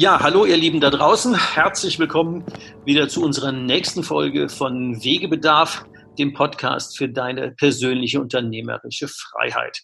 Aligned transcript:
Ja, 0.00 0.18
hallo 0.18 0.46
ihr 0.46 0.56
Lieben 0.56 0.80
da 0.80 0.88
draußen. 0.88 1.34
Herzlich 1.34 1.98
willkommen 1.98 2.42
wieder 2.86 3.10
zu 3.10 3.22
unserer 3.22 3.52
nächsten 3.52 4.02
Folge 4.02 4.48
von 4.48 4.96
Wegebedarf, 5.04 5.84
dem 6.18 6.32
Podcast 6.32 6.96
für 6.96 7.06
deine 7.06 7.50
persönliche 7.50 8.18
unternehmerische 8.18 9.08
Freiheit. 9.08 9.82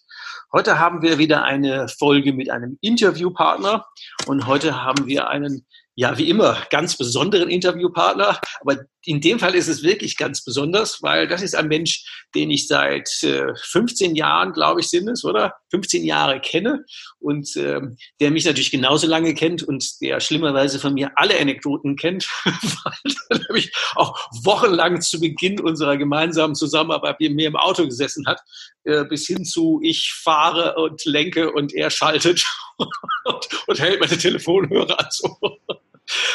Heute 0.51 0.79
haben 0.79 1.03
wir 1.03 1.19
wieder 1.19 1.43
eine 1.43 1.87
Folge 1.87 2.33
mit 2.33 2.49
einem 2.49 2.79
Interviewpartner 2.81 3.85
und 4.25 4.47
heute 4.47 4.83
haben 4.83 5.05
wir 5.05 5.27
einen 5.27 5.67
ja, 5.99 6.15
wie 6.19 6.29
immer, 6.29 6.63
ganz 6.69 6.95
besonderen 6.95 7.49
Interviewpartner. 7.49 8.39
Aber 8.61 8.77
in 9.03 9.19
dem 9.19 9.39
Fall 9.39 9.55
ist 9.55 9.67
es 9.67 9.81
wirklich 9.81 10.15
ganz 10.15 10.43
besonders, 10.43 11.01
weil 11.01 11.27
das 11.27 11.41
ist 11.41 11.55
ein 11.55 11.69
Mensch, 11.69 12.05
den 12.35 12.51
ich 12.51 12.67
seit 12.67 13.09
äh, 13.23 13.47
15 13.55 14.15
Jahren, 14.15 14.53
glaube 14.53 14.81
ich, 14.81 14.89
sind 14.89 15.07
es, 15.07 15.25
oder? 15.25 15.55
15 15.71 16.03
Jahre 16.03 16.39
kenne 16.39 16.85
und 17.19 17.49
ähm, 17.55 17.97
der 18.19 18.29
mich 18.29 18.45
natürlich 18.45 18.69
genauso 18.69 19.07
lange 19.07 19.33
kennt 19.33 19.63
und 19.63 19.99
der 20.01 20.19
schlimmerweise 20.19 20.77
von 20.77 20.93
mir 20.93 21.11
alle 21.15 21.39
Anekdoten 21.39 21.95
kennt, 21.95 22.29
weil 22.43 23.15
er 23.29 23.39
nämlich 23.47 23.71
auch 23.95 24.15
wochenlang 24.43 25.01
zu 25.01 25.19
Beginn 25.19 25.59
unserer 25.59 25.97
gemeinsamen 25.97 26.53
Zusammenarbeit 26.53 27.19
mit 27.19 27.33
mir 27.33 27.47
im 27.47 27.55
Auto 27.55 27.85
gesessen 27.85 28.27
hat, 28.27 28.41
äh, 28.83 29.03
bis 29.05 29.25
hin 29.25 29.45
zu 29.45 29.79
ich 29.81 30.13
fahre 30.13 30.75
und 30.75 31.03
lenke 31.05 31.51
und 31.51 31.73
er 31.73 31.89
schaltet 31.89 32.45
und, 32.77 33.47
und 33.65 33.79
hält 33.79 33.99
meine 33.99 34.17
Telefonhörer 34.17 34.99
an. 34.99 35.07
So. 35.09 35.37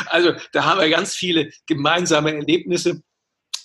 Also 0.07 0.33
da 0.53 0.65
haben 0.65 0.81
wir 0.81 0.89
ganz 0.91 1.15
viele 1.15 1.51
gemeinsame 1.67 2.35
Erlebnisse, 2.35 3.03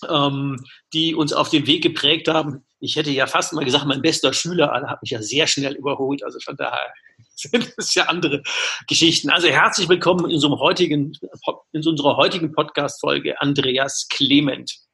ähm, 0.09 0.63
die 0.93 1.15
uns 1.15 1.33
auf 1.33 1.49
den 1.49 1.67
Weg 1.67 1.83
geprägt 1.83 2.27
haben. 2.27 2.65
Ich 2.79 2.95
hätte 2.95 3.09
ja 3.09 3.25
fast 3.25 3.53
mal 3.53 3.65
gesagt, 3.65 3.85
mein 3.85 4.01
bester 4.01 4.33
Schüler, 4.33 4.71
alle 4.71 4.87
hat 4.87 5.01
mich 5.01 5.11
ja 5.11 5.21
sehr 5.21 5.47
schnell 5.47 5.75
überholt. 5.75 6.23
Also 6.23 6.39
von 6.39 6.55
daher 6.55 6.93
sind 7.35 7.73
es 7.77 7.95
ja 7.95 8.05
andere 8.05 8.43
Geschichten. 8.87 9.29
Also 9.29 9.47
herzlich 9.47 9.89
willkommen 9.89 10.25
in, 10.25 10.35
unserem 10.35 10.59
heutigen, 10.59 11.13
in 11.71 11.87
unserer 11.87 12.17
heutigen 12.17 12.51
Podcast-Folge 12.51 13.41
Andreas 13.41 14.07
Clement. 14.09 14.86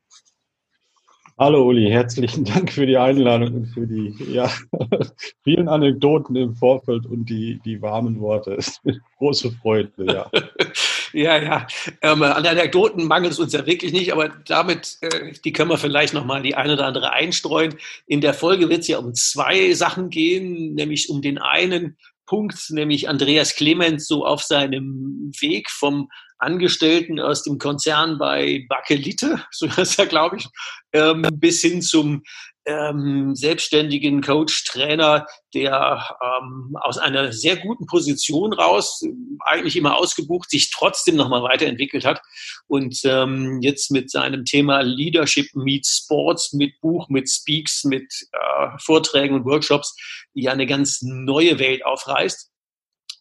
Hallo 1.43 1.67
Uli, 1.67 1.89
herzlichen 1.89 2.45
Dank 2.45 2.71
für 2.71 2.85
die 2.85 2.95
Einladung 2.95 3.53
und 3.53 3.65
für 3.65 3.85
die 3.85 4.15
ja, 4.31 4.49
vielen 5.43 5.67
Anekdoten 5.67 6.37
im 6.37 6.55
Vorfeld 6.55 7.05
und 7.05 7.25
die, 7.25 7.59
die 7.65 7.81
warmen 7.81 8.21
Worte. 8.21 8.53
Es 8.53 8.79
ist 8.85 9.01
große 9.17 9.51
Freude, 9.61 9.91
ja. 10.05 10.31
ja, 11.11 11.43
ja. 11.43 11.67
Ähm, 12.01 12.23
an 12.23 12.45
Anekdoten 12.45 13.05
mangelt 13.07 13.33
es 13.33 13.39
uns 13.39 13.51
ja 13.51 13.65
wirklich 13.65 13.91
nicht, 13.91 14.13
aber 14.13 14.29
damit, 14.29 14.99
äh, 15.01 15.33
die 15.43 15.51
können 15.51 15.69
wir 15.69 15.77
vielleicht 15.77 16.13
nochmal 16.13 16.41
die 16.43 16.55
eine 16.55 16.75
oder 16.75 16.85
andere 16.85 17.11
einstreuen. 17.11 17.75
In 18.07 18.21
der 18.21 18.33
Folge 18.33 18.69
wird 18.69 18.79
es 18.79 18.87
ja 18.87 18.99
um 18.99 19.13
zwei 19.13 19.73
Sachen 19.73 20.09
gehen, 20.09 20.75
nämlich 20.75 21.09
um 21.09 21.21
den 21.21 21.39
einen 21.39 21.97
Punkt, 22.25 22.69
nämlich 22.69 23.09
Andreas 23.09 23.57
Clemens 23.57 24.07
so 24.07 24.25
auf 24.25 24.43
seinem 24.43 25.33
Weg 25.41 25.69
vom 25.69 26.09
Angestellten 26.43 27.19
aus 27.19 27.43
dem 27.43 27.57
Konzern 27.57 28.17
bei 28.17 28.65
Bakelite, 28.69 29.43
so 29.51 29.65
ist 29.65 29.97
er, 29.97 30.05
glaube 30.05 30.37
ich, 30.37 30.47
ähm, 30.93 31.25
bis 31.33 31.61
hin 31.61 31.81
zum 31.81 32.23
ähm, 32.65 33.35
selbstständigen 33.35 34.21
Coach, 34.21 34.63
Trainer, 34.63 35.25
der 35.53 36.17
ähm, 36.21 36.77
aus 36.79 36.97
einer 36.97 37.33
sehr 37.33 37.57
guten 37.57 37.85
Position 37.85 38.53
raus, 38.53 39.03
eigentlich 39.41 39.75
immer 39.75 39.97
ausgebucht, 39.97 40.49
sich 40.49 40.71
trotzdem 40.71 41.15
nochmal 41.15 41.43
weiterentwickelt 41.43 42.05
hat 42.05 42.21
und 42.67 42.99
ähm, 43.03 43.59
jetzt 43.61 43.91
mit 43.91 44.09
seinem 44.09 44.45
Thema 44.45 44.81
Leadership 44.81 45.47
meets 45.55 46.03
Sports, 46.03 46.53
mit 46.53 46.79
Buch, 46.79 47.09
mit 47.09 47.29
Speaks, 47.29 47.83
mit 47.83 48.13
äh, 48.31 48.69
Vorträgen 48.79 49.35
und 49.35 49.45
Workshops, 49.45 49.95
ja 50.33 50.51
eine 50.51 50.65
ganz 50.65 51.01
neue 51.01 51.59
Welt 51.59 51.85
aufreißt. 51.85 52.52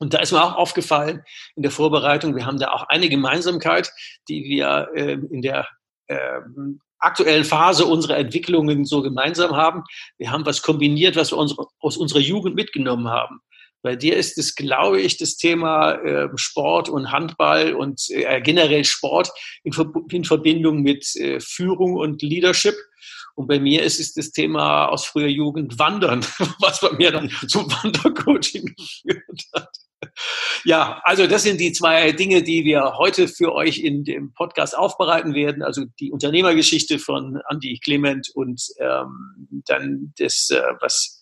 Und 0.02 0.14
da 0.14 0.18
ist 0.18 0.32
mir 0.32 0.42
auch 0.42 0.56
aufgefallen 0.56 1.22
in 1.54 1.62
der 1.62 1.70
Vorbereitung, 1.70 2.34
wir 2.34 2.44
haben 2.44 2.58
da 2.58 2.72
auch 2.72 2.88
eine 2.88 3.08
Gemeinsamkeit, 3.08 3.92
die 4.28 4.42
wir 4.42 4.88
äh, 4.96 5.12
in 5.12 5.42
der 5.42 5.68
äh, 6.08 6.40
aktuellen 6.98 7.44
Phase 7.44 7.86
unserer 7.86 8.16
Entwicklungen 8.16 8.84
so 8.84 9.00
gemeinsam 9.00 9.54
haben. 9.54 9.84
Wir 10.18 10.32
haben 10.32 10.44
was 10.44 10.62
kombiniert, 10.62 11.14
was 11.14 11.30
wir 11.30 11.38
uns, 11.38 11.54
aus 11.78 11.96
unserer 11.96 12.18
Jugend 12.18 12.56
mitgenommen 12.56 13.10
haben. 13.10 13.42
Bei 13.80 13.94
dir 13.94 14.16
ist 14.16 14.38
es, 14.38 14.56
glaube 14.56 15.00
ich, 15.00 15.18
das 15.18 15.36
Thema 15.36 15.92
äh, 15.92 16.28
Sport 16.34 16.88
und 16.88 17.12
Handball 17.12 17.74
und 17.74 18.10
äh, 18.10 18.40
generell 18.40 18.84
Sport 18.84 19.30
in, 19.62 19.72
in 20.10 20.24
Verbindung 20.24 20.82
mit 20.82 21.14
äh, 21.14 21.38
Führung 21.38 21.94
und 21.94 22.22
Leadership. 22.22 22.74
Und 23.34 23.46
bei 23.46 23.58
mir 23.58 23.82
ist 23.82 23.98
es 23.98 24.14
das 24.14 24.30
Thema 24.30 24.86
aus 24.86 25.06
früher 25.06 25.28
Jugend 25.28 25.78
Wandern, 25.78 26.20
was 26.60 26.80
bei 26.80 26.90
mir 26.92 27.10
dann 27.12 27.30
zum 27.48 27.70
Wandercoaching 27.70 28.74
geführt 28.76 29.42
hat. 29.54 29.81
Ja, 30.64 31.00
also 31.04 31.26
das 31.26 31.42
sind 31.42 31.60
die 31.60 31.72
zwei 31.72 32.12
Dinge, 32.12 32.42
die 32.42 32.64
wir 32.64 32.94
heute 32.96 33.28
für 33.28 33.52
euch 33.52 33.78
in 33.78 34.04
dem 34.04 34.32
Podcast 34.32 34.76
aufbereiten 34.76 35.34
werden. 35.34 35.62
Also 35.62 35.84
die 35.98 36.12
Unternehmergeschichte 36.12 36.98
von 36.98 37.40
Andy 37.50 37.78
Clement 37.82 38.30
und 38.34 38.62
ähm, 38.78 39.62
dann 39.66 40.12
das, 40.18 40.50
äh, 40.50 40.62
was 40.80 41.20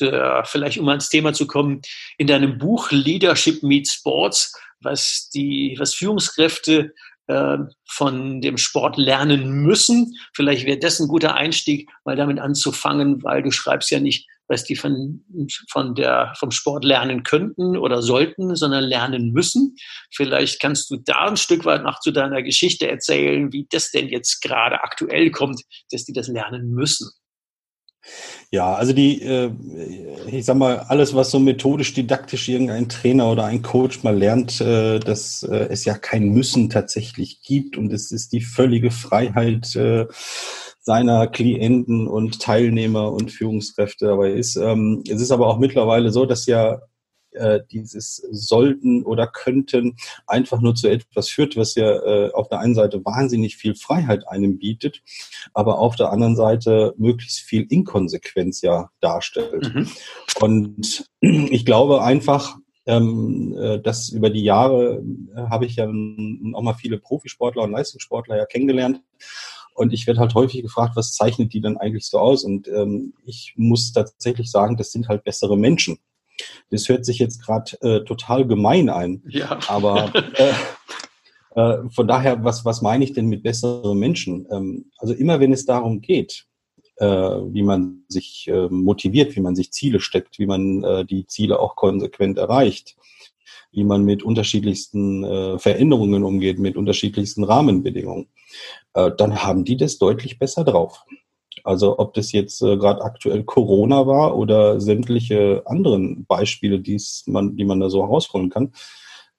äh, 0.00 0.42
vielleicht 0.44 0.78
um 0.78 0.88
ans 0.88 1.08
Thema 1.08 1.32
zu 1.32 1.46
kommen, 1.46 1.80
in 2.18 2.26
deinem 2.26 2.58
Buch 2.58 2.90
Leadership 2.90 3.62
Meets 3.62 3.94
Sports, 3.94 4.52
was 4.80 5.28
die, 5.30 5.76
was 5.78 5.94
Führungskräfte 5.94 6.94
äh, 7.28 7.58
von 7.88 8.40
dem 8.40 8.58
Sport 8.58 8.96
lernen 8.96 9.62
müssen. 9.62 10.14
Vielleicht 10.34 10.66
wäre 10.66 10.78
das 10.78 10.98
ein 11.00 11.08
guter 11.08 11.34
Einstieg, 11.34 11.88
mal 12.04 12.16
damit 12.16 12.38
anzufangen, 12.38 13.22
weil 13.22 13.42
du 13.42 13.50
schreibst 13.50 13.90
ja 13.90 14.00
nicht, 14.00 14.26
was 14.48 14.64
die 14.64 14.76
von, 14.76 15.24
von 15.70 15.94
der, 15.94 16.32
vom 16.38 16.50
Sport 16.50 16.84
lernen 16.84 17.22
könnten 17.22 17.76
oder 17.76 18.00
sollten, 18.00 18.56
sondern 18.56 18.84
lernen 18.84 19.32
müssen. 19.32 19.76
Vielleicht 20.10 20.60
kannst 20.60 20.90
du 20.90 20.96
da 20.96 21.28
ein 21.28 21.36
Stück 21.36 21.64
weit 21.66 21.82
noch 21.82 22.00
zu 22.00 22.10
deiner 22.10 22.42
Geschichte 22.42 22.88
erzählen, 22.88 23.52
wie 23.52 23.66
das 23.70 23.90
denn 23.90 24.08
jetzt 24.08 24.40
gerade 24.40 24.82
aktuell 24.82 25.30
kommt, 25.30 25.60
dass 25.90 26.04
die 26.04 26.14
das 26.14 26.28
lernen 26.28 26.70
müssen. 26.70 27.10
Ja, 28.50 28.74
also 28.74 28.92
die, 28.92 29.22
äh, 29.22 29.50
ich 30.30 30.44
sag 30.44 30.56
mal, 30.56 30.78
alles, 30.88 31.14
was 31.14 31.30
so 31.30 31.38
methodisch, 31.38 31.92
didaktisch 31.94 32.48
irgendein 32.48 32.88
Trainer 32.88 33.30
oder 33.30 33.44
ein 33.44 33.62
Coach 33.62 34.02
mal 34.02 34.16
lernt, 34.16 34.60
äh, 34.60 34.98
dass 34.98 35.42
äh, 35.42 35.68
es 35.70 35.84
ja 35.84 35.94
kein 35.98 36.30
Müssen 36.30 36.70
tatsächlich 36.70 37.42
gibt 37.42 37.76
und 37.76 37.92
es 37.92 38.10
ist 38.10 38.32
die 38.32 38.40
völlige 38.40 38.90
Freiheit 38.90 39.76
seiner 40.88 41.26
Klienten 41.26 42.08
und 42.08 42.40
Teilnehmer 42.40 43.12
und 43.12 43.30
Führungskräfte 43.30 44.06
dabei 44.06 44.30
ist. 44.30 44.56
Ähm, 44.56 45.02
es 45.06 45.20
ist 45.20 45.30
aber 45.30 45.46
auch 45.46 45.58
mittlerweile 45.58 46.10
so, 46.10 46.24
dass 46.24 46.46
ja 46.46 46.80
äh, 47.32 47.60
dieses 47.70 48.16
sollten 48.30 49.04
oder 49.04 49.26
könnten 49.26 49.96
einfach 50.26 50.60
nur 50.60 50.74
zu 50.74 50.88
etwas 50.88 51.28
führt, 51.28 51.56
was 51.56 51.74
ja 51.74 51.90
äh, 51.90 52.32
auf 52.32 52.48
der 52.48 52.60
einen 52.60 52.74
Seite 52.74 53.04
wahnsinnig 53.04 53.56
viel 53.56 53.74
Freiheit 53.74 54.26
einem 54.28 54.58
bietet, 54.58 55.02
aber 55.54 55.78
auf 55.78 55.96
der 55.96 56.10
anderen 56.10 56.36
Seite 56.36 56.94
möglichst 56.96 57.40
viel 57.40 57.66
Inkonsequenz 57.68 58.62
ja 58.62 58.90
darstellt. 59.00 59.74
Mhm. 59.74 59.88
Und 60.40 61.06
ich 61.20 61.64
glaube 61.64 62.02
einfach, 62.02 62.56
ähm, 62.86 63.54
äh, 63.58 63.80
dass 63.80 64.08
über 64.08 64.30
die 64.30 64.42
Jahre 64.42 65.02
äh, 65.36 65.42
habe 65.42 65.66
ich 65.66 65.76
ja 65.76 65.84
auch 65.86 66.62
mal 66.62 66.74
viele 66.74 66.98
Profisportler 66.98 67.62
und 67.62 67.72
Leistungssportler 67.72 68.36
ja 68.36 68.46
kennengelernt. 68.46 69.02
Und 69.74 69.92
ich 69.92 70.08
werde 70.08 70.18
halt 70.18 70.34
häufig 70.34 70.62
gefragt, 70.62 70.96
was 70.96 71.12
zeichnet 71.12 71.52
die 71.52 71.60
denn 71.60 71.76
eigentlich 71.76 72.06
so 72.06 72.18
aus? 72.18 72.42
Und 72.42 72.66
ähm, 72.66 73.12
ich 73.24 73.52
muss 73.56 73.92
tatsächlich 73.92 74.50
sagen, 74.50 74.76
das 74.76 74.90
sind 74.90 75.06
halt 75.06 75.22
bessere 75.22 75.56
Menschen. 75.56 75.98
Das 76.70 76.88
hört 76.88 77.04
sich 77.04 77.18
jetzt 77.18 77.44
gerade 77.44 77.80
äh, 77.80 78.04
total 78.04 78.46
gemein 78.46 78.88
ein. 78.88 79.22
Ja. 79.28 79.58
Aber 79.68 80.12
äh, 80.34 80.52
Äh, 81.58 81.88
von 81.90 82.06
daher, 82.06 82.44
was, 82.44 82.64
was 82.64 82.82
meine 82.82 83.02
ich 83.02 83.14
denn 83.14 83.26
mit 83.26 83.42
besseren 83.42 83.98
Menschen? 83.98 84.46
Ähm, 84.50 84.90
also 84.98 85.12
immer 85.12 85.40
wenn 85.40 85.52
es 85.52 85.64
darum 85.64 86.00
geht, 86.00 86.46
äh, 86.96 87.06
wie 87.06 87.62
man 87.64 88.04
sich 88.06 88.46
äh, 88.48 88.68
motiviert, 88.68 89.34
wie 89.34 89.40
man 89.40 89.56
sich 89.56 89.72
Ziele 89.72 89.98
steckt, 89.98 90.38
wie 90.38 90.46
man 90.46 90.84
äh, 90.84 91.04
die 91.04 91.26
Ziele 91.26 91.58
auch 91.58 91.74
konsequent 91.74 92.38
erreicht, 92.38 92.96
wie 93.72 93.82
man 93.82 94.04
mit 94.04 94.22
unterschiedlichsten 94.22 95.58
Veränderungen 95.58 96.24
umgeht, 96.24 96.58
mit 96.58 96.76
unterschiedlichsten 96.76 97.44
Rahmenbedingungen, 97.44 98.28
dann 98.94 99.42
haben 99.42 99.66
die 99.66 99.76
das 99.76 99.98
deutlich 99.98 100.38
besser 100.38 100.64
drauf. 100.64 101.04
Also 101.64 101.98
ob 101.98 102.14
das 102.14 102.32
jetzt 102.32 102.62
äh, 102.62 102.76
gerade 102.76 103.02
aktuell 103.02 103.44
Corona 103.44 104.06
war 104.06 104.36
oder 104.36 104.80
sämtliche 104.80 105.62
anderen 105.66 106.24
Beispiele, 106.26 106.80
die's 106.80 107.24
man, 107.26 107.56
die 107.56 107.64
man 107.64 107.80
da 107.80 107.90
so 107.90 108.02
herausholen 108.02 108.50
kann. 108.50 108.72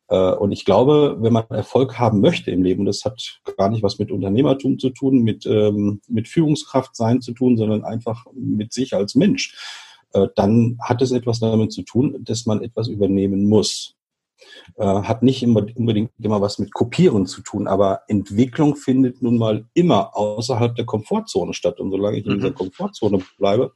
Äh, 0.09 0.33
und 0.33 0.51
ich 0.51 0.65
glaube, 0.65 1.17
wenn 1.19 1.33
man 1.33 1.45
Erfolg 1.49 1.99
haben 1.99 2.19
möchte 2.21 2.51
im 2.51 2.63
Leben, 2.63 2.85
das 2.85 3.05
hat 3.05 3.41
gar 3.57 3.69
nicht 3.69 3.83
was 3.83 3.99
mit 3.99 4.11
Unternehmertum 4.11 4.79
zu 4.79 4.89
tun, 4.89 5.19
mit, 5.23 5.45
ähm, 5.45 6.01
mit 6.07 6.27
Führungskraft 6.27 6.95
sein 6.95 7.21
zu 7.21 7.31
tun, 7.31 7.57
sondern 7.57 7.83
einfach 7.83 8.25
mit 8.33 8.73
sich 8.73 8.93
als 8.93 9.15
Mensch, 9.15 9.55
äh, 10.13 10.27
dann 10.35 10.77
hat 10.81 11.01
es 11.01 11.11
etwas 11.11 11.39
damit 11.39 11.71
zu 11.71 11.83
tun, 11.83 12.17
dass 12.21 12.45
man 12.45 12.61
etwas 12.61 12.87
übernehmen 12.87 13.47
muss 13.47 13.95
äh, 14.77 14.83
hat 14.83 15.23
nicht 15.23 15.43
immer, 15.43 15.65
unbedingt 15.75 16.11
immer 16.21 16.41
was 16.41 16.59
mit 16.59 16.73
Kopieren 16.73 17.25
zu 17.25 17.41
tun, 17.41 17.67
aber 17.67 18.01
Entwicklung 18.07 18.75
findet 18.75 19.21
nun 19.21 19.37
mal 19.37 19.65
immer 19.73 20.15
außerhalb 20.15 20.75
der 20.75 20.85
Komfortzone 20.85 21.53
statt. 21.53 21.79
Und 21.79 21.91
solange 21.91 22.17
ich 22.17 22.25
in 22.25 22.35
dieser 22.35 22.51
mhm. 22.51 22.55
Komfortzone 22.55 23.21
bleibe, 23.37 23.73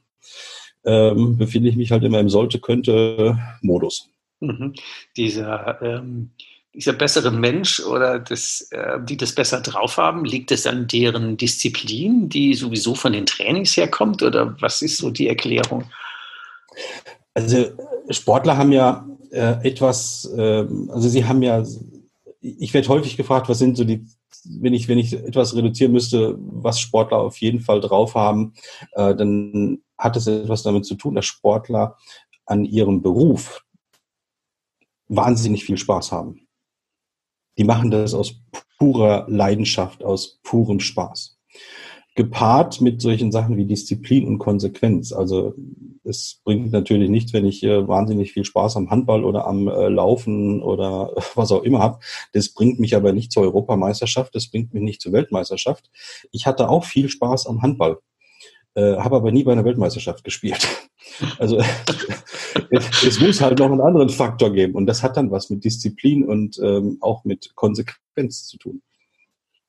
ähm, 0.84 1.36
befinde 1.36 1.68
ich 1.68 1.76
mich 1.76 1.90
halt 1.90 2.04
immer 2.04 2.20
im 2.20 2.28
Sollte-Könnte-Modus. 2.28 4.08
Mhm. 4.40 4.74
Dieser, 5.16 5.80
ähm, 5.82 6.30
dieser 6.74 6.92
bessere 6.92 7.30
Mensch 7.30 7.80
oder 7.80 8.18
das, 8.18 8.68
äh, 8.72 8.98
die 9.02 9.16
das 9.16 9.34
besser 9.34 9.60
drauf 9.60 9.96
haben, 9.96 10.24
liegt 10.24 10.50
es 10.50 10.66
an 10.66 10.86
deren 10.86 11.36
Disziplin, 11.36 12.28
die 12.28 12.54
sowieso 12.54 12.94
von 12.94 13.12
den 13.12 13.26
Trainings 13.26 13.76
herkommt? 13.76 14.22
Oder 14.22 14.56
was 14.60 14.82
ist 14.82 14.98
so 14.98 15.10
die 15.10 15.28
Erklärung? 15.28 15.84
Also 17.34 17.66
Sportler 18.10 18.56
haben 18.56 18.72
ja 18.72 19.06
äh, 19.34 19.68
etwas, 19.68 20.32
äh, 20.36 20.66
also 20.88 21.08
Sie 21.08 21.24
haben 21.24 21.42
ja, 21.42 21.62
ich 22.40 22.72
werde 22.72 22.88
häufig 22.88 23.16
gefragt, 23.16 23.48
was 23.48 23.58
sind 23.58 23.76
so 23.76 23.84
die, 23.84 24.06
wenn 24.44 24.74
ich, 24.74 24.88
wenn 24.88 24.98
ich 24.98 25.12
etwas 25.12 25.56
reduzieren 25.56 25.92
müsste, 25.92 26.36
was 26.38 26.80
Sportler 26.80 27.18
auf 27.18 27.38
jeden 27.38 27.60
Fall 27.60 27.80
drauf 27.80 28.14
haben, 28.14 28.54
äh, 28.92 29.14
dann 29.14 29.82
hat 29.98 30.16
es 30.16 30.26
etwas 30.26 30.62
damit 30.62 30.86
zu 30.86 30.94
tun, 30.94 31.14
dass 31.14 31.26
Sportler 31.26 31.96
an 32.46 32.64
ihrem 32.64 33.02
Beruf 33.02 33.64
wahnsinnig 35.08 35.64
viel 35.64 35.78
Spaß 35.78 36.12
haben. 36.12 36.46
Die 37.58 37.64
machen 37.64 37.90
das 37.90 38.14
aus 38.14 38.34
purer 38.78 39.26
Leidenschaft, 39.28 40.04
aus 40.04 40.40
purem 40.42 40.80
Spaß 40.80 41.38
gepaart 42.14 42.80
mit 42.80 43.02
solchen 43.02 43.32
Sachen 43.32 43.56
wie 43.56 43.64
Disziplin 43.64 44.26
und 44.26 44.38
Konsequenz. 44.38 45.12
Also 45.12 45.54
es 46.04 46.40
bringt 46.44 46.70
natürlich 46.70 47.10
nichts, 47.10 47.32
wenn 47.32 47.44
ich 47.44 47.62
äh, 47.64 47.88
wahnsinnig 47.88 48.32
viel 48.32 48.44
Spaß 48.44 48.76
am 48.76 48.90
Handball 48.90 49.24
oder 49.24 49.46
am 49.46 49.66
äh, 49.68 49.88
Laufen 49.88 50.62
oder 50.62 51.12
was 51.34 51.50
auch 51.50 51.62
immer 51.62 51.80
habe. 51.80 51.98
Das 52.32 52.50
bringt 52.50 52.78
mich 52.78 52.94
aber 52.94 53.12
nicht 53.12 53.32
zur 53.32 53.42
Europameisterschaft, 53.42 54.34
das 54.34 54.48
bringt 54.48 54.74
mich 54.74 54.82
nicht 54.82 55.00
zur 55.00 55.12
Weltmeisterschaft. 55.12 55.90
Ich 56.30 56.46
hatte 56.46 56.68
auch 56.68 56.84
viel 56.84 57.08
Spaß 57.08 57.46
am 57.46 57.62
Handball, 57.62 57.98
äh, 58.74 58.96
habe 58.96 59.16
aber 59.16 59.32
nie 59.32 59.42
bei 59.42 59.52
einer 59.52 59.64
Weltmeisterschaft 59.64 60.24
gespielt. 60.24 60.66
Also 61.38 61.58
es, 62.70 63.02
es, 63.06 63.20
muss 63.20 63.40
halt 63.40 63.60
noch 63.60 63.70
einen 63.70 63.82
anderen 63.82 64.08
Faktor 64.08 64.52
geben 64.52 64.74
und 64.74 64.86
das 64.86 65.02
hat 65.02 65.16
dann 65.16 65.30
was 65.30 65.48
mit 65.48 65.62
Disziplin 65.62 66.24
und 66.24 66.58
ähm, 66.58 66.96
auch 67.02 67.24
mit 67.24 67.54
Konsequenz 67.54 68.46
zu 68.46 68.56
tun. 68.56 68.82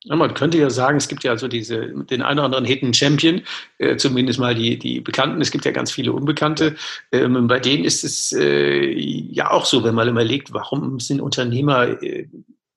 Man 0.07 0.33
könnte 0.33 0.57
ja 0.57 0.69
sagen, 0.69 0.97
es 0.97 1.07
gibt 1.07 1.23
ja 1.23 1.37
so 1.37 1.47
diese, 1.47 1.87
den 1.87 2.21
einen 2.21 2.39
oder 2.39 2.45
anderen 2.45 2.65
Hidden 2.65 2.93
Champion, 2.93 3.41
äh, 3.79 3.97
zumindest 3.97 4.39
mal 4.39 4.53
die, 4.53 4.77
die 4.77 5.01
Bekannten. 5.01 5.41
Es 5.41 5.51
gibt 5.51 5.65
ja 5.65 5.71
ganz 5.71 5.91
viele 5.91 6.13
Unbekannte. 6.13 6.75
Ähm, 7.11 7.47
bei 7.47 7.59
denen 7.59 7.83
ist 7.83 8.03
es 8.03 8.31
äh, 8.31 8.91
ja 8.91 9.51
auch 9.51 9.65
so, 9.65 9.83
wenn 9.83 9.95
man 9.95 10.07
überlegt, 10.07 10.53
warum 10.53 10.99
sind 10.99 11.21
Unternehmer 11.21 12.01
äh, 12.03 12.27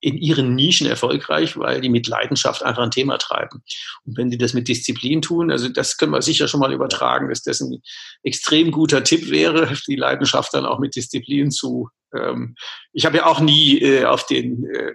in 0.00 0.16
ihren 0.16 0.54
Nischen 0.54 0.86
erfolgreich, 0.86 1.56
weil 1.58 1.80
die 1.80 1.88
mit 1.88 2.06
Leidenschaft 2.06 2.62
einfach 2.62 2.82
ein 2.82 2.90
Thema 2.90 3.18
treiben. 3.18 3.62
Und 4.04 4.16
wenn 4.16 4.30
die 4.30 4.38
das 4.38 4.54
mit 4.54 4.68
Disziplin 4.68 5.22
tun, 5.22 5.50
also 5.50 5.68
das 5.68 5.96
können 5.96 6.12
wir 6.12 6.22
sicher 6.22 6.46
schon 6.46 6.60
mal 6.60 6.72
übertragen, 6.72 7.28
dass 7.28 7.42
das 7.42 7.60
ein 7.60 7.82
extrem 8.22 8.70
guter 8.70 9.02
Tipp 9.02 9.30
wäre, 9.30 9.68
die 9.88 9.96
Leidenschaft 9.96 10.54
dann 10.54 10.66
auch 10.66 10.78
mit 10.78 10.94
Disziplin 10.94 11.50
zu. 11.50 11.90
Ähm, 12.14 12.54
ich 12.92 13.06
habe 13.06 13.18
ja 13.18 13.26
auch 13.26 13.40
nie 13.40 13.80
äh, 13.80 14.04
auf 14.04 14.26
den 14.26 14.64
äh, 14.66 14.92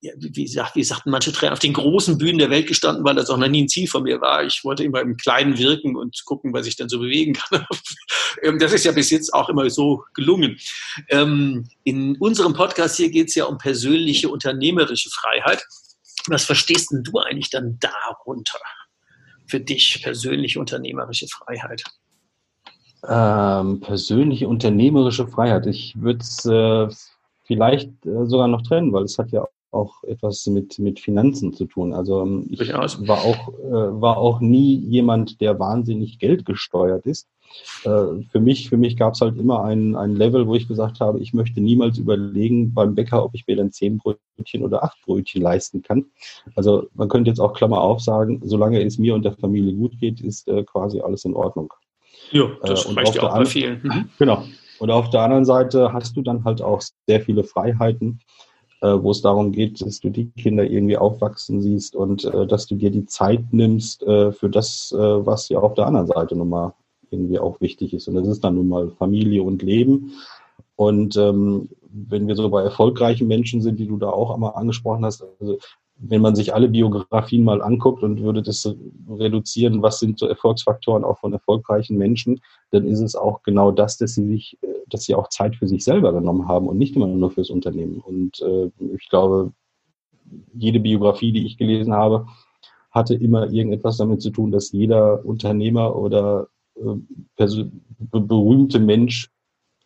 ja, 0.00 0.12
wie, 0.16 0.46
sagt, 0.46 0.76
wie 0.76 0.84
sagten 0.84 1.10
manche 1.10 1.32
Trainer, 1.32 1.52
auf 1.52 1.58
den 1.58 1.72
großen 1.72 2.18
Bühnen 2.18 2.38
der 2.38 2.50
Welt 2.50 2.66
gestanden, 2.66 3.04
weil 3.04 3.14
das 3.14 3.30
auch 3.30 3.38
noch 3.38 3.48
nie 3.48 3.62
ein 3.62 3.68
Ziel 3.68 3.88
von 3.88 4.02
mir 4.02 4.20
war. 4.20 4.44
Ich 4.44 4.64
wollte 4.64 4.84
immer 4.84 5.00
im 5.00 5.16
Kleinen 5.16 5.58
wirken 5.58 5.96
und 5.96 6.22
gucken, 6.24 6.52
was 6.52 6.66
ich 6.66 6.76
dann 6.76 6.88
so 6.88 6.98
bewegen 6.98 7.34
kann. 7.34 7.66
Ähm, 8.42 8.58
das 8.58 8.72
ist 8.72 8.84
ja 8.84 8.90
bis 8.90 9.10
jetzt 9.10 9.32
auch 9.32 9.48
immer 9.48 9.70
so 9.70 10.02
gelungen. 10.12 10.58
Ähm, 11.08 11.68
in 11.84 12.16
unserem 12.16 12.52
Podcast 12.52 12.96
hier 12.96 13.08
geht 13.08 13.28
es 13.28 13.36
ja 13.36 13.44
um 13.44 13.58
persönliche 13.58 14.28
unternehmerische 14.28 15.08
Freiheit. 15.08 15.64
Was 16.26 16.44
verstehst 16.44 16.90
denn 16.90 17.04
du 17.04 17.20
eigentlich 17.20 17.50
dann 17.50 17.78
darunter? 17.78 18.58
Für 19.46 19.60
dich 19.60 20.00
persönliche 20.02 20.58
unternehmerische 20.58 21.28
Freiheit? 21.28 21.84
Ähm, 23.08 23.80
persönliche 23.80 24.48
unternehmerische 24.48 25.28
Freiheit. 25.28 25.66
Ich 25.66 25.94
würde 25.96 26.20
es 26.20 26.44
äh, 26.44 26.88
vielleicht 27.44 27.90
äh, 28.06 28.26
sogar 28.26 28.48
noch 28.48 28.62
trennen, 28.62 28.92
weil 28.92 29.04
es 29.04 29.18
hat 29.18 29.30
ja 29.30 29.46
auch 29.70 30.04
etwas 30.04 30.46
mit, 30.46 30.78
mit 30.78 31.00
Finanzen 31.00 31.52
zu 31.52 31.66
tun. 31.66 31.92
Also 31.92 32.22
ähm, 32.22 32.46
ich 32.48 32.72
war 32.72 33.18
auch, 33.18 33.48
äh, 33.58 34.00
war 34.00 34.16
auch 34.18 34.40
nie 34.40 34.76
jemand, 34.76 35.40
der 35.40 35.58
wahnsinnig 35.58 36.18
geldgesteuert 36.18 37.06
ist. 37.06 37.28
Äh, 37.84 38.22
für 38.30 38.40
mich, 38.40 38.68
für 38.68 38.76
mich 38.76 38.96
gab 38.96 39.14
es 39.14 39.20
halt 39.20 39.36
immer 39.36 39.64
ein, 39.64 39.96
ein 39.96 40.16
Level, 40.16 40.46
wo 40.46 40.54
ich 40.54 40.68
gesagt 40.68 41.00
habe, 41.00 41.20
ich 41.20 41.34
möchte 41.34 41.60
niemals 41.60 41.98
überlegen 41.98 42.72
beim 42.72 42.94
Bäcker, 42.94 43.24
ob 43.24 43.34
ich 43.34 43.46
mir 43.46 43.56
dann 43.56 43.72
zehn 43.72 43.98
Brötchen 43.98 44.62
oder 44.62 44.84
acht 44.84 45.00
Brötchen 45.04 45.42
leisten 45.42 45.82
kann. 45.82 46.06
Also 46.54 46.88
man 46.94 47.08
könnte 47.08 47.30
jetzt 47.30 47.40
auch 47.40 47.52
Klammer 47.52 47.80
auf 47.80 48.00
sagen, 48.00 48.40
solange 48.44 48.82
es 48.82 48.98
mir 48.98 49.14
und 49.14 49.24
der 49.24 49.32
Familie 49.32 49.74
gut 49.74 49.98
geht, 49.98 50.20
ist 50.20 50.48
äh, 50.48 50.62
quasi 50.64 51.00
alles 51.00 51.24
in 51.24 51.34
Ordnung. 51.34 51.72
Ja, 52.30 52.48
das 52.62 52.86
äh, 52.86 52.92
reicht 52.92 53.16
ja 53.16 53.24
auch 53.24 53.36
bei 53.36 53.44
vielen. 53.44 53.80
Mhm. 53.82 54.08
Genau. 54.18 54.44
Und 54.78 54.90
auf 54.90 55.10
der 55.10 55.22
anderen 55.22 55.44
Seite 55.44 55.92
hast 55.92 56.16
du 56.16 56.22
dann 56.22 56.44
halt 56.44 56.62
auch 56.62 56.82
sehr 57.06 57.20
viele 57.20 57.44
Freiheiten, 57.44 58.20
äh, 58.80 58.98
wo 59.00 59.10
es 59.10 59.22
darum 59.22 59.52
geht, 59.52 59.80
dass 59.80 60.00
du 60.00 60.10
die 60.10 60.30
Kinder 60.30 60.64
irgendwie 60.64 60.96
aufwachsen 60.96 61.62
siehst 61.62 61.96
und 61.96 62.24
äh, 62.24 62.46
dass 62.46 62.66
du 62.66 62.74
dir 62.74 62.90
die 62.90 63.06
Zeit 63.06 63.52
nimmst 63.52 64.02
äh, 64.02 64.32
für 64.32 64.50
das, 64.50 64.94
was 64.94 65.48
ja 65.48 65.60
auf 65.60 65.74
der 65.74 65.86
anderen 65.86 66.06
Seite 66.06 66.36
nun 66.36 66.48
mal 66.48 66.74
irgendwie 67.10 67.38
auch 67.38 67.60
wichtig 67.60 67.94
ist. 67.94 68.08
Und 68.08 68.14
das 68.14 68.26
ist 68.26 68.44
dann 68.44 68.56
nun 68.56 68.68
mal 68.68 68.90
Familie 68.90 69.42
und 69.42 69.62
Leben. 69.62 70.12
Und 70.76 71.16
ähm, 71.16 71.68
wenn 71.88 72.26
wir 72.26 72.34
so 72.34 72.48
bei 72.50 72.62
erfolgreichen 72.62 73.28
Menschen 73.28 73.62
sind, 73.62 73.78
die 73.78 73.86
du 73.86 73.96
da 73.96 74.10
auch 74.10 74.32
einmal 74.32 74.54
angesprochen 74.54 75.04
hast, 75.04 75.24
also 75.40 75.58
wenn 75.96 76.20
man 76.20 76.34
sich 76.34 76.54
alle 76.54 76.68
Biografien 76.68 77.44
mal 77.44 77.62
anguckt 77.62 78.02
und 78.02 78.22
würde 78.22 78.42
das 78.42 78.68
reduzieren, 79.08 79.82
was 79.82 80.00
sind 80.00 80.18
so 80.18 80.26
Erfolgsfaktoren 80.26 81.04
auch 81.04 81.18
von 81.18 81.32
erfolgreichen 81.32 81.96
Menschen, 81.96 82.40
dann 82.70 82.86
ist 82.86 83.00
es 83.00 83.14
auch 83.14 83.42
genau 83.42 83.70
das, 83.70 83.96
dass 83.96 84.14
sie 84.14 84.26
sich, 84.26 84.58
dass 84.88 85.04
sie 85.04 85.14
auch 85.14 85.28
Zeit 85.28 85.56
für 85.56 85.68
sich 85.68 85.84
selber 85.84 86.12
genommen 86.12 86.48
haben 86.48 86.68
und 86.68 86.78
nicht 86.78 86.96
immer 86.96 87.06
nur 87.06 87.30
fürs 87.30 87.50
Unternehmen. 87.50 88.00
Und 88.00 88.40
äh, 88.42 88.70
ich 88.94 89.08
glaube, 89.08 89.52
jede 90.52 90.80
Biografie, 90.80 91.32
die 91.32 91.46
ich 91.46 91.58
gelesen 91.58 91.92
habe, 91.92 92.26
hatte 92.90 93.14
immer 93.14 93.50
irgendetwas 93.50 93.96
damit 93.96 94.22
zu 94.22 94.30
tun, 94.30 94.50
dass 94.50 94.72
jeder 94.72 95.24
Unternehmer 95.24 95.96
oder 95.96 96.48
äh, 96.76 97.64
berühmte 98.10 98.78
Mensch 98.78 99.30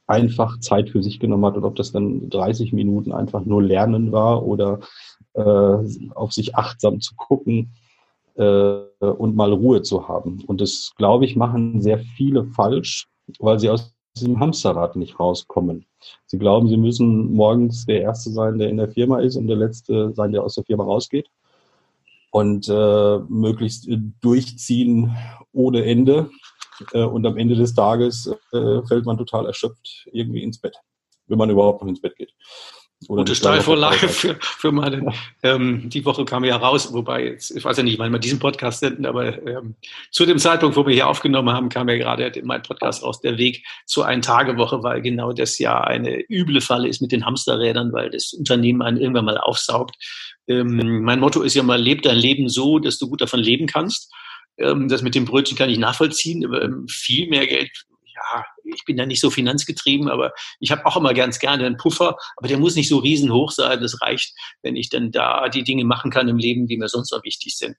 einfach 0.06 0.58
Zeit 0.60 0.90
für 0.90 1.02
sich 1.02 1.20
genommen 1.20 1.44
hat 1.44 1.56
und 1.56 1.64
ob 1.64 1.76
das 1.76 1.92
dann 1.92 2.30
30 2.30 2.72
Minuten 2.72 3.12
einfach 3.12 3.44
nur 3.44 3.62
Lernen 3.62 4.10
war 4.10 4.44
oder 4.44 4.80
äh, 4.80 5.17
auf 5.40 6.32
sich 6.32 6.56
achtsam 6.56 7.00
zu 7.00 7.14
gucken 7.14 7.70
äh, 8.38 8.80
und 9.00 9.36
mal 9.36 9.52
Ruhe 9.52 9.82
zu 9.82 10.08
haben. 10.08 10.42
Und 10.46 10.60
das, 10.60 10.92
glaube 10.96 11.24
ich, 11.24 11.36
machen 11.36 11.82
sehr 11.82 11.98
viele 11.98 12.44
falsch, 12.44 13.08
weil 13.38 13.58
sie 13.58 13.68
aus 13.68 13.94
diesem 14.16 14.40
Hamsterrad 14.40 14.96
nicht 14.96 15.20
rauskommen. 15.20 15.86
Sie 16.26 16.38
glauben, 16.38 16.68
sie 16.68 16.76
müssen 16.76 17.32
morgens 17.32 17.86
der 17.86 18.00
Erste 18.00 18.30
sein, 18.30 18.58
der 18.58 18.70
in 18.70 18.76
der 18.76 18.90
Firma 18.90 19.20
ist 19.20 19.36
und 19.36 19.48
der 19.48 19.56
Letzte 19.56 20.12
sein, 20.14 20.32
der 20.32 20.42
aus 20.42 20.54
der 20.54 20.64
Firma 20.64 20.84
rausgeht. 20.84 21.28
Und 22.30 22.68
äh, 22.68 23.18
möglichst 23.28 23.88
durchziehen 24.20 25.16
ohne 25.52 25.84
Ende. 25.84 26.30
Äh, 26.92 27.04
und 27.04 27.26
am 27.26 27.36
Ende 27.36 27.56
des 27.56 27.74
Tages 27.74 28.30
äh, 28.52 28.82
fällt 28.86 29.06
man 29.06 29.18
total 29.18 29.46
erschöpft 29.46 30.08
irgendwie 30.12 30.42
ins 30.42 30.58
Bett, 30.58 30.76
wenn 31.26 31.38
man 31.38 31.50
überhaupt 31.50 31.82
noch 31.82 31.88
ins 31.88 32.00
Bett 32.00 32.16
geht. 32.16 32.32
Gute 33.06 33.36
Steilvorlage 33.36 34.08
für, 34.08 34.36
für 34.40 34.72
meine, 34.72 35.12
ähm, 35.44 35.88
die 35.88 36.04
Woche 36.04 36.24
kam 36.24 36.42
ja 36.42 36.56
raus, 36.56 36.92
wobei 36.92 37.26
jetzt, 37.26 37.52
ich 37.52 37.64
weiß 37.64 37.76
ja 37.76 37.84
nicht, 37.84 37.98
wann 38.00 38.10
wir 38.10 38.18
diesen 38.18 38.40
Podcast 38.40 38.80
senden, 38.80 39.06
aber 39.06 39.40
ähm, 39.46 39.76
zu 40.10 40.26
dem 40.26 40.38
Zeitpunkt, 40.38 40.76
wo 40.76 40.84
wir 40.84 40.94
hier 40.94 41.06
aufgenommen 41.06 41.50
haben, 41.50 41.68
kam 41.68 41.88
ja 41.88 41.96
gerade 41.96 42.42
mein 42.42 42.62
Podcast 42.62 43.04
raus, 43.04 43.20
der 43.20 43.38
Weg 43.38 43.64
zur 43.86 44.06
Ein-Tage-Woche, 44.06 44.82
weil 44.82 45.00
genau 45.00 45.32
das 45.32 45.60
ja 45.60 45.80
eine 45.80 46.24
üble 46.28 46.60
Falle 46.60 46.88
ist 46.88 47.00
mit 47.00 47.12
den 47.12 47.24
Hamsterrädern, 47.24 47.92
weil 47.92 48.10
das 48.10 48.32
Unternehmen 48.32 48.82
einen 48.82 48.96
irgendwann 48.96 49.26
mal 49.26 49.38
aufsaugt. 49.38 49.94
Ähm, 50.48 51.02
mein 51.02 51.20
Motto 51.20 51.42
ist 51.42 51.54
ja 51.54 51.62
mal, 51.62 51.80
leb 51.80 52.02
dein 52.02 52.18
Leben 52.18 52.48
so, 52.48 52.80
dass 52.80 52.98
du 52.98 53.08
gut 53.08 53.20
davon 53.20 53.40
leben 53.40 53.68
kannst. 53.68 54.12
Ähm, 54.58 54.88
das 54.88 55.02
mit 55.02 55.14
dem 55.14 55.24
Brötchen 55.24 55.56
kann 55.56 55.70
ich 55.70 55.78
nachvollziehen, 55.78 56.44
aber 56.44 56.64
ähm, 56.64 56.88
viel 56.88 57.28
mehr 57.28 57.46
Geld 57.46 57.70
ja, 58.34 58.44
ich 58.64 58.84
bin 58.84 58.96
da 58.96 59.06
nicht 59.06 59.20
so 59.20 59.30
finanzgetrieben, 59.30 60.08
aber 60.08 60.32
ich 60.60 60.70
habe 60.70 60.84
auch 60.86 60.96
immer 60.96 61.14
ganz 61.14 61.38
gerne 61.38 61.66
einen 61.66 61.76
Puffer, 61.76 62.16
aber 62.36 62.48
der 62.48 62.58
muss 62.58 62.76
nicht 62.76 62.88
so 62.88 62.98
riesenhoch 62.98 63.50
sein. 63.50 63.80
Das 63.80 64.00
reicht, 64.02 64.34
wenn 64.62 64.76
ich 64.76 64.88
dann 64.88 65.10
da 65.10 65.48
die 65.48 65.64
Dinge 65.64 65.84
machen 65.84 66.10
kann 66.10 66.28
im 66.28 66.38
Leben, 66.38 66.66
die 66.66 66.76
mir 66.76 66.88
sonst 66.88 67.12
noch 67.12 67.24
wichtig 67.24 67.56
sind. 67.56 67.76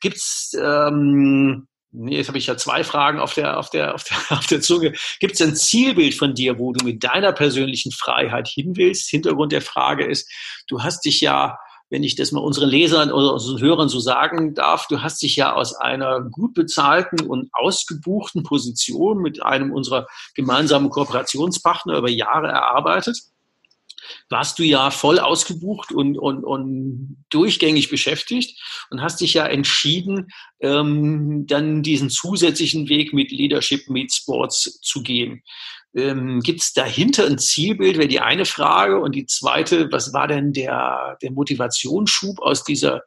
Gibt's 0.00 0.52
ähm, 0.58 1.68
Nee, 1.94 2.16
jetzt 2.16 2.28
habe 2.28 2.38
ich 2.38 2.46
ja 2.46 2.56
zwei 2.56 2.84
Fragen 2.84 3.20
auf 3.20 3.34
der, 3.34 3.58
auf 3.58 3.68
der, 3.68 3.94
auf 3.94 4.04
der, 4.04 4.16
auf 4.38 4.46
der 4.46 4.62
Zunge. 4.62 4.94
Gibt 5.20 5.34
es 5.34 5.42
ein 5.42 5.54
Zielbild 5.54 6.14
von 6.14 6.34
dir, 6.34 6.58
wo 6.58 6.72
du 6.72 6.82
mit 6.84 7.04
deiner 7.04 7.32
persönlichen 7.32 7.92
Freiheit 7.92 8.48
hin 8.48 8.76
willst? 8.76 9.10
Hintergrund 9.10 9.52
der 9.52 9.60
Frage 9.60 10.06
ist, 10.06 10.30
du 10.68 10.82
hast 10.82 11.04
dich 11.04 11.20
ja 11.20 11.58
wenn 11.92 12.02
ich 12.02 12.16
das 12.16 12.32
mal 12.32 12.40
unseren 12.40 12.70
Lesern 12.70 13.12
oder 13.12 13.34
unseren 13.34 13.60
Hörern 13.60 13.90
so 13.90 14.00
sagen 14.00 14.54
darf, 14.54 14.86
du 14.88 15.02
hast 15.02 15.22
dich 15.22 15.36
ja 15.36 15.52
aus 15.52 15.74
einer 15.74 16.22
gut 16.22 16.54
bezahlten 16.54 17.20
und 17.20 17.50
ausgebuchten 17.52 18.44
Position 18.44 19.18
mit 19.18 19.42
einem 19.42 19.72
unserer 19.72 20.06
gemeinsamen 20.34 20.88
Kooperationspartner 20.88 21.98
über 21.98 22.08
Jahre 22.08 22.48
erarbeitet 22.48 23.18
warst 24.28 24.58
du 24.58 24.62
ja 24.62 24.90
voll 24.90 25.18
ausgebucht 25.18 25.92
und, 25.92 26.18
und, 26.18 26.44
und 26.44 27.24
durchgängig 27.30 27.90
beschäftigt 27.90 28.60
und 28.90 29.02
hast 29.02 29.20
dich 29.20 29.34
ja 29.34 29.46
entschieden, 29.46 30.28
ähm, 30.60 31.46
dann 31.46 31.82
diesen 31.82 32.10
zusätzlichen 32.10 32.88
Weg 32.88 33.12
mit 33.12 33.30
Leadership 33.30 33.88
Meet 33.88 34.12
Sports 34.12 34.80
zu 34.80 35.02
gehen. 35.02 35.42
Ähm, 35.94 36.40
Gibt 36.40 36.62
es 36.62 36.72
dahinter 36.72 37.26
ein 37.26 37.38
Zielbild, 37.38 37.98
wäre 37.98 38.08
die 38.08 38.20
eine 38.20 38.44
Frage. 38.44 39.00
Und 39.00 39.14
die 39.14 39.26
zweite, 39.26 39.90
was 39.92 40.12
war 40.12 40.26
denn 40.26 40.52
der, 40.52 41.18
der 41.20 41.32
Motivationsschub 41.32 42.40
aus 42.40 42.64
dieser 42.64 43.02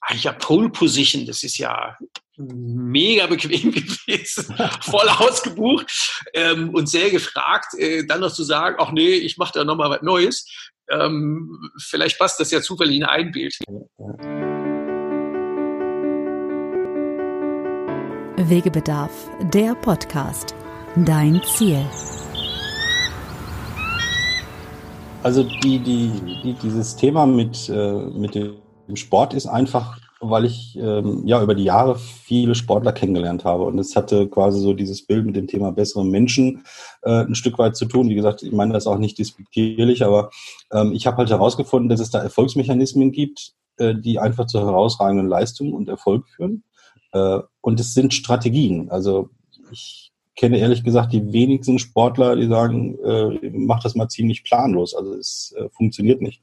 eigentlich 0.00 0.24
ja 0.24 0.32
Pole 0.32 0.70
Position? 0.70 1.26
Das 1.26 1.42
ist 1.42 1.58
ja 1.58 1.96
mega 2.38 3.26
bequem 3.26 3.72
gewesen, 3.72 4.54
voll 4.82 5.08
ausgebucht 5.08 6.24
ähm, 6.34 6.70
und 6.70 6.88
sehr 6.88 7.10
gefragt, 7.10 7.74
äh, 7.78 8.06
dann 8.06 8.20
noch 8.20 8.32
zu 8.32 8.44
sagen, 8.44 8.76
ach 8.78 8.92
nee, 8.92 9.14
ich 9.14 9.36
mache 9.38 9.52
da 9.54 9.64
nochmal 9.64 9.90
was 9.90 10.02
Neues. 10.02 10.46
Ähm, 10.88 11.70
vielleicht 11.78 12.18
passt 12.18 12.38
das 12.38 12.50
ja 12.50 12.60
zufällig 12.60 12.96
in 12.96 13.04
ein 13.04 13.32
Bild. 13.32 13.56
Wegebedarf, 18.38 19.10
der 19.52 19.74
Podcast. 19.74 20.54
Dein 21.04 21.42
Ziel. 21.56 21.84
Also 25.22 25.42
die, 25.42 25.80
die, 25.80 26.12
die, 26.44 26.54
dieses 26.62 26.94
Thema 26.94 27.26
mit, 27.26 27.68
äh, 27.68 27.92
mit 27.92 28.36
dem 28.36 28.54
Sport 28.94 29.34
ist 29.34 29.46
einfach, 29.46 29.98
weil 30.20 30.46
ich 30.46 30.76
ähm, 30.80 31.22
ja 31.26 31.42
über 31.42 31.54
die 31.54 31.64
Jahre 31.64 31.96
viele 31.96 32.54
Sportler 32.54 32.92
kennengelernt 32.92 33.44
habe. 33.44 33.64
Und 33.64 33.78
es 33.78 33.96
hatte 33.96 34.28
quasi 34.28 34.60
so 34.60 34.72
dieses 34.72 35.06
Bild 35.06 35.26
mit 35.26 35.36
dem 35.36 35.46
Thema 35.46 35.72
bessere 35.72 36.04
Menschen 36.04 36.64
äh, 37.02 37.24
ein 37.24 37.34
Stück 37.34 37.58
weit 37.58 37.76
zu 37.76 37.86
tun. 37.86 38.08
Wie 38.08 38.14
gesagt, 38.14 38.42
ich 38.42 38.52
meine 38.52 38.72
das 38.72 38.86
auch 38.86 38.98
nicht 38.98 39.18
dispektierlich, 39.18 40.04
aber 40.04 40.30
ähm, 40.72 40.92
ich 40.92 41.06
habe 41.06 41.18
halt 41.18 41.30
herausgefunden, 41.30 41.88
dass 41.88 42.00
es 42.00 42.10
da 42.10 42.20
Erfolgsmechanismen 42.22 43.12
gibt, 43.12 43.52
äh, 43.76 43.94
die 43.94 44.18
einfach 44.18 44.46
zu 44.46 44.58
herausragenden 44.60 45.28
Leistungen 45.28 45.74
und 45.74 45.88
Erfolg 45.88 46.26
führen. 46.28 46.64
Äh, 47.12 47.40
und 47.60 47.78
es 47.78 47.92
sind 47.92 48.14
Strategien. 48.14 48.90
Also 48.90 49.28
ich 49.70 50.12
kenne 50.34 50.58
ehrlich 50.58 50.84
gesagt 50.84 51.12
die 51.12 51.32
wenigsten 51.32 51.78
Sportler, 51.78 52.36
die 52.36 52.46
sagen, 52.46 52.98
äh, 53.04 53.50
mach 53.52 53.82
das 53.82 53.94
mal 53.94 54.08
ziemlich 54.08 54.44
planlos. 54.44 54.94
Also 54.94 55.14
es 55.14 55.54
äh, 55.58 55.68
funktioniert 55.70 56.22
nicht. 56.22 56.42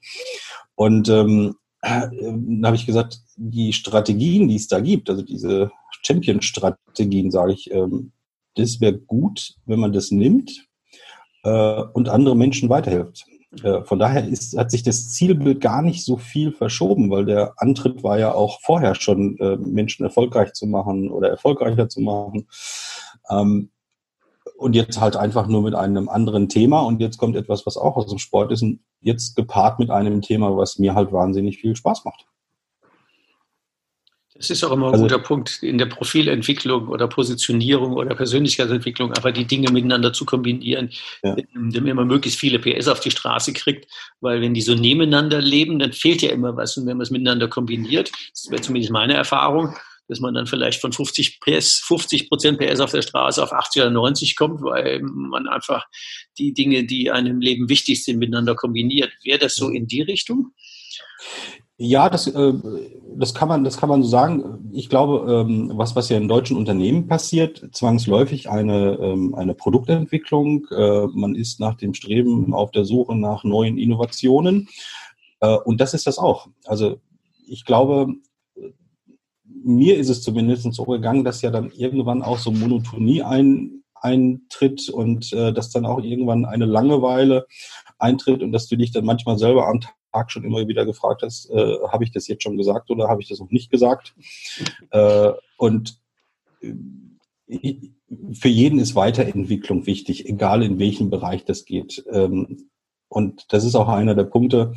Und 0.76 1.10
ähm, 1.10 1.56
äh, 1.84 2.08
dann 2.12 2.62
habe 2.66 2.78
ich 2.78 2.86
gesagt, 2.86 3.20
die 3.36 3.74
Strategien, 3.74 4.48
die 4.48 4.56
es 4.56 4.70
da 4.70 4.80
gibt, 4.80 5.10
also 5.10 5.22
diese 5.22 5.70
Champion-Strategien, 6.02 7.30
sage 7.30 7.54
ich, 7.54 7.72
ähm, 7.72 8.14
das 8.56 8.80
wäre 8.80 8.98
gut, 8.98 9.56
wenn 9.66 9.82
man 9.82 9.92
das 9.92 10.10
nimmt 10.10 10.66
äh, 11.44 11.84
und 11.94 12.08
andere 12.08 12.38
Menschen 12.38 12.70
weiterhilft. 12.70 13.26
Äh, 13.64 13.84
von 13.84 14.00
daher 14.00 14.26
ist, 14.26 14.58
hat 14.58 14.72
sich 14.72 14.84
das 14.84 15.10
Zielbild 15.10 15.60
gar 15.60 15.82
nicht 15.82 16.06
so 16.06 16.16
viel 16.16 16.54
verschoben, 16.54 17.10
weil 17.10 17.26
der 17.26 17.54
Antritt 17.58 18.02
war 18.02 18.18
ja 18.18 18.34
auch 18.34 18.62
vorher 18.62 18.96
schon, 18.96 19.36
Menschen 19.60 20.06
erfolgreich 20.06 20.54
zu 20.54 20.66
machen 20.68 21.12
oder 21.12 21.30
erfolgreicher 21.30 21.90
zu 21.90 22.00
machen. 22.00 22.48
Ähm, 23.30 23.72
und 24.64 24.74
jetzt 24.76 25.00
halt 25.00 25.18
einfach 25.18 25.48
nur 25.48 25.62
mit 25.62 25.76
einem 25.76 26.08
anderen 26.08 26.48
Thema. 26.48 26.80
Und 26.80 27.02
jetzt 27.02 27.18
kommt 27.18 27.36
etwas, 27.36 27.66
was 27.66 27.78
auch 27.78 27.98
aus 27.98 28.08
dem 28.08 28.18
Sport 28.18 28.52
ist. 28.52 28.62
Und 28.62 28.80
jetzt 29.02 29.36
gepaart 29.36 29.78
mit 29.78 29.90
einem 29.90 30.22
Thema, 30.22 30.56
was 30.56 30.80
mir 30.80 30.96
halt 30.96 31.12
wahnsinnig 31.12 31.58
viel 31.60 31.76
Spaß 31.76 32.06
macht. 32.06 32.26
Das 34.36 34.50
ist 34.50 34.64
auch 34.64 34.72
immer 34.72 34.88
ein 34.88 34.94
also, 34.94 35.04
guter 35.04 35.20
Punkt 35.20 35.62
in 35.62 35.78
der 35.78 35.86
Profilentwicklung 35.86 36.88
oder 36.88 37.08
Positionierung 37.08 37.94
oder 37.94 38.16
Persönlichkeitsentwicklung, 38.16 39.14
aber 39.14 39.32
die 39.32 39.46
Dinge 39.46 39.72
miteinander 39.72 40.12
zu 40.12 40.26
kombinieren, 40.26 40.90
ja. 41.24 41.36
damit 41.54 41.94
man 41.94 42.08
möglichst 42.08 42.40
viele 42.40 42.58
PS 42.58 42.88
auf 42.88 43.00
die 43.00 43.12
Straße 43.12 43.54
kriegt, 43.54 43.86
weil 44.22 44.42
wenn 44.42 44.56
die 44.56 44.62
so 44.62 44.74
nebeneinander 44.74 45.40
leben, 45.40 45.78
dann 45.78 45.94
fehlt 45.94 46.24
ja 46.24 46.32
immer 46.32 46.58
was. 46.58 46.76
Und 46.78 46.88
wenn 46.88 46.98
man 46.98 47.04
es 47.04 47.12
miteinander 47.12 47.48
kombiniert, 47.48 48.12
das 48.32 48.50
wäre 48.50 48.62
zumindest 48.62 48.92
meine 48.92 49.14
Erfahrung, 49.14 49.76
dass 50.08 50.20
man 50.20 50.34
dann 50.34 50.48
vielleicht 50.48 50.82
von 50.82 50.92
50 50.92 51.40
PS, 51.40 51.82
50 51.86 52.30
Prozent 52.30 52.60
PS 52.60 52.80
auf 52.80 52.92
der 52.92 53.02
Straße 53.02 53.42
auf 53.42 53.54
80 53.54 53.82
oder 53.82 53.92
90 53.92 54.36
kommt, 54.36 54.62
weil 54.62 55.02
man 55.02 55.48
einfach 55.48 55.86
die 56.38 56.54
Dinge, 56.54 56.86
die 56.86 57.12
einem 57.12 57.40
Leben 57.40 57.70
wichtig 57.70 58.04
sind, 58.04 58.20
miteinander 58.20 58.56
kombiniert. 58.56 59.12
Wäre 59.24 59.40
das 59.40 59.56
so 59.56 59.70
in 59.70 59.88
die 59.88 60.02
Richtung? 60.02 60.54
Ja, 61.78 62.10
das, 62.10 62.28
äh, 62.28 62.54
das, 63.16 63.34
kann 63.34 63.48
man, 63.48 63.64
das 63.64 63.78
kann 63.78 63.90
man 63.90 64.04
so 64.04 64.10
sagen. 64.10 64.70
Ich 64.74 64.90
glaube, 64.90 65.32
ähm, 65.32 65.72
was, 65.74 65.96
was 65.96 66.08
ja 66.10 66.18
in 66.18 66.28
deutschen 66.28 66.56
Unternehmen 66.56 67.08
passiert, 67.08 67.68
zwangsläufig 67.72 68.50
eine, 68.50 68.98
ähm, 69.02 69.34
eine 69.34 69.56
Produktentwicklung. 69.56 70.68
Äh, 70.70 71.08
man 71.08 71.34
ist 71.34 71.60
nach 71.60 71.76
dem 71.76 71.94
Streben 71.96 72.54
auf 72.54 72.72
der 72.72 72.86
Suche 72.86 73.16
nach 73.16 73.44
neuen 73.44 73.78
Innovationen. 73.78 74.70
Äh, 75.40 75.58
und 75.66 75.82
das 75.82 75.96
ist 75.96 76.06
das 76.06 76.20
auch. 76.20 76.48
Also 76.66 77.00
ich 77.48 77.66
glaube, 77.66 78.08
mir 79.64 79.98
ist 79.98 80.10
es 80.10 80.22
zumindest 80.22 80.72
so 80.74 80.84
gegangen, 80.84 81.24
dass 81.24 81.42
ja 81.42 81.50
dann 81.50 81.72
irgendwann 81.72 82.22
auch 82.22 82.38
so 82.38 82.52
Monotonie 82.52 83.22
ein, 83.22 83.84
eintritt 83.96 84.90
und 84.90 85.32
äh, 85.34 85.54
dass 85.54 85.72
dann 85.72 85.86
auch 85.86 86.02
irgendwann 86.02 86.46
eine 86.46 86.66
Langeweile 86.66 87.48
eintritt 87.98 88.44
und 88.44 88.52
dass 88.52 88.68
du 88.68 88.76
dich 88.76 88.92
dann 88.92 89.06
manchmal 89.06 89.38
selber 89.38 89.68
am 89.68 89.80
Tag 90.12 90.32
schon 90.32 90.44
immer 90.44 90.68
wieder 90.68 90.86
gefragt 90.86 91.24
hast, 91.24 91.50
äh, 91.50 91.78
habe 91.88 92.04
ich 92.04 92.12
das 92.12 92.28
jetzt 92.28 92.44
schon 92.44 92.58
gesagt 92.58 92.92
oder 92.92 93.08
habe 93.08 93.22
ich 93.22 93.30
das 93.30 93.40
noch 93.40 93.50
nicht 93.50 93.72
gesagt? 93.72 94.14
Äh, 94.92 95.32
und 95.58 95.98
äh, 96.62 97.76
für 98.34 98.50
jeden 98.50 98.80
ist 98.80 98.96
Weiterentwicklung 98.96 99.86
wichtig, 99.86 100.28
egal 100.28 100.64
in 100.64 100.80
welchem 100.80 101.10
Bereich 101.10 101.46
das 101.46 101.66
geht. 101.66 102.04
Ähm, 102.12 102.70
und 103.08 103.46
das 103.54 103.64
ist 103.64 103.76
auch 103.76 103.88
einer 103.88 104.16
der 104.16 104.24
Punkte, 104.24 104.74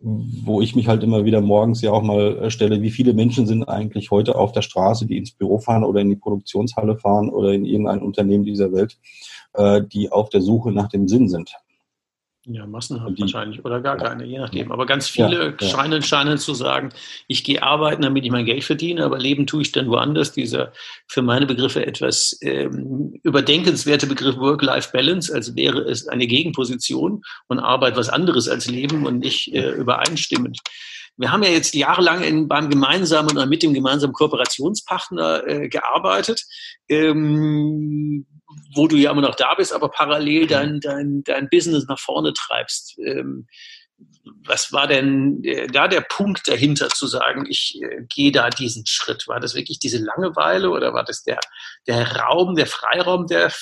wo 0.00 0.60
ich 0.60 0.76
mich 0.76 0.88
halt 0.88 1.02
immer 1.02 1.24
wieder 1.24 1.40
morgens 1.40 1.80
ja 1.82 1.92
auch 1.92 2.02
mal 2.02 2.38
äh, 2.38 2.50
stelle, 2.50 2.82
wie 2.82 2.90
viele 2.90 3.14
Menschen 3.14 3.46
sind 3.46 3.64
eigentlich 3.64 4.10
heute 4.10 4.36
auf 4.36 4.52
der 4.52 4.62
Straße, 4.62 5.06
die 5.06 5.18
ins 5.18 5.32
Büro 5.32 5.58
fahren 5.58 5.84
oder 5.84 6.00
in 6.00 6.10
die 6.10 6.16
Produktionshalle 6.16 6.96
fahren 6.96 7.28
oder 7.28 7.52
in 7.52 7.64
irgendein 7.64 8.02
Unternehmen 8.02 8.44
dieser 8.44 8.72
Welt, 8.72 8.98
äh, 9.54 9.82
die 9.82 10.12
auf 10.12 10.28
der 10.28 10.40
Suche 10.40 10.72
nach 10.72 10.88
dem 10.88 11.08
Sinn 11.08 11.28
sind. 11.28 11.54
Ja, 12.46 12.66
massenhaft 12.66 13.16
die, 13.16 13.22
wahrscheinlich 13.22 13.64
oder 13.64 13.80
gar 13.80 13.96
keine, 13.96 14.26
je 14.26 14.38
nachdem. 14.38 14.70
Aber 14.70 14.84
ganz 14.84 15.08
viele 15.08 15.56
ja, 15.58 15.66
scheinen, 15.66 16.02
scheinen 16.02 16.36
zu 16.36 16.52
sagen, 16.52 16.90
ich 17.26 17.42
gehe 17.42 17.62
arbeiten, 17.62 18.02
damit 18.02 18.24
ich 18.24 18.30
mein 18.30 18.44
Geld 18.44 18.64
verdiene, 18.64 19.02
aber 19.02 19.18
leben 19.18 19.46
tue 19.46 19.62
ich 19.62 19.72
dann 19.72 19.88
woanders. 19.88 20.32
Dieser 20.32 20.72
für 21.06 21.22
meine 21.22 21.46
Begriffe 21.46 21.86
etwas 21.86 22.38
ähm, 22.42 23.18
überdenkenswerte 23.22 24.06
Begriff 24.06 24.36
Work-Life-Balance, 24.36 25.32
als 25.32 25.56
wäre 25.56 25.80
es 25.80 26.06
eine 26.06 26.26
Gegenposition 26.26 27.22
und 27.48 27.60
Arbeit 27.60 27.96
was 27.96 28.10
anderes 28.10 28.46
als 28.46 28.66
Leben 28.66 29.06
und 29.06 29.20
nicht 29.20 29.54
äh, 29.54 29.70
übereinstimmend. 29.70 30.60
Wir 31.16 31.32
haben 31.32 31.44
ja 31.44 31.50
jetzt 31.50 31.74
jahrelang 31.74 32.22
in, 32.22 32.48
beim 32.48 32.68
gemeinsamen 32.68 33.30
oder 33.30 33.46
mit 33.46 33.62
dem 33.62 33.72
gemeinsamen 33.72 34.12
Kooperationspartner 34.12 35.46
äh, 35.46 35.68
gearbeitet. 35.68 36.44
Ähm, 36.88 38.26
wo 38.74 38.88
du 38.88 38.96
ja 38.96 39.10
immer 39.10 39.22
noch 39.22 39.34
da 39.34 39.54
bist, 39.54 39.72
aber 39.72 39.88
parallel 39.88 40.46
dein, 40.46 40.80
dein, 40.80 41.22
dein 41.24 41.48
Business 41.48 41.86
nach 41.86 41.98
vorne 41.98 42.32
treibst. 42.32 42.98
Ähm, 42.98 43.46
was 44.46 44.72
war 44.72 44.86
denn 44.86 45.42
äh, 45.44 45.66
da 45.66 45.88
der 45.88 46.00
Punkt 46.00 46.48
dahinter 46.48 46.88
zu 46.88 47.06
sagen, 47.06 47.46
ich 47.48 47.80
äh, 47.82 48.02
gehe 48.08 48.32
da 48.32 48.50
diesen 48.50 48.86
Schritt? 48.86 49.28
War 49.28 49.40
das 49.40 49.54
wirklich 49.54 49.78
diese 49.78 49.98
Langeweile 49.98 50.70
oder 50.70 50.92
war 50.92 51.04
das 51.04 51.22
der, 51.22 51.38
der 51.86 52.16
Raum, 52.16 52.54
der 52.54 52.66
Freiraum, 52.66 53.26
der 53.26 53.52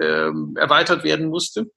ähm, 0.00 0.56
erweitert 0.58 1.04
werden 1.04 1.28
musste? 1.28 1.70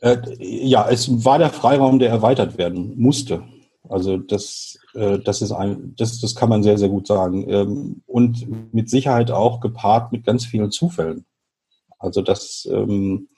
Äh, 0.00 0.18
ja, 0.38 0.88
es 0.88 1.24
war 1.24 1.38
der 1.38 1.50
Freiraum, 1.50 1.98
der 1.98 2.10
erweitert 2.10 2.58
werden 2.58 2.94
musste. 2.96 3.44
Also 3.90 4.18
das, 4.18 4.78
äh, 4.94 5.18
das 5.18 5.42
ist 5.42 5.50
ein, 5.50 5.94
das, 5.96 6.20
das 6.20 6.36
kann 6.36 6.48
man 6.48 6.62
sehr, 6.62 6.78
sehr 6.78 6.88
gut 6.88 7.08
sagen. 7.08 7.44
Ähm, 7.50 8.02
und 8.06 8.72
mit 8.72 8.88
Sicherheit 8.88 9.32
auch 9.32 9.60
gepaart 9.60 10.12
mit 10.12 10.24
ganz 10.24 10.46
vielen 10.46 10.70
Zufällen. 10.70 11.26
Also 11.98 12.22
das, 12.22 12.68
ähm, 12.70 13.28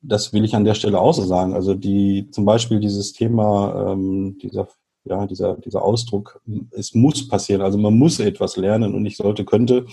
das 0.00 0.32
will 0.32 0.44
ich 0.44 0.56
an 0.56 0.64
der 0.64 0.74
Stelle 0.74 0.98
auch 0.98 1.12
so 1.12 1.24
sagen. 1.24 1.52
Also 1.52 1.74
die, 1.74 2.30
zum 2.30 2.46
Beispiel 2.46 2.80
dieses 2.80 3.12
Thema, 3.12 3.92
ähm, 3.92 4.38
dieser, 4.42 4.66
ja, 5.04 5.26
dieser, 5.26 5.56
dieser 5.56 5.82
Ausdruck, 5.82 6.40
es 6.72 6.94
muss 6.94 7.26
passieren. 7.28 7.62
Also 7.62 7.78
man 7.78 7.94
muss 7.94 8.20
etwas 8.20 8.56
lernen 8.56 8.94
und 8.94 9.06
ich 9.06 9.16
sollte, 9.16 9.44
könnte, 9.44 9.86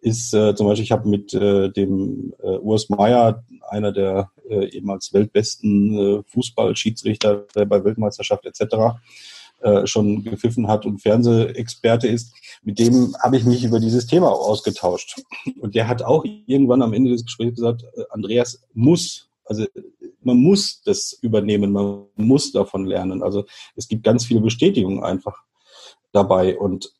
ist 0.00 0.32
äh, 0.32 0.54
zum 0.54 0.66
Beispiel, 0.66 0.84
ich 0.84 0.92
habe 0.92 1.08
mit 1.08 1.34
äh, 1.34 1.70
dem 1.70 2.32
äh, 2.42 2.58
Urs 2.58 2.88
Meier, 2.88 3.44
einer 3.68 3.92
der 3.92 4.30
äh, 4.48 4.66
ehemals 4.68 5.12
weltbesten 5.12 5.98
äh, 5.98 6.22
Fußballschiedsrichter, 6.28 7.46
der 7.54 7.64
bei 7.64 7.82
Weltmeisterschaft 7.84 8.46
etc. 8.46 8.96
Äh, 9.64 9.86
schon 9.86 10.22
gepfiffen 10.22 10.68
hat 10.68 10.84
und 10.84 11.00
Fernsehexperte 11.00 12.06
ist, 12.06 12.34
mit 12.62 12.78
dem 12.78 13.16
habe 13.22 13.38
ich 13.38 13.44
mich 13.44 13.64
über 13.64 13.80
dieses 13.80 14.06
Thema 14.06 14.30
ausgetauscht. 14.30 15.22
Und 15.58 15.74
der 15.74 15.88
hat 15.88 16.02
auch 16.02 16.24
irgendwann 16.46 16.82
am 16.82 16.92
Ende 16.92 17.10
des 17.10 17.24
Gesprächs 17.24 17.56
gesagt, 17.56 17.82
äh, 17.96 18.02
Andreas 18.10 18.62
muss, 18.74 19.30
also 19.44 19.66
man 20.22 20.38
muss 20.38 20.82
das 20.82 21.18
übernehmen, 21.20 21.72
man 21.72 22.06
muss 22.16 22.52
davon 22.52 22.86
lernen. 22.86 23.22
Also 23.22 23.44
es 23.76 23.88
gibt 23.88 24.04
ganz 24.04 24.24
viele 24.24 24.40
Bestätigungen 24.40 25.02
einfach 25.02 25.42
dabei 26.12 26.58
und 26.58 26.92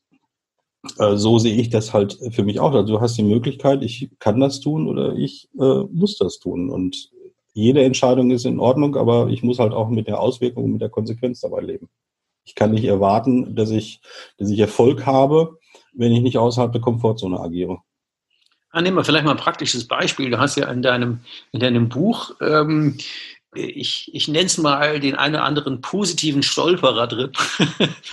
äh, 0.99 1.15
so 1.15 1.39
sehe 1.39 1.55
ich 1.55 1.69
das 1.69 1.93
halt 1.93 2.19
für 2.31 2.43
mich 2.43 2.59
auch. 2.59 2.73
Also 2.73 2.93
du 2.93 3.01
hast 3.01 3.17
die 3.17 3.23
Möglichkeit, 3.23 3.83
ich 3.83 4.11
kann 4.19 4.39
das 4.39 4.59
tun 4.59 4.87
oder 4.87 5.15
ich 5.15 5.49
äh, 5.59 5.83
muss 5.91 6.17
das 6.17 6.39
tun. 6.39 6.69
Und 6.69 7.11
jede 7.53 7.83
Entscheidung 7.83 8.31
ist 8.31 8.45
in 8.45 8.59
Ordnung, 8.59 8.95
aber 8.95 9.29
ich 9.29 9.41
muss 9.41 9.59
halt 9.59 9.73
auch 9.73 9.89
mit 9.89 10.07
der 10.07 10.19
Auswirkung, 10.19 10.71
mit 10.71 10.81
der 10.81 10.89
Konsequenz 10.89 11.39
dabei 11.39 11.61
leben. 11.61 11.89
Ich 12.43 12.53
kann 12.53 12.71
nicht 12.71 12.85
erwarten, 12.85 13.55
dass 13.55 13.71
ich, 13.71 14.01
dass 14.37 14.49
ich 14.49 14.59
Erfolg 14.59 15.05
habe, 15.05 15.57
wenn 15.93 16.11
ich 16.11 16.21
nicht 16.21 16.37
außerhalb 16.37 16.71
der 16.71 16.81
Komfortzone 16.81 17.39
agiere. 17.39 17.79
Ah, 18.75 18.81
nehmen 18.81 18.97
wir 18.97 19.05
vielleicht 19.05 19.23
mal 19.23 19.31
ein 19.31 19.37
praktisches 19.37 19.87
Beispiel. 19.87 20.29
Du 20.29 20.37
hast 20.37 20.57
ja 20.57 20.69
in 20.69 20.81
deinem, 20.81 21.21
in 21.53 21.61
deinem 21.61 21.87
Buch 21.87 22.35
ähm, 22.41 22.97
ich, 23.55 24.13
ich 24.13 24.27
nenne 24.27 24.45
es 24.45 24.57
mal 24.57 24.99
den 24.99 25.15
einen 25.15 25.35
oder 25.35 25.43
anderen 25.43 25.81
positiven 25.81 26.43
Stolperer 26.43 27.07
drin. 27.07 27.31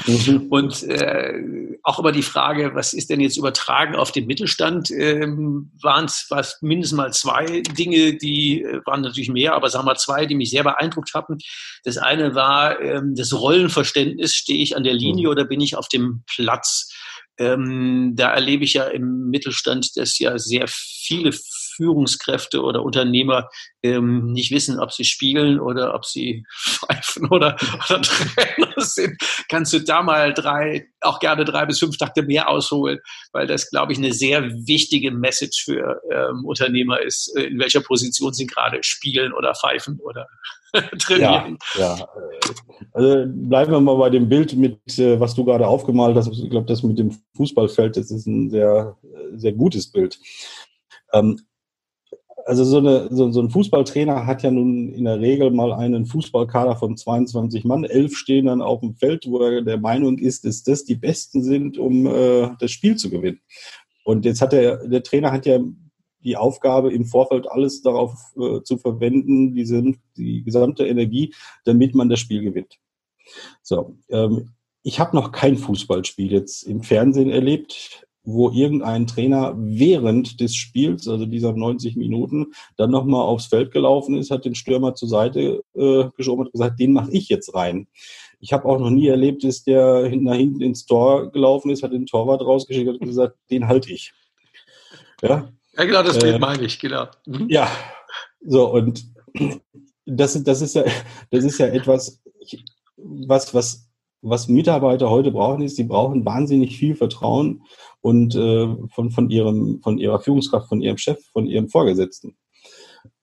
mhm. 0.07 0.47
Und 0.51 0.83
äh, 0.85 1.79
auch 1.83 1.99
immer 1.99 2.13
die 2.13 2.23
Frage, 2.23 2.75
was 2.75 2.93
ist 2.93 3.11
denn 3.11 3.21
jetzt 3.21 3.37
übertragen 3.37 3.97
auf 3.97 4.13
den 4.13 4.27
Mittelstand? 4.27 4.91
Ähm, 4.93 5.73
waren 5.83 6.05
es 6.05 6.59
mindestens 6.61 6.97
mal 6.97 7.13
zwei 7.13 7.63
Dinge, 7.77 8.15
die 8.15 8.63
äh, 8.63 8.81
waren 8.87 9.03
natürlich 9.03 9.31
mehr, 9.31 9.55
aber 9.55 9.69
sagen 9.69 9.85
wir 9.85 9.93
mal 9.93 9.99
zwei, 9.99 10.27
die 10.27 10.35
mich 10.35 10.51
sehr 10.51 10.63
beeindruckt 10.63 11.13
hatten. 11.15 11.39
Das 11.85 11.99
eine 11.99 12.35
war 12.35 12.81
ähm, 12.81 13.15
das 13.17 13.33
Rollenverständnis, 13.33 14.35
stehe 14.35 14.63
ich 14.63 14.77
an 14.77 14.85
der 14.85 14.95
Linie 14.95 15.27
mhm. 15.27 15.33
oder 15.33 15.45
bin 15.45 15.61
ich 15.61 15.77
auf 15.77 15.89
dem 15.89 16.23
Platz? 16.27 16.92
Ähm, 17.39 18.13
da 18.15 18.33
erlebe 18.35 18.65
ich 18.65 18.75
ja 18.75 18.85
im 18.89 19.31
Mittelstand, 19.31 19.97
dass 19.97 20.19
ja 20.19 20.39
sehr 20.39 20.67
viele 20.69 21.33
Führungskräfte 21.75 22.63
oder 22.63 22.83
Unternehmer 22.83 23.49
ähm, 23.83 24.33
nicht 24.33 24.53
wissen, 24.53 24.79
ob 24.79 24.93
sie 24.93 25.05
spielen 25.05 25.61
oder 25.61 25.95
ob 25.95 26.05
sie 26.05 26.45
pfeifen 26.57 27.29
oder, 27.31 27.57
oder 27.89 28.03
Trainer 28.03 28.73
sind, 28.77 29.17
kannst 29.49 29.73
du 29.73 29.81
da 29.81 30.03
mal 30.03 30.33
drei, 30.35 30.87
auch 31.01 31.19
gerne 31.19 31.45
drei 31.45 31.67
bis 31.67 31.79
fünf 31.79 31.97
Takte 31.97 32.23
mehr 32.23 32.49
ausholen, 32.49 32.99
weil 33.33 33.47
das, 33.47 33.71
glaube 33.71 33.93
ich, 33.93 33.99
eine 33.99 34.13
sehr 34.13 34.43
wichtige 34.67 35.11
Message 35.11 35.65
für 35.65 36.01
ähm, 36.11 36.45
Unternehmer 36.45 37.01
ist, 37.01 37.35
äh, 37.37 37.45
in 37.45 37.59
welcher 37.59 37.81
Position 37.81 38.33
sie 38.33 38.47
gerade 38.47 38.79
spielen 38.83 39.33
oder 39.33 39.55
pfeifen 39.55 39.99
oder 40.01 40.27
trainieren. 40.99 41.59
Ja, 41.75 41.97
ja. 41.97 42.09
Also 42.93 43.25
bleiben 43.27 43.73
wir 43.73 43.81
mal 43.81 43.97
bei 43.97 44.11
dem 44.11 44.29
Bild 44.29 44.55
mit, 44.55 44.79
äh, 44.99 45.19
was 45.19 45.35
du 45.35 45.45
gerade 45.45 45.67
aufgemalt 45.67 46.17
hast. 46.17 46.29
Ich 46.29 46.51
glaube, 46.51 46.67
das 46.67 46.83
mit 46.83 46.99
dem 46.99 47.17
Fußballfeld, 47.37 47.97
das 47.97 48.11
ist 48.11 48.27
ein 48.27 48.51
sehr, 48.51 48.97
sehr 49.35 49.53
gutes 49.53 49.91
Bild. 49.91 50.19
Ähm, 51.13 51.41
also 52.47 52.65
so, 52.65 52.79
eine, 52.79 53.09
so, 53.11 53.31
so, 53.31 53.41
ein 53.41 53.51
Fußballtrainer 53.51 54.27
hat 54.27 54.43
ja 54.43 54.51
nun 54.51 54.93
in 54.93 55.05
der 55.05 55.21
Regel 55.21 55.51
mal 55.51 55.73
einen 55.73 56.07
Fußballkader 56.07 56.77
von 56.77 56.97
22 56.97 57.65
Mann. 57.65 57.85
Elf 57.85 58.17
stehen 58.17 58.47
dann 58.47 58.63
auf 58.63 58.81
dem 58.81 58.95
Feld, 58.95 59.27
wo 59.27 59.39
er 59.39 59.63
der 59.63 59.79
Meinung 59.79 60.19
ist, 60.19 60.45
dass 60.45 60.63
das 60.63 60.85
die 60.85 60.97
Besten 60.97 61.43
sind, 61.43 61.79
um 61.79 62.07
äh, 62.07 62.51
das 62.59 62.71
Spiel 62.71 62.97
zu 62.97 63.11
gewinnen. 63.11 63.41
Und 64.05 64.25
jetzt 64.25 64.41
hat 64.41 64.53
der, 64.53 64.87
der 64.87 65.03
Trainer 65.03 65.33
hat 65.33 65.47
ja 65.47 65.61
die 66.25 66.37
Aufgabe, 66.37 66.93
im 66.93 67.05
Vorfeld 67.05 67.51
alles 67.51 67.83
darauf 67.83 68.15
äh, 68.37 68.63
zu 68.63 68.79
verwenden, 68.79 69.55
diese, 69.55 69.83
die 70.17 70.45
gesamte 70.45 70.87
Energie, 70.87 71.35
damit 71.65 71.95
man 71.95 72.09
das 72.09 72.21
Spiel 72.21 72.43
gewinnt. 72.43 72.79
So, 73.63 73.97
ähm, 74.09 74.51
ich 74.83 74.99
habe 75.01 75.17
noch 75.17 75.33
kein 75.33 75.57
Fußballspiel 75.57 76.33
jetzt 76.33 76.65
im 76.65 76.83
Fernsehen 76.83 77.31
erlebt 77.31 78.07
wo 78.25 78.51
irgendein 78.51 79.07
Trainer 79.07 79.55
während 79.57 80.41
des 80.41 80.55
Spiels, 80.55 81.09
also 81.09 81.27
dieser 81.27 81.53
90 81.53 81.97
Minuten, 81.97 82.53
dann 82.77 82.91
nochmal 82.91 83.23
aufs 83.23 83.47
Feld 83.47 83.73
gelaufen 83.73 84.17
ist, 84.17 84.31
hat 84.31 84.45
den 84.45 84.55
Stürmer 84.55 84.95
zur 84.95 85.09
Seite 85.09 85.63
äh, 85.75 86.05
geschoben 86.17 86.47
und 86.47 86.53
gesagt, 86.53 86.79
den 86.79 86.93
mache 86.93 87.11
ich 87.13 87.29
jetzt 87.29 87.55
rein. 87.55 87.89
Ich 88.39 88.53
habe 88.53 88.67
auch 88.67 88.79
noch 88.79 88.91
nie 88.91 89.09
erlebt, 89.09 89.45
dass 89.45 89.65
der 89.65 90.09
nach 90.17 90.35
hinten 90.35 90.63
ins 90.63 90.87
Tor 90.87 91.31
gelaufen 91.33 91.71
ist, 91.71 91.83
hat 91.83 91.93
den 91.93 92.07
Torwart 92.07 92.43
rausgeschickt 92.43 92.89
und 92.89 93.07
gesagt, 93.07 93.37
den 93.51 93.67
halte 93.67 93.93
ich. 93.93 94.13
Ja, 95.21 95.49
ja 95.77 95.85
genau, 95.85 96.03
das 96.03 96.17
äh, 96.19 96.39
meine 96.39 96.65
ich, 96.65 96.79
genau. 96.79 97.07
Mhm. 97.27 97.49
Ja, 97.49 97.69
so 98.41 98.73
und 98.73 99.05
das, 100.05 100.43
das, 100.43 100.63
ist 100.63 100.75
ja, 100.75 100.85
das 101.31 101.45
ist 101.45 101.59
ja 101.59 101.67
etwas, 101.67 102.21
was, 102.97 103.55
was 103.55 103.89
was 104.23 104.47
Mitarbeiter 104.49 105.11
heute 105.11 105.33
brauchen, 105.33 105.63
ist, 105.63 105.77
sie 105.77 105.85
brauchen 105.85 106.25
wahnsinnig 106.25 106.77
viel 106.77 106.95
Vertrauen 106.95 107.63
und 108.03 108.35
äh, 108.35 108.69
von, 108.91 109.11
von, 109.11 109.31
ihrem, 109.31 109.81
von 109.83 109.97
ihrer 109.99 110.21
Führungskraft, 110.21 110.69
von 110.69 110.83
ihrem 110.83 110.99
Chef, 110.99 111.19
von 111.33 111.47
ihrem 111.47 111.69
Vorgesetzten. 111.69 112.37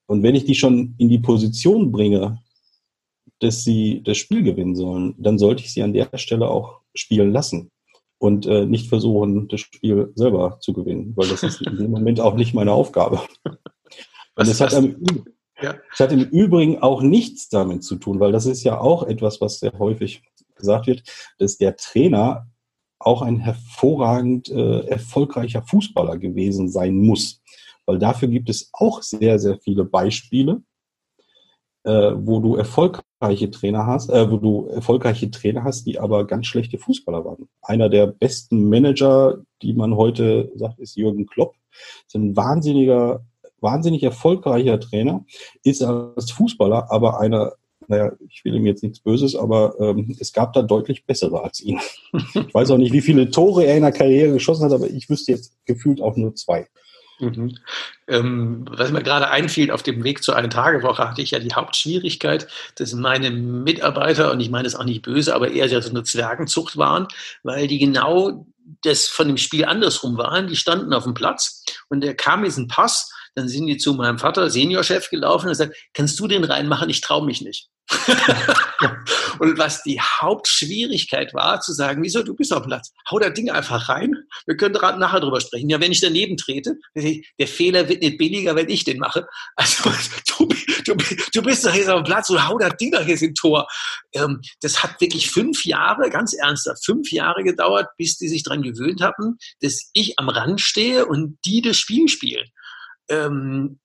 Und 0.08 0.24
wenn 0.24 0.36
ich 0.36 0.46
die 0.46 0.56
schon 0.56 0.96
in 0.98 1.10
die 1.10 1.20
Position 1.20 1.92
bringe, 1.92 2.40
dass 3.40 3.64
sie 3.64 4.02
das 4.04 4.18
Spiel 4.18 4.42
gewinnen 4.42 4.76
sollen, 4.76 5.16
dann 5.18 5.38
sollte 5.38 5.64
ich 5.64 5.72
sie 5.72 5.84
an 5.84 5.94
der 5.94 6.10
Stelle 6.16 6.50
auch 6.50 6.80
spielen 6.96 7.32
lassen 7.32 7.72
und 8.18 8.46
äh, 8.46 8.66
nicht 8.66 8.88
versuchen, 8.90 9.48
das 9.48 9.62
Spiel 9.62 10.12
selber 10.16 10.58
zu 10.62 10.74
gewinnen, 10.74 11.14
weil 11.16 11.30
das 11.30 11.44
ist 11.44 11.62
in 11.62 11.78
dem 11.78 11.92
Moment 11.92 12.20
auch 12.20 12.36
nicht 12.36 12.54
meine 12.54 12.74
Aufgabe. 12.74 13.22
Und 14.36 14.48
es 14.48 14.62
hat, 14.62 14.72
im, 14.72 15.26
ja. 15.62 15.76
hat 16.00 16.12
im 16.14 16.24
Übrigen 16.24 16.80
auch 16.80 17.02
nichts 17.02 17.50
damit 17.50 17.84
zu 17.84 17.98
tun, 17.98 18.22
weil 18.22 18.32
das 18.32 18.46
ist 18.46 18.64
ja 18.64 18.80
auch 18.80 19.04
etwas, 19.04 19.42
was 19.42 19.60
sehr 19.60 19.78
häufig 19.78 20.24
gesagt 20.56 20.88
wird, 20.88 21.04
dass 21.40 21.58
der 21.58 21.76
Trainer 21.76 22.48
auch 23.00 23.22
ein 23.22 23.40
hervorragend 23.40 24.50
äh, 24.50 24.82
erfolgreicher 24.82 25.64
Fußballer 25.64 26.18
gewesen 26.18 26.70
sein 26.70 26.96
muss. 26.96 27.42
Weil 27.86 27.98
dafür 27.98 28.28
gibt 28.28 28.50
es 28.50 28.70
auch 28.74 29.02
sehr, 29.02 29.40
sehr 29.40 29.58
viele 29.58 29.86
Beispiele, 29.86 30.62
äh, 31.84 32.12
wo 32.16 32.40
du 32.40 32.56
erfolgreiche 32.56 33.50
Trainer 33.50 33.88
hast, 33.88 34.10
äh, 34.10 34.30
wo 34.30 34.38
du 34.38 34.68
erfolgreiche 34.68 35.32
Trainer 35.32 35.64
hast, 35.64 35.86
die 35.86 35.98
aber 35.98 36.28
ganz 36.28 36.48
schlechte 36.48 36.78
Fußballer 36.78 37.24
waren. 37.26 37.50
Einer 37.62 37.90
der 37.90 38.08
besten 38.08 38.70
Manager, 38.70 39.38
die 39.62 39.74
man 39.74 39.96
heute 39.96 40.52
sagt, 40.56 40.80
ist 40.80 40.98
Jürgen 40.98 41.26
Klopp. 41.26 41.56
Ist 42.06 42.16
ein 42.16 42.36
wahnsinniger, 42.36 43.26
wahnsinnig 43.62 44.04
erfolgreicher 44.04 44.80
Trainer, 44.80 45.26
ist 45.64 45.82
als 45.82 46.32
Fußballer 46.32 46.92
aber 46.92 47.20
einer 47.20 47.54
naja, 47.90 48.12
ich 48.30 48.46
will 48.46 48.56
ihm 48.56 48.66
jetzt 48.66 48.84
nichts 48.84 49.00
Böses, 49.00 49.36
aber 49.36 49.76
ähm, 49.80 50.16
es 50.20 50.32
gab 50.32 50.54
da 50.54 50.62
deutlich 50.62 51.06
bessere 51.06 51.44
als 51.44 51.60
ihn. 51.60 51.80
ich 52.14 52.54
weiß 52.54 52.72
auch 52.72 52.78
nicht, 52.78 52.94
wie 52.94 53.02
viele 53.02 53.32
Tore 53.32 53.66
er 53.66 53.76
in 53.76 53.84
der 53.84 53.92
Karriere 53.92 54.34
geschossen 54.34 54.64
hat, 54.64 54.74
aber 54.74 54.88
ich 54.88 55.10
wüsste 55.10 55.32
jetzt 55.32 55.54
gefühlt 55.66 56.02
auch 56.02 56.16
nur 56.16 56.36
zwei. 56.36 56.68
Mhm. 57.20 57.58
Ähm, 58.08 58.66
was 58.70 58.92
mir 58.92 59.04
gerade 59.04 59.30
einfiel, 59.30 59.72
auf 59.72 59.84
dem 59.84 60.04
Weg 60.04 60.24
zur 60.24 60.36
Ein-Tage-Woche 60.36 61.10
hatte 61.10 61.22
ich 61.22 61.32
ja 61.32 61.40
die 61.40 61.54
Hauptschwierigkeit, 61.54 62.48
dass 62.76 62.94
meine 62.94 63.32
Mitarbeiter, 63.32 64.32
und 64.32 64.40
ich 64.40 64.50
meine 64.50 64.68
es 64.68 64.76
auch 64.76 64.86
nicht 64.86 65.02
böse, 65.02 65.36
aber 65.36 65.52
eher 65.52 65.68
so 65.82 65.90
eine 65.90 66.04
Zwergenzucht 66.04 66.78
waren, 66.78 67.08
weil 67.44 67.68
die 67.68 67.80
genau 67.80 68.46
das 68.84 69.08
von 69.08 69.28
dem 69.28 69.38
Spiel 69.38 69.66
andersrum 69.66 70.18
waren. 70.18 70.48
Die 70.48 70.56
standen 70.56 70.94
auf 70.94 71.04
dem 71.04 71.14
Platz 71.14 71.66
und 71.90 72.02
der 72.02 72.16
kam 72.16 72.46
jetzt 72.46 72.58
ein 72.58 72.68
Pass, 72.68 73.12
dann 73.36 73.48
sind 73.48 73.68
die 73.68 73.78
zu 73.78 73.94
meinem 73.94 74.20
Vater, 74.20 74.50
Seniorchef, 74.50 75.10
gelaufen 75.10 75.48
und 75.48 75.52
gesagt, 75.52 75.76
kannst 75.94 76.20
du 76.20 76.28
den 76.28 76.44
reinmachen? 76.44 76.90
Ich 76.90 77.02
traue 77.02 77.26
mich 77.26 77.42
nicht. 77.42 77.70
und 79.40 79.58
was 79.58 79.84
die 79.84 80.00
Hauptschwierigkeit 80.00 81.34
war, 81.34 81.60
zu 81.62 81.74
sagen, 81.74 82.04
wieso, 82.04 82.24
du 82.24 82.36
bist 82.36 82.54
auf 82.54 82.64
Platz, 82.64 82.92
hau 83.10 83.20
das 83.20 83.34
Ding 83.34 83.50
einfach 83.50 83.90
rein, 83.90 84.14
wir 84.46 84.58
können 84.58 84.74
nachher 84.74 85.20
drüber 85.20 85.42
sprechen. 85.42 85.70
Ja, 85.70 85.80
wenn 85.80 85.92
ich 85.92 86.02
daneben 86.02 86.38
trete, 86.38 86.78
der 86.96 87.48
Fehler 87.48 87.90
wird 87.90 88.02
nicht 88.02 88.18
billiger, 88.18 88.56
wenn 88.56 88.70
ich 88.70 88.84
den 88.84 89.00
mache. 89.00 89.28
Also 89.56 89.90
du, 90.38 90.48
du, 90.86 90.96
du 91.34 91.42
bist 91.42 91.66
doch 91.66 91.74
jetzt 91.74 91.90
auf 91.90 92.04
dem 92.04 92.06
Platz 92.06 92.30
und 92.30 92.48
hau 92.48 92.58
das 92.58 92.78
Ding 92.78 92.92
doch 92.92 93.06
jetzt 93.06 93.24
im 93.24 93.34
Tor. 93.34 93.68
Ähm, 94.14 94.42
das 94.62 94.84
hat 94.84 95.02
wirklich 95.02 95.32
fünf 95.32 95.66
Jahre, 95.66 96.10
ganz 96.10 96.34
ernsthaft, 96.34 96.86
fünf 96.86 97.12
Jahre 97.12 97.44
gedauert, 97.44 97.88
bis 97.98 98.18
die 98.18 98.28
sich 98.28 98.44
dran 98.44 98.62
gewöhnt 98.62 99.02
hatten, 99.02 99.38
dass 99.62 99.90
ich 99.94 100.20
am 100.20 100.30
Rand 100.30 100.62
stehe 100.62 101.06
und 101.06 101.38
die 101.46 101.62
das 101.62 101.78
Spiel 101.78 102.08
spielen. 102.08 102.48
Ähm, 103.10 103.80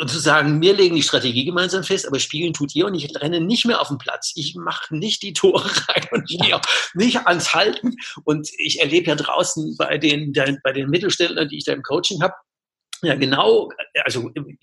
und 0.00 0.08
zu 0.08 0.18
sagen, 0.18 0.60
wir 0.60 0.74
legen 0.74 0.96
die 0.96 1.02
Strategie 1.02 1.44
gemeinsam 1.44 1.82
fest, 1.82 2.06
aber 2.06 2.20
spielen 2.20 2.52
tut 2.52 2.74
ihr 2.74 2.86
und 2.86 2.94
ich 2.94 3.14
renne 3.20 3.40
nicht 3.40 3.66
mehr 3.66 3.80
auf 3.80 3.88
den 3.88 3.98
Platz. 3.98 4.32
Ich 4.36 4.54
mache 4.54 4.96
nicht 4.96 5.22
die 5.22 5.32
Tore 5.32 5.64
rein 5.88 6.06
und 6.12 6.30
ich 6.30 6.38
gehe 6.38 6.56
auch 6.56 6.62
nicht 6.94 7.26
ans 7.26 7.54
Halten. 7.54 7.96
Und 8.24 8.48
ich 8.58 8.80
erlebe 8.80 9.08
ja 9.08 9.14
draußen 9.16 9.76
bei 9.76 9.98
den, 9.98 10.32
bei 10.62 10.72
den 10.72 10.88
Mittelständlern, 10.88 11.48
die 11.48 11.58
ich 11.58 11.64
da 11.64 11.72
im 11.72 11.82
Coaching 11.82 12.22
habe, 12.22 12.34
ja 13.02 13.14
genau, 13.14 13.70
also 14.04 14.30
im, 14.34 14.58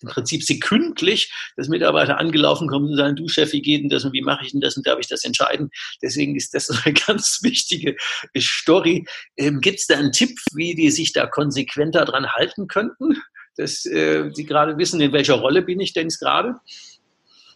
im 0.00 0.08
Prinzip 0.08 0.42
sekündlich, 0.42 1.32
dass 1.56 1.68
Mitarbeiter 1.68 2.18
angelaufen 2.18 2.68
kommen 2.68 2.90
und 2.90 2.96
sagen, 2.96 3.16
du 3.16 3.28
Chef, 3.28 3.52
wie 3.52 3.62
geht 3.62 3.82
denn 3.82 3.88
das 3.88 4.04
und 4.04 4.12
wie 4.12 4.22
mache 4.22 4.44
ich 4.44 4.52
denn 4.52 4.60
das 4.60 4.76
und 4.76 4.86
darf 4.86 4.98
ich 4.98 5.08
das 5.08 5.24
entscheiden? 5.24 5.70
Deswegen 6.02 6.36
ist 6.36 6.54
das 6.54 6.68
eine 6.70 6.94
ganz 7.06 7.40
wichtige 7.42 7.96
Story. 8.38 9.06
Ähm, 9.36 9.60
Gibt 9.60 9.80
es 9.80 9.86
da 9.86 9.96
einen 9.96 10.12
Tipp, 10.12 10.38
wie 10.54 10.74
die 10.74 10.90
sich 10.90 11.12
da 11.12 11.26
konsequenter 11.26 12.04
dran 12.04 12.30
halten 12.32 12.66
könnten? 12.66 13.22
Dass 13.56 13.86
äh, 13.86 14.30
Sie 14.32 14.44
gerade 14.44 14.78
wissen, 14.78 15.00
in 15.00 15.12
welcher 15.12 15.34
Rolle 15.34 15.62
bin 15.62 15.80
ich 15.80 15.92
denn 15.92 16.08
gerade? 16.08 16.56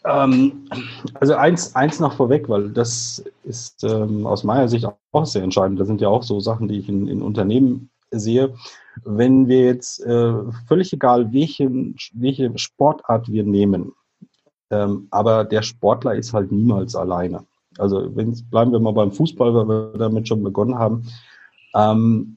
Ähm, 0.05 0.69
also 1.15 1.35
eins, 1.35 1.75
eins 1.75 1.99
noch 1.99 2.15
vorweg, 2.15 2.49
weil 2.49 2.71
das 2.71 3.25
ist 3.43 3.83
ähm, 3.85 4.27
aus 4.27 4.45
meiner 4.45 4.69
Sicht 4.69 4.87
auch 5.13 5.27
sehr 5.27 5.43
entscheidend. 5.43 5.81
Das 5.81 5.89
sind 5.89 6.01
ja 6.01 6.09
auch 6.09 6.23
so 6.23 6.39
Sachen, 6.39 6.69
die 6.69 6.79
ich 6.79 6.89
in, 6.89 7.09
in 7.09 7.23
Unternehmen 7.23 7.91
sehe. 8.11 8.55
Wenn 9.05 9.49
wir 9.49 9.65
jetzt 9.65 10.01
äh, 10.05 10.33
völlig 10.69 10.93
egal, 10.93 11.33
welchen, 11.33 11.97
welche 12.13 12.57
Sportart 12.57 13.31
wir 13.31 13.45
nehmen, 13.45 13.93
ähm, 14.71 15.09
aber 15.11 15.45
der 15.45 15.63
Sportler 15.63 16.15
ist 16.15 16.33
halt 16.33 16.53
niemals 16.53 16.95
alleine. 16.95 17.45
Also 17.79 18.15
wenn, 18.17 18.33
bleiben 18.51 18.73
wir 18.73 18.81
mal 18.81 18.93
beim 18.93 19.13
Fußball, 19.13 19.55
weil 19.55 19.69
wir 19.69 19.99
damit 19.99 20.29
schon 20.29 20.43
begonnen 20.43 20.79
haben. 20.79 21.07
Ähm, 21.75 22.37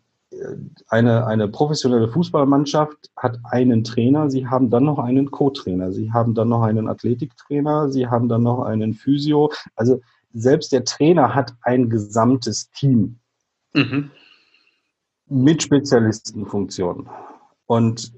eine, 0.88 1.26
eine 1.26 1.48
professionelle 1.48 2.08
Fußballmannschaft 2.08 3.10
hat 3.15 3.39
einen 3.46 3.84
Trainer, 3.84 4.30
sie 4.30 4.48
haben 4.48 4.70
dann 4.70 4.86
noch 4.86 5.00
einen 5.00 5.32
Co-Trainer, 5.32 5.92
sie 5.92 6.12
haben 6.12 6.36
dann 6.36 6.50
noch 6.50 6.62
einen 6.62 6.88
Athletiktrainer, 6.88 7.89
sie 7.89 8.08
haben 8.08 8.30
dann 8.30 8.44
noch 8.44 8.63
einen 8.63 8.94
Physio. 8.94 9.52
Also 9.76 10.02
selbst 10.34 10.72
der 10.72 10.84
Trainer 10.84 11.34
hat 11.34 11.54
ein 11.62 11.89
gesamtes 11.89 12.70
Team 12.72 13.20
mhm. 13.74 14.12
mit 15.28 15.63
Spezialistenfunktionen. 15.63 17.10
Und 17.65 18.13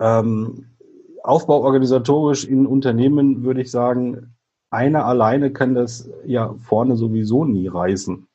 ähm, 0.00 0.66
aufbauorganisatorisch 1.22 2.44
in 2.44 2.66
Unternehmen 2.66 3.42
würde 3.42 3.62
ich 3.62 3.70
sagen, 3.70 4.34
einer 4.70 5.06
alleine 5.06 5.52
kann 5.52 5.74
das 5.74 6.10
ja 6.24 6.54
vorne 6.54 6.96
sowieso 6.96 7.44
nie 7.44 7.68
reißen. 7.68 8.26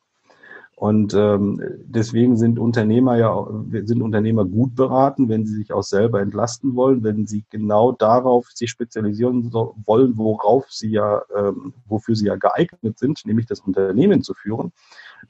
Und 0.79 1.15
ähm, 1.15 1.59
deswegen 1.85 2.37
sind 2.37 2.59
Unternehmer 2.59 3.17
ja 3.17 3.47
sind 3.83 4.03
Unternehmer 4.03 4.45
gut 4.45 4.75
beraten, 4.75 5.27
wenn 5.27 5.43
sie 5.43 5.55
sich 5.55 5.73
auch 5.73 5.81
selber 5.81 6.21
entlasten 6.21 6.75
wollen, 6.75 7.03
wenn 7.03 7.25
sie 7.25 7.45
genau 7.49 7.93
darauf 7.93 8.51
sich 8.51 8.69
spezialisieren 8.69 9.51
wollen, 9.51 10.17
worauf 10.19 10.69
sie 10.69 10.91
ja, 10.91 11.23
ähm, 11.35 11.73
wofür 11.87 12.15
sie 12.15 12.27
ja 12.27 12.35
geeignet 12.35 12.99
sind, 12.99 13.25
nämlich 13.25 13.47
das 13.47 13.61
Unternehmen 13.61 14.21
zu 14.21 14.35
führen, 14.35 14.71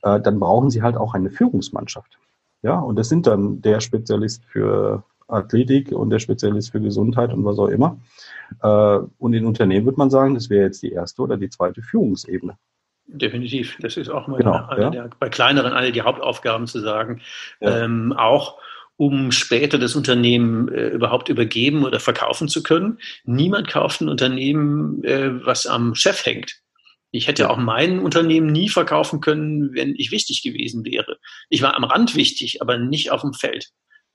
äh, 0.02 0.20
dann 0.20 0.38
brauchen 0.38 0.70
sie 0.70 0.82
halt 0.82 0.98
auch 0.98 1.14
eine 1.14 1.30
Führungsmannschaft. 1.30 2.20
Ja, 2.62 2.80
und 2.80 2.98
das 2.98 3.08
sind 3.08 3.26
dann 3.26 3.62
der 3.62 3.80
Spezialist 3.80 4.44
für 4.44 5.06
Athletik 5.30 5.94
und 5.94 6.10
der 6.10 6.20
Spezialist 6.20 6.74
für 6.74 6.82
Gesundheit 6.82 7.32
und 7.32 7.46
was 7.46 7.58
auch 7.58 7.70
immer. 7.70 7.98
Äh, 8.62 9.00
und 9.18 9.34
in 9.34 9.46
Unternehmen 9.46 9.86
würde 9.86 9.98
man 9.98 10.10
sagen, 10.10 10.34
das 10.34 10.50
wäre 10.50 10.66
jetzt 10.66 10.84
die 10.84 10.92
erste 10.92 11.22
oder 11.22 11.38
die 11.38 11.50
zweite 11.50 11.82
Führungsebene. 11.82 12.58
Definitiv. 13.08 13.78
Das 13.80 13.96
ist 13.96 14.10
auch 14.10 14.28
mal 14.28 14.38
genau, 14.38 14.68
eine, 14.68 14.82
ja. 14.82 14.90
der, 14.90 15.10
bei 15.20 15.30
kleineren 15.30 15.74
eine 15.74 15.92
der 15.92 16.04
Hauptaufgaben 16.04 16.68
zu 16.68 16.80
sagen. 16.80 17.22
Ja. 17.62 17.84
Ähm, 17.84 18.14
auch 18.14 18.60
um 18.98 19.32
später 19.32 19.78
das 19.78 19.96
Unternehmen 19.96 20.68
äh, 20.70 20.90
überhaupt 20.90 21.30
übergeben 21.30 21.86
oder 21.86 22.00
verkaufen 22.00 22.48
zu 22.48 22.64
können. 22.64 23.00
Niemand 23.24 23.68
kauft 23.68 24.02
ein 24.02 24.10
Unternehmen, 24.10 25.04
äh, 25.04 25.46
was 25.46 25.68
am 25.68 25.96
Chef 25.96 26.26
hängt. 26.26 26.60
Ich 27.12 27.28
hätte 27.28 27.50
auch 27.50 27.58
mein 27.58 28.00
Unternehmen 28.00 28.48
nie 28.48 28.70
verkaufen 28.70 29.22
können, 29.22 29.74
wenn 29.74 29.96
ich 29.96 30.12
wichtig 30.12 30.44
gewesen 30.44 30.84
wäre. 30.84 31.18
Ich 31.50 31.62
war 31.62 31.76
am 31.76 31.86
Rand 31.86 32.16
wichtig, 32.16 32.62
aber 32.62 32.78
nicht 32.78 33.12
auf 33.12 33.22
dem 33.22 33.34
Feld. 33.34 33.70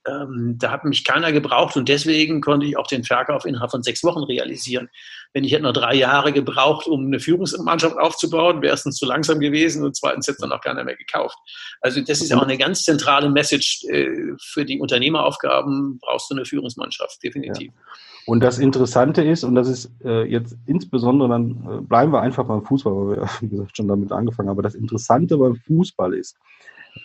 Ähm, 0.07 0.57
da 0.59 0.73
hat 0.73 0.85
mich 0.85 1.05
keiner 1.05 1.33
gebraucht 1.33 1.77
und 1.77 1.89
deswegen 1.89 2.41
konnte 2.41 2.67
ich 2.67 2.77
auch 2.77 2.89
den 2.89 3.05
Verkauf 3.05 3.45
innerhalb 3.45 3.71
von 3.71 3.83
sechs 3.83 4.03
Wochen 4.03 4.25
realisieren. 4.25 4.89
Wenn 5.33 5.45
ich 5.45 5.53
hätte 5.53 5.63
noch 5.63 5.73
drei 5.73 5.95
Jahre 5.95 6.33
gebraucht, 6.33 6.87
um 6.87 7.07
eine 7.07 7.21
Führungsmannschaft 7.21 7.97
aufzubauen, 7.97 8.63
wäre 8.63 8.75
es 8.75 8.83
zu 8.83 9.07
langsam 9.07 9.39
gewesen 9.39 9.85
und 9.85 9.97
zweitens 9.97 10.27
hätte 10.27 10.39
dann 10.41 10.53
auch 10.53 10.61
keiner 10.61 10.83
mehr 10.83 10.97
gekauft. 10.97 11.39
Also 11.81 12.01
das 12.01 12.21
ist 12.21 12.33
auch 12.35 12.43
eine 12.43 12.59
ganz 12.59 12.83
zentrale 12.83 13.31
Message 13.31 13.85
äh, 13.85 14.33
für 14.41 14.65
die 14.65 14.81
Unternehmeraufgaben, 14.81 15.99
brauchst 16.01 16.31
du 16.31 16.35
eine 16.35 16.45
Führungsmannschaft, 16.45 17.23
definitiv. 17.23 17.69
Ja. 17.69 17.93
Und 18.27 18.41
das 18.41 18.59
Interessante 18.59 19.23
ist, 19.23 19.45
und 19.45 19.55
das 19.55 19.69
ist 19.69 19.91
äh, 20.05 20.25
jetzt 20.25 20.57
insbesondere, 20.67 21.29
dann 21.29 21.51
äh, 21.51 21.81
bleiben 21.81 22.13
wir 22.13 22.21
einfach 22.21 22.47
beim 22.47 22.65
Fußball, 22.65 22.93
weil 22.93 23.17
wir, 23.17 23.29
wie 23.41 23.49
gesagt, 23.49 23.77
schon 23.77 23.89
damit 23.89 24.13
angefangen 24.13 24.49
haben, 24.49 24.57
aber 24.57 24.63
das 24.63 24.75
Interessante 24.75 25.37
beim 25.37 25.57
Fußball 25.57 26.15
ist, 26.15 26.37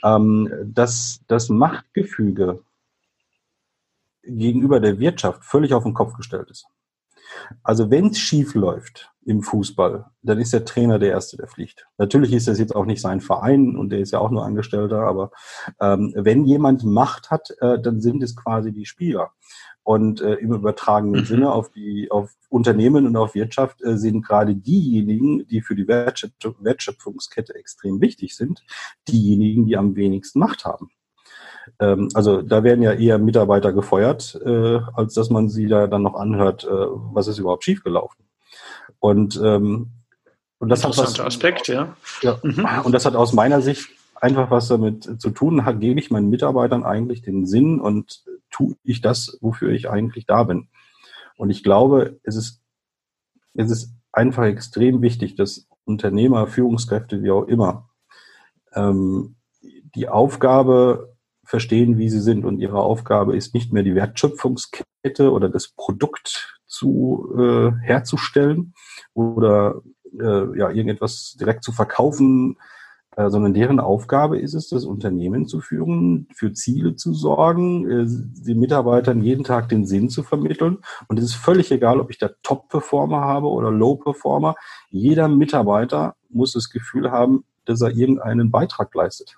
ähm, 0.03 0.49
dass 0.65 1.21
das 1.27 1.49
Machtgefüge 1.49 2.59
gegenüber 4.27 4.79
der 4.79 4.99
Wirtschaft 4.99 5.43
völlig 5.43 5.73
auf 5.73 5.83
den 5.83 5.93
Kopf 5.93 6.13
gestellt 6.13 6.49
ist. 6.51 6.67
Also 7.63 7.89
wenn 7.91 8.07
es 8.07 8.19
schief 8.19 8.55
läuft 8.55 9.11
im 9.25 9.41
Fußball, 9.41 10.05
dann 10.21 10.39
ist 10.39 10.53
der 10.53 10.65
Trainer 10.65 10.99
der 10.99 11.11
Erste, 11.11 11.37
der 11.37 11.47
fliegt. 11.47 11.87
Natürlich 11.97 12.33
ist 12.33 12.47
das 12.47 12.59
jetzt 12.59 12.75
auch 12.75 12.85
nicht 12.85 13.01
sein 13.01 13.21
Verein 13.21 13.75
und 13.75 13.89
der 13.89 13.99
ist 13.99 14.11
ja 14.11 14.19
auch 14.19 14.31
nur 14.31 14.45
Angestellter, 14.45 15.01
aber 15.01 15.31
ähm, 15.81 16.13
wenn 16.15 16.45
jemand 16.45 16.83
Macht 16.83 17.29
hat, 17.29 17.49
äh, 17.59 17.79
dann 17.79 17.99
sind 18.01 18.23
es 18.23 18.35
quasi 18.35 18.71
die 18.71 18.85
Spieler. 18.85 19.31
Und 19.83 20.19
äh, 20.19 20.33
im 20.35 20.51
übertragenen 20.51 21.21
mhm. 21.21 21.25
Sinne 21.25 21.51
auf 21.51 21.71
die 21.71 22.11
auf 22.11 22.35
Unternehmen 22.49 23.05
und 23.05 23.15
auf 23.15 23.35
Wirtschaft 23.35 23.81
äh, 23.83 23.97
sind 23.97 24.25
gerade 24.25 24.53
diejenigen, 24.53 25.47
die 25.47 25.61
für 25.61 25.75
die 25.75 25.87
Wertschöpfungskette 25.87 27.55
extrem 27.55 28.01
wichtig 28.01 28.35
sind, 28.35 28.65
diejenigen, 29.07 29.65
die 29.65 29.77
am 29.77 29.95
wenigsten 29.95 30.39
Macht 30.39 30.65
haben. 30.65 30.89
Ähm, 31.79 32.09
also 32.13 32.41
da 32.41 32.63
werden 32.63 32.81
ja 32.81 32.93
eher 32.93 33.17
Mitarbeiter 33.17 33.73
gefeuert, 33.73 34.39
äh, 34.43 34.79
als 34.93 35.13
dass 35.13 35.29
man 35.29 35.49
sie 35.49 35.67
da 35.67 35.87
dann 35.87 36.03
noch 36.03 36.15
anhört, 36.15 36.63
äh, 36.63 36.69
was 36.69 37.27
ist 37.27 37.39
überhaupt 37.39 37.63
schiefgelaufen. 37.63 38.25
Und, 38.99 39.39
ähm, 39.43 39.91
und 40.59 40.69
das 40.69 40.83
hat 40.83 40.97
was, 40.97 41.19
Aspekt, 41.19 41.67
ja. 41.67 41.95
ja 42.21 42.39
mhm. 42.41 42.65
Und 42.83 42.91
das 42.91 43.05
hat 43.05 43.15
aus 43.15 43.33
meiner 43.33 43.61
Sicht 43.61 43.89
einfach 44.15 44.49
was 44.49 44.67
damit 44.67 45.21
zu 45.21 45.29
tun, 45.29 45.65
hat, 45.65 45.79
gebe 45.79 45.99
ich 45.99 46.09
meinen 46.09 46.29
Mitarbeitern 46.29 46.83
eigentlich 46.83 47.21
den 47.21 47.45
Sinn 47.45 47.79
und 47.79 48.23
tue 48.49 48.75
ich 48.83 49.01
das, 49.01 49.37
wofür 49.41 49.69
ich 49.71 49.89
eigentlich 49.89 50.25
da 50.25 50.43
bin. 50.43 50.67
Und 51.35 51.51
ich 51.51 51.63
glaube, 51.63 52.19
es 52.23 52.35
ist, 52.35 52.61
es 53.53 53.69
ist 53.69 53.91
einfach 54.11 54.45
extrem 54.45 55.01
wichtig, 55.01 55.35
dass 55.35 55.67
Unternehmer, 55.85 56.47
Führungskräfte, 56.47 57.21
wie 57.21 57.31
auch 57.31 57.43
immer, 57.43 57.89
ähm, 58.73 59.35
die 59.61 60.09
Aufgabe 60.09 61.15
verstehen, 61.47 61.97
wie 61.97 62.09
sie 62.09 62.19
sind. 62.19 62.45
Und 62.45 62.59
ihre 62.59 62.79
Aufgabe 62.79 63.35
ist 63.35 63.53
nicht 63.53 63.73
mehr 63.73 63.83
die 63.83 63.95
Wertschöpfungskette 63.95 65.31
oder 65.31 65.49
das 65.49 65.69
Produkt 65.69 66.59
zu 66.67 67.33
äh, 67.37 67.71
herzustellen 67.81 68.73
oder 69.13 69.81
äh, 70.19 70.57
ja 70.57 70.69
irgendetwas 70.69 71.37
direkt 71.39 71.63
zu 71.63 71.71
verkaufen, 71.71 72.57
äh, 73.15 73.29
sondern 73.29 73.53
deren 73.53 73.79
Aufgabe 73.79 74.37
ist 74.39 74.53
es, 74.53 74.69
das 74.69 74.85
Unternehmen 74.85 75.47
zu 75.47 75.61
führen, 75.61 76.27
für 76.35 76.53
Ziele 76.53 76.95
zu 76.95 77.13
sorgen, 77.13 77.89
äh, 77.89 78.05
den 78.05 78.59
Mitarbeitern 78.59 79.23
jeden 79.23 79.43
Tag 79.43 79.69
den 79.69 79.87
Sinn 79.87 80.09
zu 80.09 80.23
vermitteln. 80.23 80.79
Und 81.07 81.17
es 81.17 81.25
ist 81.25 81.35
völlig 81.35 81.71
egal, 81.71 81.99
ob 81.99 82.11
ich 82.11 82.19
da 82.19 82.29
Top-Performer 82.43 83.21
habe 83.21 83.47
oder 83.47 83.71
Low-Performer. 83.71 84.55
Jeder 84.89 85.29
Mitarbeiter 85.29 86.15
muss 86.29 86.53
das 86.53 86.69
Gefühl 86.69 87.09
haben, 87.09 87.43
dass 87.65 87.81
er 87.81 87.89
irgendeinen 87.89 88.51
Beitrag 88.51 88.93
leistet. 88.93 89.37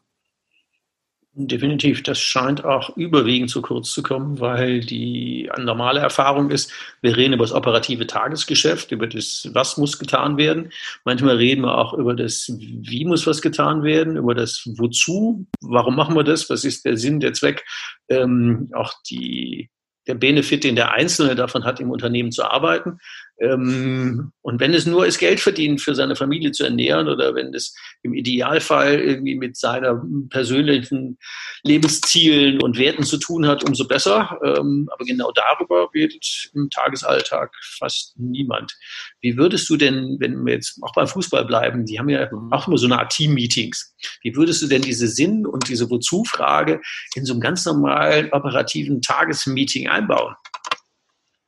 Definitiv, 1.41 2.03
das 2.03 2.19
scheint 2.19 2.65
auch 2.65 2.97
überwiegend 2.97 3.49
zu 3.49 3.61
kurz 3.61 3.91
zu 3.91 4.03
kommen, 4.03 4.41
weil 4.41 4.81
die 4.81 5.49
normale 5.57 6.01
Erfahrung 6.01 6.51
ist, 6.51 6.69
wir 7.01 7.15
reden 7.15 7.31
über 7.31 7.45
das 7.45 7.53
operative 7.53 8.05
Tagesgeschäft, 8.05 8.91
über 8.91 9.07
das, 9.07 9.49
was 9.53 9.77
muss 9.77 9.97
getan 9.97 10.35
werden. 10.35 10.69
Manchmal 11.05 11.37
reden 11.37 11.61
wir 11.61 11.77
auch 11.77 11.93
über 11.93 12.13
das, 12.13 12.51
wie 12.59 13.05
muss 13.05 13.25
was 13.25 13.41
getan 13.41 13.83
werden, 13.83 14.17
über 14.17 14.35
das 14.35 14.67
Wozu, 14.75 15.47
warum 15.61 15.95
machen 15.95 16.13
wir 16.13 16.25
das, 16.25 16.49
was 16.49 16.65
ist 16.65 16.83
der 16.83 16.97
Sinn, 16.97 17.21
der 17.21 17.31
Zweck, 17.31 17.63
ähm, 18.09 18.69
auch 18.73 18.91
die 19.09 19.69
der 20.07 20.15
Benefit, 20.15 20.63
den 20.63 20.75
der 20.75 20.91
Einzelne 20.91 21.35
davon 21.35 21.63
hat, 21.63 21.79
im 21.79 21.91
Unternehmen 21.91 22.31
zu 22.31 22.43
arbeiten. 22.43 22.97
Ähm, 23.41 24.31
und 24.41 24.59
wenn 24.59 24.73
es 24.73 24.85
nur 24.85 25.05
ist, 25.05 25.17
Geld 25.17 25.39
verdienen 25.39 25.77
für 25.77 25.95
seine 25.95 26.15
Familie 26.15 26.51
zu 26.51 26.63
ernähren 26.63 27.07
oder 27.07 27.35
wenn 27.35 27.53
es 27.53 27.75
im 28.03 28.13
Idealfall 28.13 28.99
irgendwie 28.99 29.35
mit 29.35 29.55
seiner 29.55 30.01
persönlichen 30.29 31.17
Lebenszielen 31.63 32.61
und 32.61 32.77
Werten 32.77 33.03
zu 33.03 33.17
tun 33.17 33.47
hat, 33.47 33.63
umso 33.63 33.87
besser. 33.87 34.39
Ähm, 34.43 34.89
aber 34.91 35.05
genau 35.05 35.31
darüber 35.31 35.89
redet 35.93 36.49
im 36.53 36.69
Tagesalltag 36.69 37.53
fast 37.77 38.13
niemand. 38.17 38.77
Wie 39.21 39.37
würdest 39.37 39.69
du 39.69 39.77
denn, 39.77 40.17
wenn 40.19 40.45
wir 40.45 40.53
jetzt 40.53 40.79
auch 40.81 40.93
beim 40.93 41.07
Fußball 41.07 41.45
bleiben, 41.45 41.85
die 41.85 41.99
haben 41.99 42.09
ja 42.09 42.29
auch 42.51 42.67
immer 42.67 42.77
so 42.77 42.87
eine 42.87 42.99
Art 42.99 43.11
Team-Meetings. 43.11 43.95
Wie 44.21 44.35
würdest 44.35 44.61
du 44.61 44.67
denn 44.67 44.81
diese 44.81 45.07
Sinn- 45.07 45.45
und 45.45 45.69
diese 45.69 45.89
Wozu-Frage 45.89 46.81
in 47.15 47.25
so 47.25 47.33
einem 47.33 47.41
ganz 47.41 47.65
normalen 47.65 48.31
operativen 48.31 49.01
Tagesmeeting 49.01 49.87
einbauen? 49.87 50.35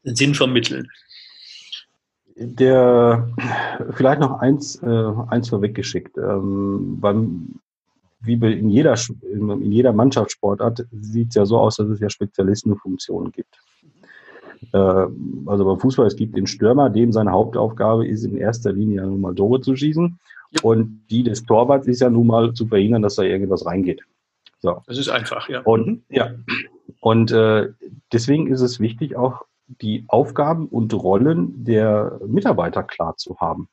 Sinn 0.04 0.34
vermitteln. 0.36 0.88
Der, 2.43 3.30
vielleicht 3.91 4.19
noch 4.19 4.39
eins, 4.39 4.82
äh, 4.82 5.12
eins 5.27 5.49
vorweggeschickt. 5.49 6.17
Ähm, 6.17 6.97
beim, 6.99 7.60
wie 8.21 8.34
in 8.34 8.69
jeder, 8.69 8.95
in 9.32 9.71
jeder 9.71 9.93
Mannschaftssportart 9.93 10.86
sieht 10.91 11.30
es 11.30 11.36
ja 11.36 11.45
so 11.45 11.58
aus, 11.58 11.77
dass 11.77 11.88
es 11.89 11.99
ja 11.99 12.10
Spezialistenfunktionen 12.10 13.32
gibt. 13.32 13.60
Äh, 14.73 14.77
also 14.77 15.65
beim 15.65 15.80
Fußball, 15.80 16.08
es 16.08 16.15
gibt 16.15 16.36
den 16.36 16.47
Stürmer, 16.47 16.89
dem 16.89 17.12
seine 17.12 17.32
Hauptaufgabe 17.32 18.08
ist, 18.08 18.23
in 18.23 18.38
erster 18.38 18.71
Linie 18.73 19.06
nun 19.06 19.21
mal 19.21 19.36
Tore 19.36 19.62
zu 19.62 19.75
schießen. 19.75 20.19
Ja. 20.51 20.62
Und 20.63 21.06
die 21.10 21.23
des 21.23 21.45
Torwarts 21.45 21.88
ist 21.88 22.01
ja 22.01 22.10
nun 22.10 22.27
mal 22.27 22.54
zu 22.54 22.67
verhindern, 22.67 23.01
dass 23.01 23.15
da 23.15 23.23
irgendwas 23.23 23.65
reingeht. 23.65 24.01
So. 24.60 24.82
Das 24.88 24.97
ist 24.97 25.10
einfach, 25.10 25.49
ja. 25.49 25.62
Und, 25.62 26.04
ja. 26.10 26.32
Und 26.99 27.32
äh, 27.32 27.69
deswegen 28.12 28.47
ist 28.47 28.62
es 28.62 28.80
wichtig, 28.80 29.15
auch 29.15 29.45
die 29.81 30.05
Aufgaben 30.07 30.67
und 30.67 30.93
Rollen 30.93 31.63
der 31.63 32.19
Mitarbeiter 32.27 32.84
klar 32.84 33.17
zu 33.17 33.38
haben. 33.39 33.69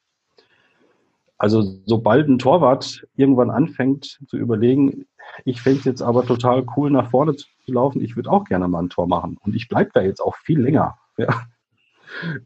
Also 1.36 1.62
sobald 1.86 2.28
ein 2.28 2.38
Torwart 2.38 3.06
irgendwann 3.14 3.50
anfängt 3.50 4.18
zu 4.26 4.36
überlegen, 4.36 5.06
ich 5.44 5.62
fände 5.62 5.78
es 5.78 5.84
jetzt 5.84 6.02
aber 6.02 6.26
total 6.26 6.66
cool, 6.76 6.90
nach 6.90 7.10
vorne 7.10 7.36
zu 7.36 7.46
laufen, 7.66 8.00
ich 8.02 8.16
würde 8.16 8.30
auch 8.30 8.44
gerne 8.44 8.66
mal 8.66 8.82
ein 8.82 8.90
Tor 8.90 9.06
machen. 9.06 9.38
Und 9.40 9.54
ich 9.54 9.68
bleibe 9.68 9.90
da 9.94 10.00
jetzt 10.00 10.20
auch 10.20 10.36
viel 10.36 10.60
länger, 10.60 10.98
ja, 11.16 11.28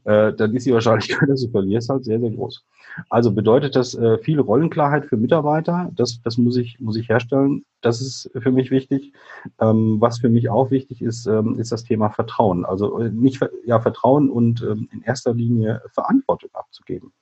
äh, 0.04 0.32
dann 0.32 0.54
ist 0.54 0.66
die 0.66 0.72
Wahrscheinlichkeit, 0.72 1.28
dass 1.28 1.42
du 1.42 1.50
verlierst, 1.50 1.88
halt 1.88 2.04
sehr, 2.04 2.20
sehr 2.20 2.30
groß. 2.30 2.64
Also 3.08 3.32
bedeutet 3.32 3.76
das 3.76 3.94
äh, 3.94 4.18
viel 4.18 4.40
Rollenklarheit 4.40 5.06
für 5.06 5.16
Mitarbeiter. 5.16 5.90
Das, 5.94 6.20
das 6.22 6.36
muss 6.36 6.56
ich, 6.56 6.78
muss 6.80 6.96
ich 6.96 7.08
herstellen. 7.08 7.64
Das 7.80 8.00
ist 8.00 8.30
für 8.38 8.52
mich 8.52 8.70
wichtig. 8.70 9.12
Ähm, 9.60 10.00
was 10.00 10.18
für 10.18 10.28
mich 10.28 10.50
auch 10.50 10.70
wichtig 10.70 11.02
ist, 11.02 11.26
ähm, 11.26 11.58
ist 11.58 11.72
das 11.72 11.84
Thema 11.84 12.10
Vertrauen. 12.10 12.64
Also 12.64 12.98
äh, 12.98 13.10
nicht 13.10 13.40
ja 13.64 13.80
Vertrauen 13.80 14.30
und 14.30 14.62
ähm, 14.62 14.88
in 14.92 15.02
erster 15.02 15.34
Linie 15.34 15.82
Verantwortung 15.92 16.50
abzugeben. 16.52 17.12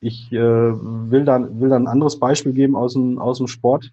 Ich 0.00 0.32
äh, 0.32 0.38
will 0.40 1.24
dann 1.24 1.60
will 1.60 1.68
dann 1.68 1.84
ein 1.84 1.92
anderes 1.92 2.18
Beispiel 2.18 2.52
geben 2.52 2.74
aus 2.74 2.94
dem 2.94 3.18
aus 3.18 3.38
dem 3.38 3.46
Sport. 3.46 3.92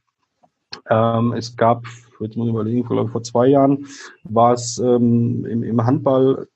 Ähm, 0.89 1.33
es 1.33 1.55
gab, 1.55 1.83
jetzt 2.19 2.35
muss 2.35 2.47
ich 2.47 2.53
überlegen, 2.53 2.85
vor, 2.85 3.07
vor 3.09 3.23
zwei 3.23 3.47
Jahren 3.47 3.85
war 4.23 4.53
es 4.53 4.77
ähm, 4.77 5.45
im, 5.45 5.63
im 5.63 5.85
Handball 5.85 6.47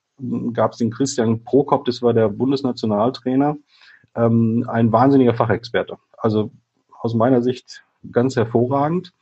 gab 0.54 0.73
es 0.73 0.78
den 0.78 0.91
Christian 0.91 1.43
Prokop, 1.43 1.86
das 1.86 2.02
war 2.02 2.13
der 2.13 2.30
Bundesnationaltrainer 2.30 3.58
ähm, 4.15 4.65
ein 4.67 4.91
wahnsinniger 4.91 5.34
Fachexperte. 5.34 5.97
Also 6.17 6.52
aus 7.02 7.13
meiner 7.13 7.41
Sicht 7.41 7.84
ganz 8.12 8.36
hervorragend. 8.36 9.13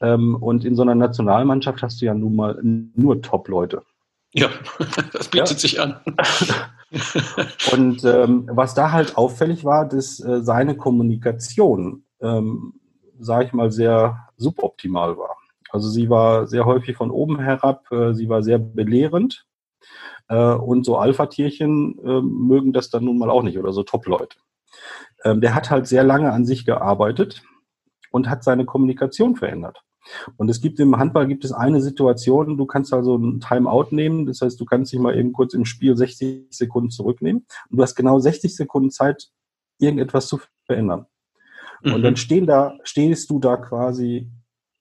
Ähm, 0.00 0.34
und 0.34 0.64
in 0.64 0.74
so 0.74 0.82
einer 0.82 0.94
Nationalmannschaft 0.94 1.82
hast 1.82 2.00
du 2.00 2.06
ja 2.06 2.14
nun 2.14 2.34
mal 2.34 2.58
nur 2.62 3.22
Top-Leute. 3.22 3.82
Ja, 4.32 4.48
das 5.12 5.28
bietet 5.28 5.50
ja. 5.50 5.58
sich 5.58 5.80
an. 5.80 6.00
und 7.72 8.04
ähm, 8.04 8.48
was 8.52 8.74
da 8.74 8.92
halt 8.92 9.16
auffällig 9.16 9.64
war, 9.64 9.88
dass 9.88 10.20
äh, 10.20 10.42
seine 10.42 10.76
Kommunikation, 10.76 12.04
ähm, 12.20 12.74
sage 13.18 13.46
ich 13.46 13.52
mal, 13.52 13.70
sehr 13.70 14.28
suboptimal 14.36 15.16
war. 15.16 15.36
Also 15.70 15.88
sie 15.88 16.10
war 16.10 16.46
sehr 16.46 16.66
häufig 16.66 16.96
von 16.96 17.10
oben 17.10 17.38
herab, 17.38 17.90
äh, 17.92 18.12
sie 18.12 18.28
war 18.28 18.42
sehr 18.42 18.58
belehrend 18.58 19.46
und 20.34 20.84
so 20.84 20.96
Alpha-Tierchen 20.96 21.98
äh, 22.04 22.20
mögen 22.22 22.72
das 22.72 22.90
dann 22.90 23.04
nun 23.04 23.18
mal 23.18 23.30
auch 23.30 23.42
nicht 23.42 23.58
oder 23.58 23.72
so 23.72 23.82
Top-Leute. 23.82 24.36
Ähm, 25.24 25.40
der 25.40 25.54
hat 25.54 25.70
halt 25.70 25.86
sehr 25.86 26.04
lange 26.04 26.32
an 26.32 26.44
sich 26.44 26.64
gearbeitet 26.64 27.42
und 28.10 28.28
hat 28.28 28.44
seine 28.44 28.64
Kommunikation 28.64 29.36
verändert. 29.36 29.82
Und 30.36 30.48
es 30.48 30.60
gibt 30.60 30.80
im 30.80 30.98
Handball 30.98 31.26
gibt 31.26 31.44
es 31.44 31.52
eine 31.52 31.80
Situation, 31.80 32.56
du 32.56 32.66
kannst 32.66 32.92
also 32.92 33.16
ein 33.16 33.40
Timeout 33.40 33.88
nehmen, 33.92 34.26
das 34.26 34.40
heißt, 34.40 34.60
du 34.60 34.64
kannst 34.64 34.92
dich 34.92 34.98
mal 34.98 35.16
eben 35.16 35.32
kurz 35.32 35.54
im 35.54 35.64
Spiel 35.64 35.96
60 35.96 36.46
Sekunden 36.50 36.90
zurücknehmen 36.90 37.46
und 37.70 37.76
du 37.76 37.82
hast 37.82 37.94
genau 37.94 38.18
60 38.18 38.54
Sekunden 38.54 38.90
Zeit, 38.90 39.28
irgendetwas 39.78 40.26
zu 40.26 40.40
verändern. 40.66 41.06
Mhm. 41.82 41.94
Und 41.94 42.02
dann 42.02 42.16
stehen 42.16 42.46
da, 42.46 42.78
stehst 42.82 43.30
du 43.30 43.38
da 43.38 43.56
quasi 43.56 44.30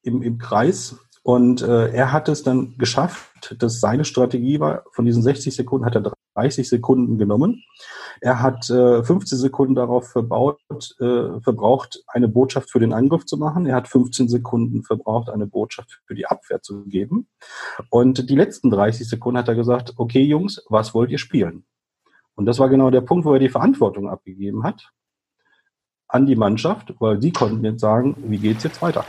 im, 0.01 0.21
im 0.21 0.37
Kreis 0.37 0.97
und 1.23 1.61
äh, 1.61 1.89
er 1.91 2.11
hat 2.11 2.29
es 2.29 2.41
dann 2.41 2.77
geschafft, 2.77 3.55
dass 3.59 3.79
seine 3.79 4.05
Strategie 4.05 4.59
war, 4.59 4.83
von 4.91 5.05
diesen 5.05 5.21
60 5.21 5.55
Sekunden 5.55 5.85
hat 5.85 5.95
er 5.95 6.13
30 6.35 6.67
Sekunden 6.67 7.17
genommen. 7.19 7.63
Er 8.21 8.41
hat 8.41 8.69
äh, 8.71 9.03
15 9.03 9.37
Sekunden 9.37 9.75
darauf 9.75 10.09
verbaut, 10.09 10.59
äh, 10.99 11.39
verbraucht, 11.41 12.03
eine 12.07 12.27
Botschaft 12.27 12.71
für 12.71 12.79
den 12.79 12.93
Angriff 12.93 13.25
zu 13.25 13.37
machen. 13.37 13.67
Er 13.67 13.75
hat 13.75 13.87
15 13.87 14.29
Sekunden 14.29 14.83
verbraucht, 14.83 15.29
eine 15.29 15.45
Botschaft 15.45 16.01
für 16.05 16.15
die 16.15 16.25
Abwehr 16.25 16.61
zu 16.61 16.85
geben. 16.85 17.27
Und 17.89 18.29
die 18.29 18.35
letzten 18.35 18.71
30 18.71 19.07
Sekunden 19.07 19.37
hat 19.37 19.47
er 19.47 19.55
gesagt, 19.55 19.93
okay 19.97 20.23
Jungs, 20.23 20.63
was 20.69 20.95
wollt 20.95 21.11
ihr 21.11 21.19
spielen? 21.19 21.65
Und 22.33 22.45
das 22.47 22.57
war 22.57 22.69
genau 22.69 22.89
der 22.89 23.01
Punkt, 23.01 23.25
wo 23.25 23.33
er 23.33 23.39
die 23.39 23.49
Verantwortung 23.49 24.09
abgegeben 24.09 24.63
hat 24.63 24.91
an 26.07 26.25
die 26.25 26.35
Mannschaft, 26.35 26.93
weil 26.99 27.17
die 27.17 27.31
konnten 27.31 27.63
jetzt 27.63 27.79
sagen, 27.79 28.15
wie 28.17 28.37
geht's 28.37 28.63
jetzt 28.63 28.81
weiter? 28.81 29.05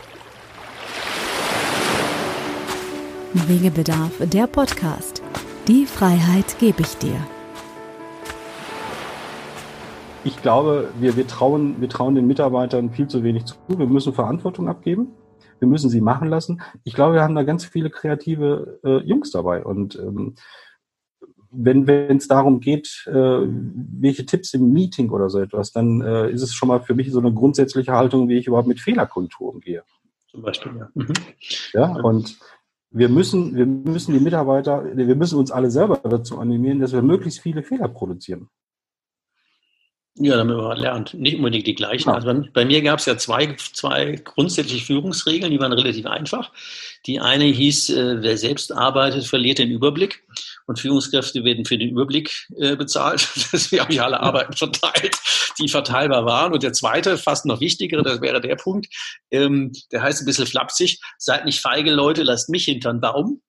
Wegebedarf, 3.34 4.12
der 4.20 4.46
Podcast. 4.46 5.22
Die 5.66 5.86
Freiheit 5.86 6.58
gebe 6.58 6.82
ich 6.82 6.98
dir. 6.98 7.16
Ich 10.22 10.40
glaube, 10.42 10.90
wir, 11.00 11.16
wir, 11.16 11.26
trauen, 11.26 11.80
wir 11.80 11.88
trauen 11.88 12.14
den 12.14 12.26
Mitarbeitern 12.26 12.90
viel 12.90 13.08
zu 13.08 13.22
wenig 13.24 13.46
zu. 13.46 13.54
Wir 13.68 13.86
müssen 13.86 14.12
Verantwortung 14.12 14.68
abgeben. 14.68 15.12
Wir 15.60 15.66
müssen 15.66 15.88
sie 15.88 16.02
machen 16.02 16.28
lassen. 16.28 16.60
Ich 16.84 16.92
glaube, 16.92 17.14
wir 17.14 17.22
haben 17.22 17.34
da 17.34 17.42
ganz 17.42 17.64
viele 17.64 17.88
kreative 17.88 18.80
äh, 18.84 18.98
Jungs 18.98 19.30
dabei. 19.30 19.64
Und 19.64 19.96
ähm, 19.96 20.34
wenn 21.50 21.88
es 21.88 22.28
darum 22.28 22.60
geht, 22.60 23.06
äh, 23.06 23.12
welche 23.12 24.26
Tipps 24.26 24.52
im 24.52 24.72
Meeting 24.72 25.08
oder 25.08 25.30
so 25.30 25.38
etwas, 25.40 25.72
dann 25.72 26.02
äh, 26.02 26.30
ist 26.30 26.42
es 26.42 26.52
schon 26.52 26.68
mal 26.68 26.80
für 26.80 26.94
mich 26.94 27.10
so 27.10 27.18
eine 27.18 27.32
grundsätzliche 27.32 27.92
Haltung, 27.92 28.28
wie 28.28 28.36
ich 28.36 28.46
überhaupt 28.46 28.68
mit 28.68 28.80
Fehlerkultur 28.80 29.54
umgehe. 29.54 29.84
Zum 30.30 30.42
Beispiel, 30.42 30.72
ja. 30.78 30.88
Mhm. 30.94 31.12
Ja, 31.72 31.96
und 32.02 32.38
wir 32.92 33.08
müssen, 33.08 33.56
wir 33.56 33.66
müssen 33.66 34.12
die 34.12 34.20
Mitarbeiter, 34.20 34.84
wir 34.94 35.16
müssen 35.16 35.38
uns 35.38 35.50
alle 35.50 35.70
selber 35.70 35.96
dazu 35.96 36.38
animieren, 36.38 36.80
dass 36.80 36.92
wir 36.92 37.02
möglichst 37.02 37.40
viele 37.40 37.62
Fehler 37.62 37.88
produzieren. 37.88 38.48
Ja, 40.16 40.36
damit 40.36 40.56
man 40.56 40.76
lernt. 40.76 41.14
Nicht 41.14 41.36
unbedingt 41.36 41.66
die 41.66 41.74
gleichen. 41.74 42.10
Ja. 42.10 42.16
Also 42.16 42.26
bei, 42.26 42.34
bei 42.52 42.64
mir 42.66 42.82
gab 42.82 42.98
es 42.98 43.06
ja 43.06 43.16
zwei, 43.16 43.56
zwei 43.72 44.20
grundsätzliche 44.22 44.84
Führungsregeln, 44.84 45.50
die 45.50 45.58
waren 45.58 45.72
relativ 45.72 46.04
einfach. 46.04 46.52
Die 47.06 47.18
eine 47.18 47.44
hieß, 47.44 47.90
äh, 47.90 48.22
wer 48.22 48.36
selbst 48.36 48.72
arbeitet, 48.72 49.26
verliert 49.26 49.58
den 49.58 49.70
Überblick. 49.70 50.22
Und 50.66 50.78
Führungskräfte 50.78 51.44
werden 51.44 51.64
für 51.64 51.78
den 51.78 51.88
Überblick 51.88 52.46
äh, 52.56 52.76
bezahlt. 52.76 53.26
Das 53.52 53.72
habe 53.72 53.92
ich 53.92 54.02
alle 54.02 54.20
Arbeiten 54.20 54.52
verteilt, 54.52 55.16
die 55.58 55.68
verteilbar 55.68 56.26
waren. 56.26 56.52
Und 56.52 56.62
der 56.62 56.74
zweite, 56.74 57.16
fast 57.16 57.46
noch 57.46 57.60
wichtigere, 57.60 58.02
das 58.02 58.20
wäre 58.20 58.40
der 58.40 58.56
Punkt, 58.56 58.88
ähm, 59.30 59.72
der 59.92 60.02
heißt 60.02 60.22
ein 60.22 60.26
bisschen 60.26 60.46
flapsig, 60.46 61.00
seid 61.18 61.46
nicht 61.46 61.60
feige 61.60 61.90
Leute, 61.90 62.22
lasst 62.22 62.50
mich 62.50 62.64
hinter 62.64 62.92
den 62.92 63.00
Baum. 63.00 63.40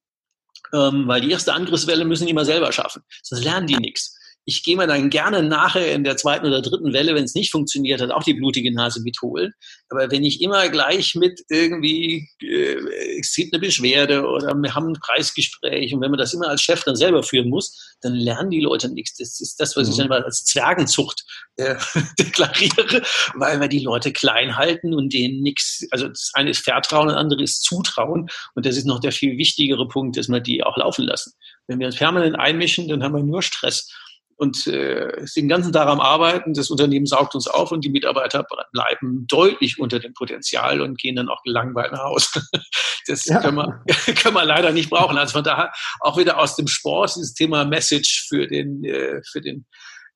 Ähm, 0.73 1.07
weil 1.07 1.21
die 1.21 1.29
erste 1.29 1.53
Angriffswelle 1.53 2.05
müssen 2.05 2.25
die 2.25 2.33
mal 2.33 2.45
selber 2.45 2.71
schaffen. 2.71 3.03
Sonst 3.21 3.43
lernen 3.43 3.67
die 3.67 3.77
nichts 3.77 4.12
ich 4.45 4.63
gehe 4.63 4.75
mir 4.75 4.87
dann 4.87 5.09
gerne 5.09 5.41
nachher 5.41 5.93
in 5.93 6.03
der 6.03 6.17
zweiten 6.17 6.45
oder 6.45 6.61
dritten 6.61 6.91
Welle, 6.91 7.15
wenn 7.15 7.23
es 7.23 7.35
nicht 7.35 7.51
funktioniert 7.51 8.01
hat, 8.01 8.11
auch 8.11 8.23
die 8.23 8.33
blutige 8.33 8.73
Nase 8.73 9.01
mitholen. 9.01 9.53
Aber 9.89 10.11
wenn 10.11 10.23
ich 10.23 10.41
immer 10.41 10.67
gleich 10.69 11.15
mit 11.15 11.41
irgendwie, 11.49 12.29
äh, 12.41 13.19
es 13.19 13.33
gibt 13.33 13.53
eine 13.53 13.61
Beschwerde 13.61 14.27
oder 14.27 14.53
wir 14.53 14.75
haben 14.75 14.89
ein 14.89 14.99
Preisgespräch 14.99 15.93
und 15.93 16.01
wenn 16.01 16.11
man 16.11 16.17
das 16.17 16.33
immer 16.33 16.49
als 16.49 16.61
Chef 16.61 16.83
dann 16.83 16.95
selber 16.95 17.23
führen 17.23 17.49
muss, 17.49 17.95
dann 18.01 18.15
lernen 18.15 18.49
die 18.49 18.59
Leute 18.59 18.89
nichts. 18.89 19.15
Das 19.17 19.39
ist 19.39 19.59
das, 19.59 19.77
was 19.77 19.87
mhm. 19.87 19.91
ich 19.91 19.97
dann 19.97 20.09
mal 20.09 20.23
als 20.23 20.43
Zwergenzucht 20.43 21.23
äh, 21.55 21.75
deklariere, 22.19 23.01
weil 23.35 23.61
wir 23.61 23.69
die 23.69 23.79
Leute 23.79 24.11
klein 24.11 24.57
halten 24.57 24.93
und 24.93 25.13
denen 25.13 25.41
nichts, 25.41 25.85
also 25.91 26.09
das 26.09 26.31
eine 26.33 26.49
ist 26.49 26.63
Vertrauen, 26.63 27.07
das 27.07 27.17
andere 27.17 27.43
ist 27.43 27.63
Zutrauen 27.63 28.27
und 28.55 28.65
das 28.65 28.75
ist 28.75 28.85
noch 28.85 28.99
der 28.99 29.13
viel 29.13 29.37
wichtigere 29.37 29.87
Punkt, 29.87 30.17
dass 30.17 30.27
wir 30.27 30.41
die 30.41 30.63
auch 30.63 30.75
laufen 30.75 31.05
lassen. 31.05 31.33
Wenn 31.67 31.79
wir 31.79 31.87
uns 31.87 31.95
permanent 31.95 32.37
einmischen, 32.37 32.89
dann 32.89 33.03
haben 33.03 33.15
wir 33.15 33.23
nur 33.23 33.41
Stress 33.41 33.89
und 34.37 34.67
äh, 34.67 35.25
den 35.35 35.47
ganzen 35.47 35.71
Tag 35.73 35.87
am 35.87 35.99
Arbeiten. 35.99 36.53
Das 36.53 36.69
Unternehmen 36.69 37.05
saugt 37.05 37.35
uns 37.35 37.47
auf 37.47 37.71
und 37.71 37.83
die 37.83 37.89
Mitarbeiter 37.89 38.45
bleiben 38.71 39.25
deutlich 39.27 39.79
unter 39.79 39.99
dem 39.99 40.13
Potenzial 40.13 40.81
und 40.81 40.99
gehen 40.99 41.15
dann 41.15 41.29
auch 41.29 41.41
gelangweilt 41.43 41.91
nach 41.91 42.03
Hause. 42.03 42.41
Das 43.05 43.25
ja. 43.25 43.41
können, 43.41 43.57
wir, 43.57 43.83
können 44.15 44.33
wir 44.33 44.45
leider 44.45 44.71
nicht 44.71 44.89
brauchen. 44.89 45.17
Also 45.17 45.33
von 45.33 45.43
daher 45.43 45.73
auch 45.99 46.17
wieder 46.17 46.39
aus 46.39 46.55
dem 46.55 46.67
Sport 46.67 47.17
dieses 47.17 47.33
Thema 47.33 47.65
Message 47.65 48.27
für 48.29 48.47
den, 48.47 48.81
äh, 48.85 49.21
für 49.29 49.41
den 49.41 49.65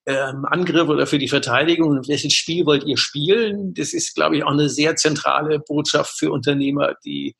ähm, 0.05 0.45
Angriff 0.45 0.87
oder 0.87 1.05
für 1.05 1.19
die 1.19 1.27
Verteidigung 1.27 2.01
welches 2.07 2.33
Spiel 2.33 2.65
wollt 2.65 2.85
ihr 2.85 2.97
spielen? 2.97 3.73
Das 3.73 3.91
ist, 3.91 4.15
glaube 4.15 4.37
ich, 4.37 4.43
auch 4.45 4.51
eine 4.51 4.69
sehr 4.69 4.95
zentrale 4.95 5.59
Botschaft 5.59 6.17
für 6.17 6.31
Unternehmer, 6.31 6.95
die 7.03 7.35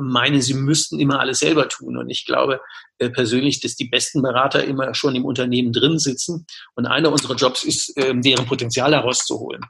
meinen, 0.00 0.40
sie 0.40 0.54
müssten 0.54 1.00
immer 1.00 1.20
alles 1.20 1.40
selber 1.40 1.68
tun. 1.68 1.96
Und 1.96 2.10
ich 2.10 2.24
glaube 2.24 2.60
äh, 2.98 3.10
persönlich, 3.10 3.60
dass 3.60 3.76
die 3.76 3.88
besten 3.88 4.22
Berater 4.22 4.64
immer 4.64 4.94
schon 4.94 5.14
im 5.14 5.24
Unternehmen 5.24 5.72
drin 5.72 5.98
sitzen. 5.98 6.46
Und 6.74 6.86
einer 6.86 7.10
unserer 7.10 7.34
Jobs 7.34 7.64
ist, 7.64 7.96
äh, 7.96 8.14
deren 8.14 8.46
Potenzial 8.46 8.92
herauszuholen. 8.92 9.62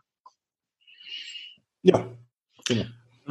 Ja, 1.82 2.16
genau. 2.64 2.84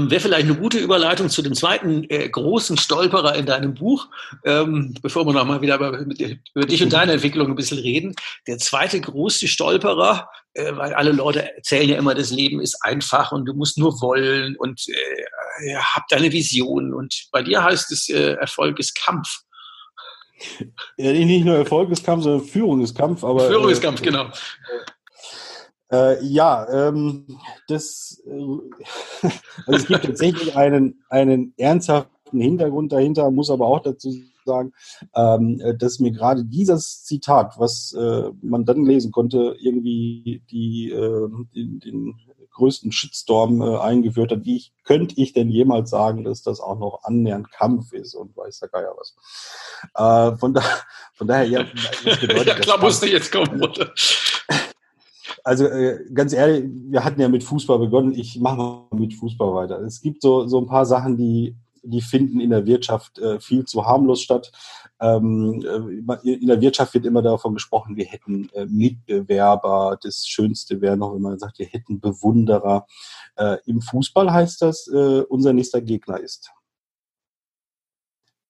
Wäre 0.09 0.21
vielleicht 0.21 0.45
eine 0.45 0.55
gute 0.55 0.79
Überleitung 0.79 1.29
zu 1.29 1.41
dem 1.41 1.53
zweiten 1.53 2.05
äh, 2.09 2.27
großen 2.29 2.77
Stolperer 2.77 3.35
in 3.35 3.45
deinem 3.45 3.73
Buch, 3.73 4.07
ähm, 4.45 4.95
bevor 5.01 5.25
wir 5.25 5.33
nochmal 5.33 5.61
wieder 5.61 5.75
über, 5.75 5.97
über, 5.99 6.65
dich 6.65 6.81
und 6.83 6.93
deine 6.93 7.13
Entwicklung 7.13 7.47
ein 7.47 7.55
bisschen 7.55 7.79
reden. 7.79 8.15
Der 8.47 8.57
zweite 8.57 8.99
große 8.99 9.47
Stolperer, 9.47 10.29
äh, 10.53 10.75
weil 10.75 10.93
alle 10.93 11.11
Leute 11.11 11.55
erzählen 11.55 11.89
ja 11.89 11.97
immer, 11.97 12.15
das 12.15 12.31
Leben 12.31 12.61
ist 12.61 12.77
einfach 12.81 13.31
und 13.31 13.45
du 13.45 13.53
musst 13.53 13.77
nur 13.77 14.01
wollen 14.01 14.55
und 14.57 14.81
äh, 14.87 15.75
hab 15.75 16.07
deine 16.07 16.31
Vision. 16.31 16.93
Und 16.93 17.27
bei 17.31 17.43
dir 17.43 17.63
heißt 17.63 17.91
es, 17.91 18.09
äh, 18.09 18.33
Erfolg 18.33 18.79
ist 18.79 18.95
Kampf. 18.95 19.41
Ja, 20.97 21.11
nicht 21.11 21.45
nur 21.45 21.57
Erfolg 21.57 21.91
ist 21.91 22.03
Kampf, 22.03 22.23
sondern 22.23 22.47
Führung 22.47 22.81
ist 22.81 22.97
Kampf. 22.97 23.23
Aber, 23.23 23.47
Führung 23.47 23.69
ist 23.69 23.81
Kampf, 23.81 24.01
genau. 24.01 24.29
Äh, 25.91 26.23
ja, 26.23 26.87
ähm, 26.87 27.25
das, 27.67 28.21
äh, 28.25 29.27
also 29.67 29.79
es 29.79 29.87
gibt 29.87 30.05
tatsächlich 30.05 30.55
einen, 30.55 31.03
einen 31.09 31.53
ernsthaften 31.57 32.39
Hintergrund 32.39 32.91
dahinter, 32.91 33.29
muss 33.31 33.49
aber 33.49 33.67
auch 33.67 33.81
dazu 33.81 34.13
sagen, 34.45 34.73
ähm, 35.15 35.61
dass 35.77 35.99
mir 35.99 36.11
gerade 36.11 36.43
dieses 36.45 37.03
Zitat, 37.03 37.55
was 37.57 37.93
äh, 37.93 38.31
man 38.41 38.65
dann 38.65 38.85
lesen 38.85 39.11
konnte, 39.11 39.55
irgendwie 39.59 40.43
die, 40.49 40.89
äh, 40.89 41.27
den, 41.53 41.79
den 41.79 42.15
größten 42.51 42.91
Shitstorm 42.91 43.61
äh, 43.61 43.77
eingeführt 43.77 44.31
hat. 44.31 44.45
Wie 44.45 44.57
ich, 44.57 44.73
könnte 44.83 45.15
ich 45.17 45.33
denn 45.33 45.49
jemals 45.49 45.89
sagen, 45.89 46.23
dass 46.23 46.43
das 46.43 46.59
auch 46.59 46.77
noch 46.77 47.03
annähernd 47.03 47.51
Kampf 47.51 47.93
ist 47.93 48.13
und 48.13 48.35
weiß 48.35 48.59
der 48.59 48.69
Geier 48.69 48.93
was. 48.97 49.15
Äh, 49.95 50.37
von, 50.37 50.53
da, 50.53 50.61
von 51.13 51.27
daher, 51.27 51.45
ja, 51.45 51.65
was 52.03 52.19
bedeutet 52.19 52.47
ja, 52.47 52.55
klar, 52.55 52.79
musste 52.79 53.07
jetzt 53.07 53.31
kommen, 53.31 53.61
oder? 53.61 53.91
Also 55.43 55.65
äh, 55.65 56.05
ganz 56.13 56.33
ehrlich, 56.33 56.69
wir 56.89 57.03
hatten 57.03 57.21
ja 57.21 57.29
mit 57.29 57.43
Fußball 57.43 57.79
begonnen. 57.79 58.13
Ich 58.13 58.39
mache 58.39 58.57
mal 58.57 58.87
mit 58.91 59.13
Fußball 59.13 59.53
weiter. 59.53 59.81
Es 59.81 60.01
gibt 60.01 60.21
so, 60.21 60.47
so 60.47 60.59
ein 60.59 60.67
paar 60.67 60.85
Sachen, 60.85 61.17
die, 61.17 61.55
die 61.83 62.01
finden 62.01 62.39
in 62.39 62.51
der 62.51 62.65
Wirtschaft 62.65 63.17
äh, 63.19 63.39
viel 63.39 63.65
zu 63.65 63.85
harmlos 63.85 64.21
statt. 64.21 64.51
Ähm, 64.99 65.63
äh, 66.23 66.31
in 66.31 66.47
der 66.47 66.61
Wirtschaft 66.61 66.93
wird 66.93 67.05
immer 67.05 67.21
davon 67.21 67.55
gesprochen, 67.55 67.95
wir 67.95 68.05
hätten 68.05 68.49
äh, 68.53 68.65
Mitbewerber. 68.65 69.97
Das 70.01 70.27
Schönste 70.27 70.79
wäre 70.81 70.97
noch, 70.97 71.15
wenn 71.15 71.21
man 71.21 71.39
sagt, 71.39 71.59
wir 71.59 71.65
hätten 71.65 71.99
Bewunderer. 71.99 72.85
Äh, 73.35 73.57
Im 73.65 73.81
Fußball 73.81 74.31
heißt 74.31 74.61
das, 74.61 74.87
äh, 74.87 75.21
unser 75.21 75.53
nächster 75.53 75.81
Gegner 75.81 76.19
ist. 76.19 76.51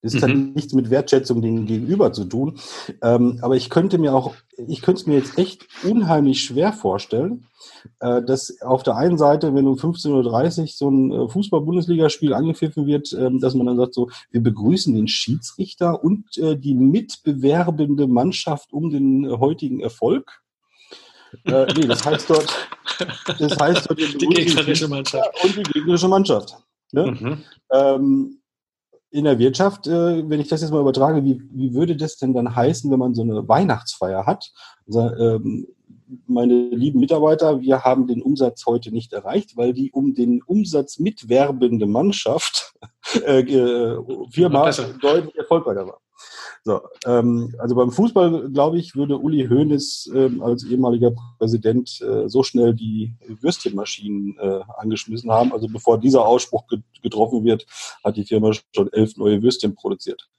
Das 0.01 0.13
mhm. 0.13 0.21
hat 0.21 0.55
nichts 0.55 0.73
mit 0.73 0.89
Wertschätzung 0.89 1.41
dem 1.41 1.65
Gegenüber 1.65 2.11
zu 2.11 2.25
tun. 2.25 2.57
Ähm, 3.01 3.37
aber 3.41 3.55
ich 3.55 3.69
könnte 3.69 3.97
mir 3.97 4.15
auch, 4.15 4.33
ich 4.57 4.81
könnte 4.81 5.01
es 5.01 5.07
mir 5.07 5.15
jetzt 5.15 5.37
echt 5.37 5.67
unheimlich 5.83 6.43
schwer 6.43 6.73
vorstellen, 6.73 7.45
äh, 7.99 8.21
dass 8.23 8.61
auf 8.61 8.83
der 8.83 8.95
einen 8.95 9.17
Seite, 9.17 9.53
wenn 9.53 9.67
um 9.67 9.75
15.30 9.75 10.61
Uhr 10.61 10.67
so 10.67 10.89
ein 10.89 11.11
äh, 11.11 11.29
Fußball-Bundesligaspiel 11.29 12.33
angepfiffen 12.33 12.87
wird, 12.87 13.13
äh, 13.13 13.29
dass 13.39 13.53
man 13.53 13.67
dann 13.67 13.77
sagt 13.77 13.93
so, 13.93 14.09
wir 14.31 14.41
begrüßen 14.41 14.93
den 14.93 15.07
Schiedsrichter 15.07 16.03
und 16.03 16.37
äh, 16.37 16.57
die 16.57 16.73
mitbewerbende 16.73 18.07
Mannschaft 18.07 18.73
um 18.73 18.89
den 18.89 19.29
heutigen 19.29 19.81
Erfolg. 19.81 20.41
Äh, 21.45 21.67
nee, 21.75 21.87
das 21.87 22.03
heißt 22.03 22.29
dort, 22.29 22.69
das 23.39 23.57
heißt 23.57 23.89
dort 23.89 23.99
die 23.99 24.27
gegnerische 24.27 24.87
Mannschaft. 24.87 25.29
Und 25.43 25.55
die 25.55 25.63
gegnerische 25.63 26.07
Mannschaft. 26.07 26.57
Ne? 26.91 27.17
Mhm. 27.19 27.37
Ähm, 27.71 28.40
in 29.11 29.25
der 29.25 29.39
Wirtschaft, 29.39 29.87
äh, 29.87 30.29
wenn 30.29 30.39
ich 30.39 30.47
das 30.47 30.61
jetzt 30.61 30.71
mal 30.71 30.81
übertrage, 30.81 31.23
wie, 31.23 31.41
wie 31.51 31.73
würde 31.73 31.95
das 31.95 32.17
denn 32.17 32.33
dann 32.33 32.55
heißen, 32.55 32.89
wenn 32.89 32.99
man 32.99 33.13
so 33.13 33.21
eine 33.21 33.47
Weihnachtsfeier 33.47 34.25
hat? 34.25 34.51
Also, 34.87 35.11
ähm, 35.15 35.67
meine 36.27 36.53
lieben 36.53 36.99
Mitarbeiter, 36.99 37.61
wir 37.61 37.83
haben 37.83 38.07
den 38.07 38.21
Umsatz 38.21 38.65
heute 38.65 38.91
nicht 38.91 39.13
erreicht, 39.13 39.55
weil 39.55 39.73
die 39.73 39.91
um 39.91 40.13
den 40.13 40.41
Umsatz 40.43 40.99
mitwerbende 40.99 41.85
Mannschaft 41.85 42.73
äh, 43.25 43.41
äh 43.41 43.97
Firma 44.29 44.69
deutlich 45.01 45.35
erfolgreicher 45.35 45.87
war. 45.87 46.01
So, 46.63 46.81
ähm, 47.07 47.55
also 47.57 47.73
beim 47.73 47.91
Fußball, 47.91 48.51
glaube 48.51 48.77
ich, 48.77 48.95
würde 48.95 49.17
Uli 49.17 49.47
Hoeneß 49.47 50.11
ähm, 50.13 50.43
als 50.43 50.63
ehemaliger 50.63 51.11
Präsident 51.39 51.99
äh, 52.01 52.29
so 52.29 52.43
schnell 52.43 52.75
die 52.75 53.15
Würstchenmaschinen 53.27 54.37
äh, 54.37 54.59
angeschmissen 54.77 55.31
haben. 55.31 55.53
Also 55.53 55.67
bevor 55.67 55.99
dieser 55.99 56.23
Ausspruch 56.23 56.65
getroffen 57.01 57.43
wird, 57.45 57.65
hat 58.03 58.15
die 58.15 58.25
Firma 58.25 58.51
schon 58.75 58.93
elf 58.93 59.17
neue 59.17 59.41
Würstchen 59.41 59.73
produziert. 59.73 60.29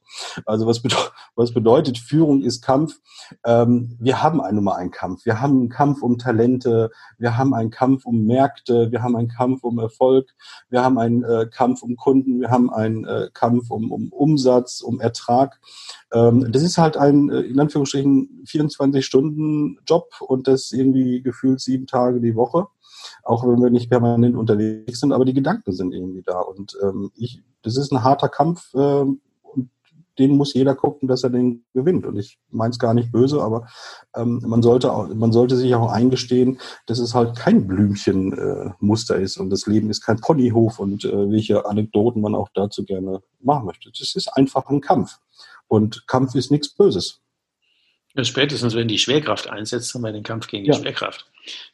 Also 0.46 0.66
was, 0.66 0.80
bedeutet, 0.80 1.12
was 1.34 1.52
bedeutet, 1.52 1.98
Führung 1.98 2.42
ist 2.42 2.62
Kampf? 2.62 2.98
Ähm, 3.44 3.96
wir 4.00 4.22
haben 4.22 4.40
einen 4.40 4.56
Nummer 4.56 4.76
einen 4.76 4.90
Kampf. 4.90 5.24
Wir 5.24 5.40
haben 5.40 5.52
einen 5.52 5.68
Kampf 5.68 6.02
um 6.02 6.18
Talente, 6.18 6.90
wir 7.18 7.36
haben 7.36 7.54
einen 7.54 7.70
Kampf 7.70 8.04
um 8.04 8.24
Märkte, 8.24 8.90
wir 8.90 9.02
haben 9.02 9.16
einen 9.16 9.28
Kampf 9.28 9.64
um 9.64 9.78
Erfolg, 9.78 10.30
wir 10.68 10.82
haben 10.82 10.98
einen 10.98 11.24
äh, 11.24 11.46
Kampf 11.50 11.82
um 11.82 11.96
Kunden, 11.96 12.40
wir 12.40 12.50
haben 12.50 12.70
einen 12.70 13.04
äh, 13.04 13.28
Kampf 13.32 13.70
um, 13.70 13.90
um 13.90 14.08
Umsatz, 14.12 14.80
um 14.80 15.00
Ertrag. 15.00 15.60
Ähm, 16.12 16.50
das 16.52 16.62
ist 16.62 16.78
halt 16.78 16.96
ein, 16.96 17.30
äh, 17.30 17.40
in 17.40 17.58
Anführungsstrichen, 17.58 18.44
24-Stunden-Job 18.46 20.20
und 20.20 20.48
das 20.48 20.72
irgendwie 20.72 21.22
gefühlt 21.22 21.60
sieben 21.60 21.86
Tage 21.86 22.20
die 22.20 22.36
Woche 22.36 22.66
auch 23.24 23.44
wenn 23.44 23.60
wir 23.60 23.70
nicht 23.70 23.90
permanent 23.90 24.36
unterwegs 24.36 25.00
sind, 25.00 25.12
aber 25.12 25.24
die 25.24 25.34
Gedanken 25.34 25.72
sind 25.72 25.92
irgendwie 25.92 26.22
da. 26.22 26.40
Und 26.40 26.76
ähm, 26.82 27.10
ich, 27.16 27.42
das 27.62 27.76
ist 27.76 27.92
ein 27.92 28.02
harter 28.02 28.28
Kampf, 28.28 28.72
äh, 28.74 29.04
den 30.18 30.36
muss 30.36 30.54
jeder 30.54 30.74
gucken, 30.74 31.08
dass 31.08 31.24
er 31.24 31.30
den 31.30 31.64
gewinnt. 31.74 32.06
Und 32.06 32.18
ich 32.18 32.38
meine 32.50 32.70
es 32.70 32.78
gar 32.78 32.94
nicht 32.94 33.12
böse, 33.12 33.42
aber 33.42 33.66
ähm, 34.14 34.42
man, 34.46 34.62
sollte 34.62 34.92
auch, 34.92 35.08
man 35.08 35.32
sollte 35.32 35.56
sich 35.56 35.74
auch 35.74 35.90
eingestehen, 35.90 36.60
dass 36.86 36.98
es 36.98 37.14
halt 37.14 37.36
kein 37.36 37.66
Blümchenmuster 37.66 39.18
äh, 39.18 39.22
ist 39.22 39.38
und 39.38 39.50
das 39.50 39.66
Leben 39.66 39.90
ist 39.90 40.02
kein 40.02 40.20
Ponyhof 40.20 40.78
und 40.78 41.04
äh, 41.04 41.30
welche 41.30 41.66
Anekdoten 41.66 42.22
man 42.22 42.34
auch 42.34 42.48
dazu 42.54 42.84
gerne 42.84 43.22
machen 43.40 43.66
möchte. 43.66 43.90
Das 43.90 44.14
ist 44.14 44.28
einfach 44.28 44.68
ein 44.68 44.80
Kampf. 44.80 45.18
Und 45.68 46.06
Kampf 46.06 46.34
ist 46.34 46.50
nichts 46.50 46.74
Böses. 46.74 47.20
Ja, 48.14 48.24
spätestens, 48.24 48.74
wenn 48.74 48.88
die 48.88 48.98
Schwerkraft 48.98 49.48
einsetzt, 49.48 49.94
haben 49.94 50.02
wir 50.02 50.12
den 50.12 50.22
Kampf 50.22 50.46
gegen 50.46 50.64
die 50.64 50.70
ja. 50.70 50.76
Schwerkraft. 50.76 51.24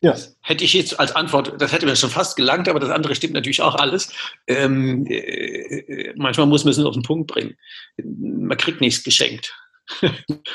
Ja. 0.00 0.12
Das 0.12 0.36
hätte 0.40 0.64
ich 0.64 0.72
jetzt 0.72 0.98
als 0.98 1.14
Antwort, 1.14 1.60
das 1.60 1.72
hätte 1.72 1.86
mir 1.86 1.96
schon 1.96 2.10
fast 2.10 2.36
gelangt, 2.36 2.68
aber 2.68 2.78
das 2.78 2.90
andere 2.90 3.14
stimmt 3.14 3.34
natürlich 3.34 3.60
auch 3.60 3.74
alles. 3.74 4.12
Ähm, 4.46 5.04
äh, 5.06 6.12
manchmal 6.16 6.46
muss 6.46 6.64
man 6.64 6.70
es 6.70 6.78
auf 6.78 6.94
den 6.94 7.02
Punkt 7.02 7.26
bringen. 7.26 7.56
Man 7.96 8.56
kriegt 8.56 8.80
nichts 8.80 9.02
geschenkt. 9.02 9.54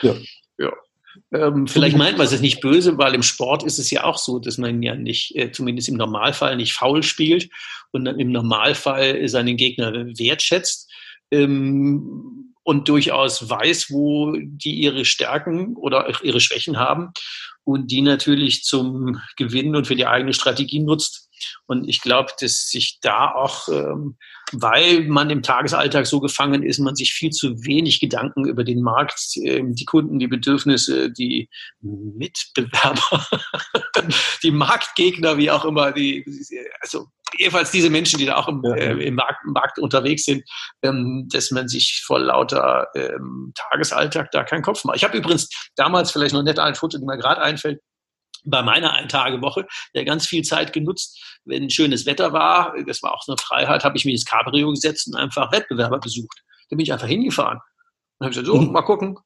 ja. 0.01 0.15
ja. 0.57 0.71
Ähm, 1.31 1.67
vielleicht 1.67 1.97
meint 1.97 2.17
man 2.17 2.25
es 2.25 2.41
nicht 2.41 2.61
böse, 2.61 2.97
weil 2.97 3.13
im 3.13 3.23
Sport 3.23 3.63
ist 3.63 3.77
es 3.77 3.91
ja 3.91 4.03
auch 4.03 4.17
so, 4.17 4.39
dass 4.39 4.57
man 4.57 4.81
ja 4.81 4.95
nicht, 4.95 5.35
äh, 5.35 5.51
zumindest 5.51 5.89
im 5.89 5.95
Normalfall, 5.95 6.55
nicht 6.55 6.73
faul 6.73 7.03
spielt 7.03 7.49
und 7.91 8.05
dann 8.05 8.19
im 8.19 8.31
Normalfall 8.31 9.27
seinen 9.27 9.57
Gegner 9.57 9.93
wertschätzt. 9.93 10.91
Ähm, 11.29 12.52
und 12.63 12.87
durchaus 12.87 13.49
weiß, 13.49 13.91
wo 13.91 14.35
die 14.37 14.75
ihre 14.75 15.05
Stärken 15.05 15.75
oder 15.75 16.23
ihre 16.23 16.39
Schwächen 16.39 16.77
haben 16.77 17.11
und 17.63 17.91
die 17.91 18.01
natürlich 18.01 18.63
zum 18.63 19.21
Gewinnen 19.37 19.75
und 19.75 19.87
für 19.87 19.95
die 19.95 20.07
eigene 20.07 20.33
Strategie 20.33 20.79
nutzt. 20.79 21.29
Und 21.65 21.87
ich 21.87 22.01
glaube, 22.01 22.31
dass 22.39 22.69
sich 22.69 22.99
da 23.01 23.31
auch, 23.31 23.67
ähm, 23.67 24.17
weil 24.53 25.03
man 25.05 25.29
im 25.29 25.43
Tagesalltag 25.43 26.07
so 26.07 26.21
gefangen 26.21 26.63
ist, 26.63 26.79
man 26.79 26.95
sich 26.95 27.11
viel 27.11 27.31
zu 27.31 27.65
wenig 27.65 27.99
Gedanken 27.99 28.45
über 28.45 28.63
den 28.63 28.81
Markt, 28.81 29.35
ähm, 29.43 29.75
die 29.75 29.85
Kunden, 29.85 30.19
die 30.19 30.27
Bedürfnisse, 30.27 31.11
die 31.11 31.49
Mitbewerber, 31.81 33.27
die 34.43 34.51
Marktgegner, 34.51 35.37
wie 35.37 35.51
auch 35.51 35.65
immer, 35.65 35.91
die, 35.91 36.25
also 36.79 37.07
jedenfalls 37.37 37.71
diese 37.71 37.89
Menschen, 37.89 38.19
die 38.19 38.25
da 38.25 38.35
auch 38.35 38.47
im, 38.47 38.61
ja. 38.63 38.75
äh, 38.75 39.07
im 39.07 39.15
Markt, 39.15 39.45
Markt, 39.45 39.79
unterwegs 39.79 40.25
sind, 40.25 40.43
ähm, 40.81 41.27
dass 41.31 41.51
man 41.51 41.67
sich 41.67 42.01
vor 42.05 42.19
lauter 42.19 42.87
ähm, 42.95 43.53
Tagesalltag 43.55 44.31
da 44.31 44.43
keinen 44.43 44.61
Kopf 44.61 44.83
macht. 44.83 44.97
Ich 44.97 45.03
habe 45.03 45.17
übrigens 45.17 45.49
damals 45.75 46.11
vielleicht 46.11 46.33
noch 46.33 46.43
nett 46.43 46.59
ein 46.59 46.75
Foto, 46.75 46.97
die 46.97 47.05
mir 47.05 47.17
gerade 47.17 47.41
einfällt, 47.41 47.79
bei 48.45 48.61
meiner 48.61 48.93
Ein-Tage-Woche 48.93 49.65
ja 49.93 50.03
ganz 50.03 50.27
viel 50.27 50.43
Zeit 50.43 50.73
genutzt. 50.73 51.39
Wenn 51.45 51.69
schönes 51.69 52.05
Wetter 52.05 52.33
war, 52.33 52.75
das 52.85 53.01
war 53.01 53.13
auch 53.13 53.23
so 53.23 53.33
eine 53.33 53.41
Freiheit, 53.41 53.83
habe 53.83 53.97
ich 53.97 54.05
mir 54.05 54.11
ins 54.11 54.25
Cabrio 54.25 54.69
gesetzt 54.71 55.07
und 55.07 55.15
einfach 55.15 55.51
Wettbewerber 55.51 55.99
besucht. 55.99 56.41
Da 56.69 56.75
bin 56.75 56.83
ich 56.83 56.93
einfach 56.93 57.07
hingefahren. 57.07 57.59
Und 58.19 58.25
habe 58.25 58.29
gesagt, 58.29 58.47
so, 58.47 58.61
mal 58.71 58.81
gucken. 58.81 59.17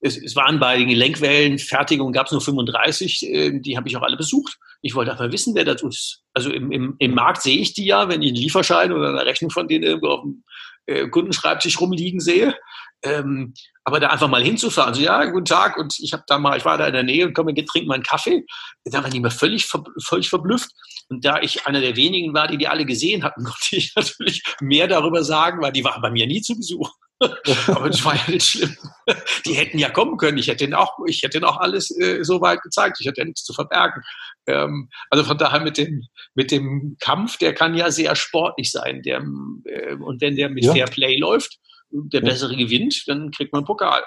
Es, 0.00 0.16
es 0.16 0.34
waren 0.34 0.58
bei 0.58 0.78
den 0.78 0.88
Gelenkwellenfertigungen 0.88 2.12
gab 2.12 2.26
es 2.26 2.32
nur 2.32 2.40
35, 2.40 3.22
äh, 3.28 3.60
die 3.60 3.76
habe 3.76 3.88
ich 3.88 3.96
auch 3.96 4.02
alle 4.02 4.16
besucht. 4.16 4.58
Ich 4.82 4.94
wollte 4.94 5.12
einfach 5.12 5.30
wissen, 5.30 5.54
wer 5.54 5.64
das 5.64 5.82
ist. 5.82 6.22
Also 6.32 6.50
im, 6.50 6.72
im, 6.72 6.96
im 6.98 7.14
Markt 7.14 7.42
sehe 7.42 7.58
ich 7.58 7.74
die 7.74 7.84
ja, 7.84 8.08
wenn 8.08 8.22
ich 8.22 8.28
einen 8.28 8.38
Lieferschein 8.38 8.92
oder 8.92 9.10
eine 9.10 9.26
Rechnung 9.26 9.50
von 9.50 9.68
denen 9.68 9.84
irgendwo 9.84 10.08
auf 10.08 10.22
dem 10.22 10.42
äh, 10.86 11.08
Kundenschreibtisch 11.08 11.80
rumliegen 11.80 12.20
sehe. 12.20 12.56
Ähm, 13.02 13.54
aber 13.84 13.98
da 13.98 14.08
einfach 14.08 14.28
mal 14.28 14.42
hinzufahren, 14.42 14.94
so 14.94 15.00
ja, 15.00 15.24
guten 15.24 15.46
Tag 15.46 15.78
und 15.78 15.98
ich 16.00 16.12
habe 16.12 16.22
da 16.26 16.38
mal, 16.38 16.56
ich 16.56 16.64
war 16.64 16.76
da 16.76 16.86
in 16.86 16.92
der 16.92 17.02
Nähe 17.02 17.26
und 17.26 17.34
komme, 17.34 17.54
trink 17.54 17.86
mal 17.86 17.94
einen 17.94 18.02
Kaffee. 18.02 18.44
Da 18.84 19.02
war 19.02 19.12
ich 19.12 19.20
mir 19.20 19.30
völlig, 19.30 19.66
völlig 20.02 20.28
verblüfft. 20.28 20.70
Und 21.08 21.24
da 21.24 21.40
ich 21.40 21.66
einer 21.66 21.80
der 21.80 21.96
wenigen 21.96 22.34
war, 22.34 22.46
die 22.46 22.58
die 22.58 22.68
alle 22.68 22.84
gesehen 22.84 23.22
hatten, 23.22 23.44
konnte 23.44 23.76
ich 23.76 23.92
natürlich 23.96 24.42
mehr 24.60 24.86
darüber 24.86 25.24
sagen, 25.24 25.62
weil 25.62 25.72
die 25.72 25.84
waren 25.84 26.02
bei 26.02 26.10
mir 26.10 26.26
nie 26.26 26.42
zu 26.42 26.56
Besuch. 26.56 26.90
Aber 27.66 27.90
das 27.90 28.04
war 28.04 28.14
ja 28.14 28.22
nicht 28.28 28.46
schlimm. 28.46 28.74
Die 29.44 29.52
hätten 29.52 29.78
ja 29.78 29.90
kommen 29.90 30.16
können. 30.16 30.38
Ich 30.38 30.48
hätte 30.48 30.64
ihnen 30.64 30.74
auch, 30.74 30.98
ich 31.06 31.22
hätte 31.22 31.38
ihnen 31.38 31.44
auch 31.44 31.58
alles 31.58 31.90
äh, 31.98 32.22
so 32.22 32.40
weit 32.40 32.62
gezeigt. 32.62 32.96
Ich 33.00 33.06
hätte 33.06 33.20
ja 33.20 33.26
nichts 33.26 33.44
zu 33.44 33.52
verbergen. 33.52 34.02
Ähm, 34.46 34.88
also 35.10 35.24
von 35.24 35.36
daher 35.36 35.60
mit 35.60 35.76
dem, 35.76 36.02
mit 36.34 36.50
dem 36.50 36.96
Kampf, 37.00 37.36
der 37.36 37.54
kann 37.54 37.74
ja 37.74 37.90
sehr 37.90 38.16
sportlich 38.16 38.72
sein. 38.72 39.02
Der, 39.02 39.22
äh, 39.64 39.94
und 39.96 40.20
wenn 40.22 40.36
der 40.36 40.48
mit 40.48 40.64
ja. 40.64 40.72
Fair 40.72 40.86
Play 40.86 41.18
läuft, 41.18 41.58
der 41.90 42.22
bessere 42.22 42.52
ja. 42.52 42.58
gewinnt, 42.58 43.02
dann 43.06 43.30
kriegt 43.30 43.52
man 43.52 43.64
Pokal. 43.64 44.02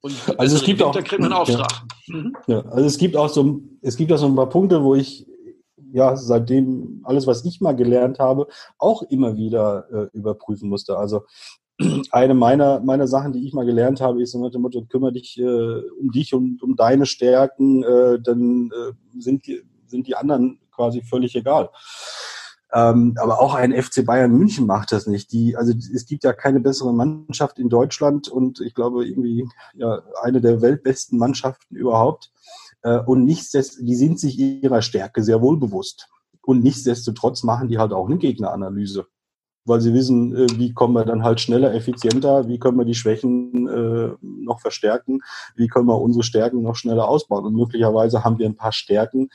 Und 0.00 0.14
also 0.38 0.56
es 0.56 0.64
gibt 0.64 0.78
gewinnt, 0.78 0.82
auch, 0.82 0.94
da 0.94 1.02
kriegt 1.02 1.20
man 1.20 1.32
einen 1.32 1.40
Auftrag. 1.40 1.72
Ja. 2.06 2.16
Mhm. 2.16 2.36
ja. 2.48 2.60
also 2.66 2.86
es 2.86 2.98
gibt 2.98 3.16
auch 3.16 3.28
so, 3.28 3.60
es 3.82 3.96
gibt 3.96 4.12
auch 4.12 4.18
so 4.18 4.26
ein 4.26 4.36
paar 4.36 4.48
Punkte, 4.48 4.82
wo 4.82 4.94
ich 4.94 5.26
ja 5.92 6.16
seitdem 6.16 7.02
alles, 7.04 7.26
was 7.26 7.44
ich 7.44 7.60
mal 7.60 7.74
gelernt 7.74 8.18
habe, 8.18 8.48
auch 8.78 9.02
immer 9.02 9.36
wieder 9.36 9.86
äh, 9.92 10.16
überprüfen 10.16 10.68
musste. 10.68 10.98
Also 10.98 11.22
eine 12.10 12.34
meiner, 12.34 12.80
meiner 12.80 13.06
Sachen, 13.06 13.32
die 13.32 13.46
ich 13.46 13.52
mal 13.52 13.66
gelernt 13.66 14.00
habe, 14.00 14.22
ist 14.22 14.34
nach 14.34 14.50
dem 14.50 14.62
Motto, 14.62 14.84
kümmere 14.84 15.12
dich 15.12 15.38
äh, 15.38 15.80
um 16.00 16.10
dich 16.10 16.34
und 16.34 16.62
um 16.62 16.76
deine 16.76 17.06
Stärken, 17.06 17.82
äh, 17.84 18.20
dann 18.20 18.70
äh, 18.72 19.20
sind, 19.20 19.46
die, 19.46 19.62
sind 19.86 20.06
die 20.06 20.16
anderen 20.16 20.58
quasi 20.72 21.02
völlig 21.02 21.36
egal. 21.36 21.70
Ähm, 22.72 23.14
aber 23.18 23.40
auch 23.40 23.54
ein 23.54 23.72
FC 23.72 24.04
Bayern 24.04 24.32
München 24.32 24.66
macht 24.66 24.92
das 24.92 25.06
nicht. 25.06 25.32
Die, 25.32 25.56
also 25.56 25.72
es 25.72 26.04
gibt 26.06 26.24
ja 26.24 26.32
keine 26.32 26.60
bessere 26.60 26.92
Mannschaft 26.92 27.58
in 27.58 27.70
Deutschland 27.70 28.28
und 28.28 28.60
ich 28.60 28.74
glaube 28.74 29.06
irgendwie 29.06 29.48
ja 29.74 30.02
eine 30.22 30.40
der 30.40 30.60
weltbesten 30.60 31.18
Mannschaften 31.18 31.76
überhaupt. 31.76 32.30
Äh, 32.82 32.98
und 32.98 33.24
nichtsdestotrotz, 33.24 33.86
die 33.86 33.94
sind 33.94 34.20
sich 34.20 34.38
ihrer 34.38 34.82
Stärke 34.82 35.22
sehr 35.22 35.40
wohl 35.40 35.58
bewusst. 35.58 36.08
Und 36.42 36.62
nichtsdestotrotz 36.62 37.42
machen 37.42 37.68
die 37.68 37.78
halt 37.78 37.92
auch 37.92 38.06
eine 38.06 38.18
Gegneranalyse. 38.18 39.06
Weil 39.68 39.80
sie 39.80 39.94
wissen, 39.94 40.34
äh, 40.34 40.46
wie 40.56 40.72
kommen 40.72 40.94
wir 40.94 41.04
dann 41.04 41.22
halt 41.22 41.40
schneller, 41.40 41.74
effizienter, 41.74 42.48
wie 42.48 42.58
können 42.58 42.78
wir 42.78 42.84
die 42.84 42.94
Schwächen 42.94 43.68
äh, 43.68 44.10
noch 44.20 44.60
verstärken, 44.60 45.20
wie 45.54 45.68
können 45.68 45.86
wir 45.86 46.00
unsere 46.00 46.24
Stärken 46.24 46.62
noch 46.62 46.76
schneller 46.76 47.08
ausbauen. 47.08 47.44
Und 47.44 47.54
möglicherweise 47.54 48.24
haben 48.24 48.38
wir 48.38 48.46
ein 48.46 48.56
paar 48.56 48.72
Stärken, 48.72 49.28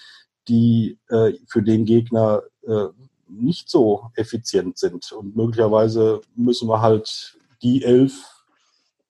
die 0.48 0.98
äh, 1.10 1.34
für 1.48 1.62
den 1.62 1.86
Gegner 1.86 2.42
äh, 2.68 2.88
nicht 3.28 3.70
so 3.70 4.10
effizient 4.16 4.78
sind. 4.78 5.12
Und 5.12 5.36
möglicherweise 5.36 6.22
müssen 6.36 6.68
wir 6.68 6.82
halt 6.82 7.38
die 7.62 7.84
elf 7.84 8.34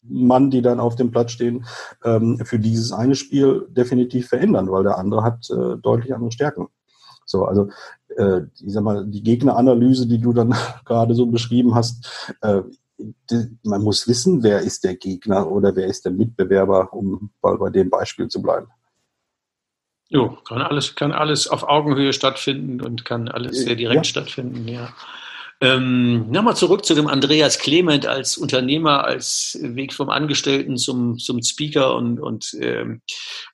Mann, 0.03 0.51
die 0.51 0.61
dann 0.61 0.79
auf 0.79 0.95
dem 0.95 1.11
Platz 1.11 1.31
stehen, 1.31 1.65
ähm, 2.03 2.37
für 2.43 2.59
dieses 2.59 2.91
eine 2.91 3.15
Spiel 3.15 3.67
definitiv 3.69 4.27
verändern, 4.27 4.69
weil 4.69 4.83
der 4.83 4.97
andere 4.97 5.23
hat 5.23 5.49
äh, 5.49 5.77
deutlich 5.77 6.13
andere 6.13 6.31
Stärken. 6.31 6.67
So, 7.25 7.45
also 7.45 7.69
äh, 8.17 8.41
ich 8.61 8.73
sag 8.73 8.83
mal, 8.83 9.05
die 9.05 9.23
Gegneranalyse, 9.23 10.07
die 10.07 10.19
du 10.19 10.33
dann 10.33 10.55
gerade 10.85 11.15
so 11.15 11.25
beschrieben 11.25 11.75
hast, 11.75 12.33
äh, 12.41 12.61
die, 12.97 13.57
man 13.63 13.81
muss 13.81 14.07
wissen, 14.07 14.43
wer 14.43 14.61
ist 14.61 14.83
der 14.83 14.95
Gegner 14.95 15.51
oder 15.51 15.75
wer 15.75 15.87
ist 15.87 16.05
der 16.05 16.11
Mitbewerber, 16.11 16.93
um 16.93 17.31
bei, 17.41 17.55
bei 17.55 17.69
dem 17.69 17.89
Beispiel 17.89 18.27
zu 18.27 18.41
bleiben. 18.41 18.67
Jo, 20.09 20.37
kann 20.47 20.61
alles, 20.61 20.95
kann 20.95 21.11
alles 21.11 21.47
auf 21.47 21.63
Augenhöhe 21.63 22.13
stattfinden 22.13 22.81
und 22.81 23.03
kann 23.03 23.29
alles 23.29 23.57
sehr 23.57 23.75
direkt 23.75 24.05
ja. 24.05 24.09
stattfinden, 24.09 24.67
ja. 24.67 24.93
Ähm, 25.61 26.29
Nochmal 26.29 26.57
zurück 26.57 26.85
zu 26.85 26.93
dem 26.93 27.07
Andreas 27.07 27.57
Clement 27.59 28.05
als 28.05 28.37
Unternehmer, 28.37 29.05
als 29.05 29.57
Weg 29.61 29.93
vom 29.93 30.09
Angestellten 30.09 30.77
zum, 30.77 31.17
zum 31.17 31.41
Speaker 31.41 31.95
und, 31.95 32.19
und, 32.19 32.53
ähm, 32.59 33.01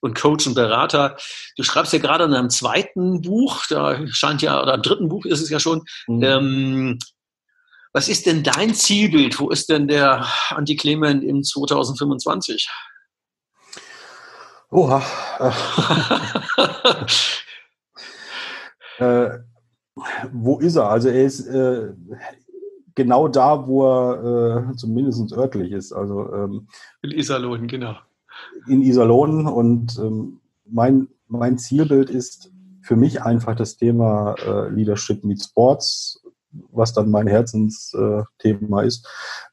und 0.00 0.18
Coach 0.18 0.46
und 0.46 0.54
Berater. 0.54 1.16
Du 1.56 1.62
schreibst 1.62 1.92
ja 1.92 1.98
gerade 1.98 2.24
in 2.24 2.34
einem 2.34 2.50
zweiten 2.50 3.20
Buch, 3.22 3.64
da 3.68 4.04
scheint 4.08 4.42
ja, 4.42 4.60
oder 4.60 4.74
im 4.74 4.82
dritten 4.82 5.08
Buch 5.08 5.24
ist 5.24 5.40
es 5.40 5.50
ja 5.50 5.60
schon, 5.60 5.82
mhm. 6.08 6.22
ähm, 6.22 6.98
was 7.92 8.08
ist 8.08 8.26
denn 8.26 8.42
dein 8.42 8.74
Zielbild? 8.74 9.38
Wo 9.40 9.50
ist 9.50 9.68
denn 9.68 9.88
der 9.88 10.26
Anti 10.50 10.76
Clement 10.76 11.24
in 11.24 11.42
2025? 11.42 12.68
Oha. 14.70 15.02
äh, 18.98 19.38
wo 20.32 20.58
ist 20.58 20.76
er? 20.76 20.90
Also 20.90 21.08
er 21.08 21.24
ist 21.24 21.46
äh, 21.46 21.92
genau 22.94 23.28
da, 23.28 23.66
wo 23.66 23.86
er 23.86 24.68
äh, 24.70 24.76
zumindest 24.76 25.32
örtlich 25.32 25.72
ist. 25.72 25.92
Also 25.92 26.32
ähm, 26.32 26.68
in 27.02 27.10
Iserlohn, 27.10 27.66
genau. 27.66 27.94
In 28.66 28.82
Iserlohn 28.82 29.46
und 29.46 29.98
ähm, 29.98 30.40
mein, 30.64 31.08
mein 31.28 31.58
Zielbild 31.58 32.10
ist 32.10 32.52
für 32.82 32.96
mich 32.96 33.22
einfach 33.22 33.54
das 33.54 33.76
Thema 33.76 34.34
äh, 34.46 34.68
Leadership 34.68 35.24
mit 35.24 35.42
Sports, 35.42 36.22
was 36.72 36.92
dann 36.92 37.10
mein 37.10 37.26
Herzensthema 37.26 38.82
ist, 38.82 39.06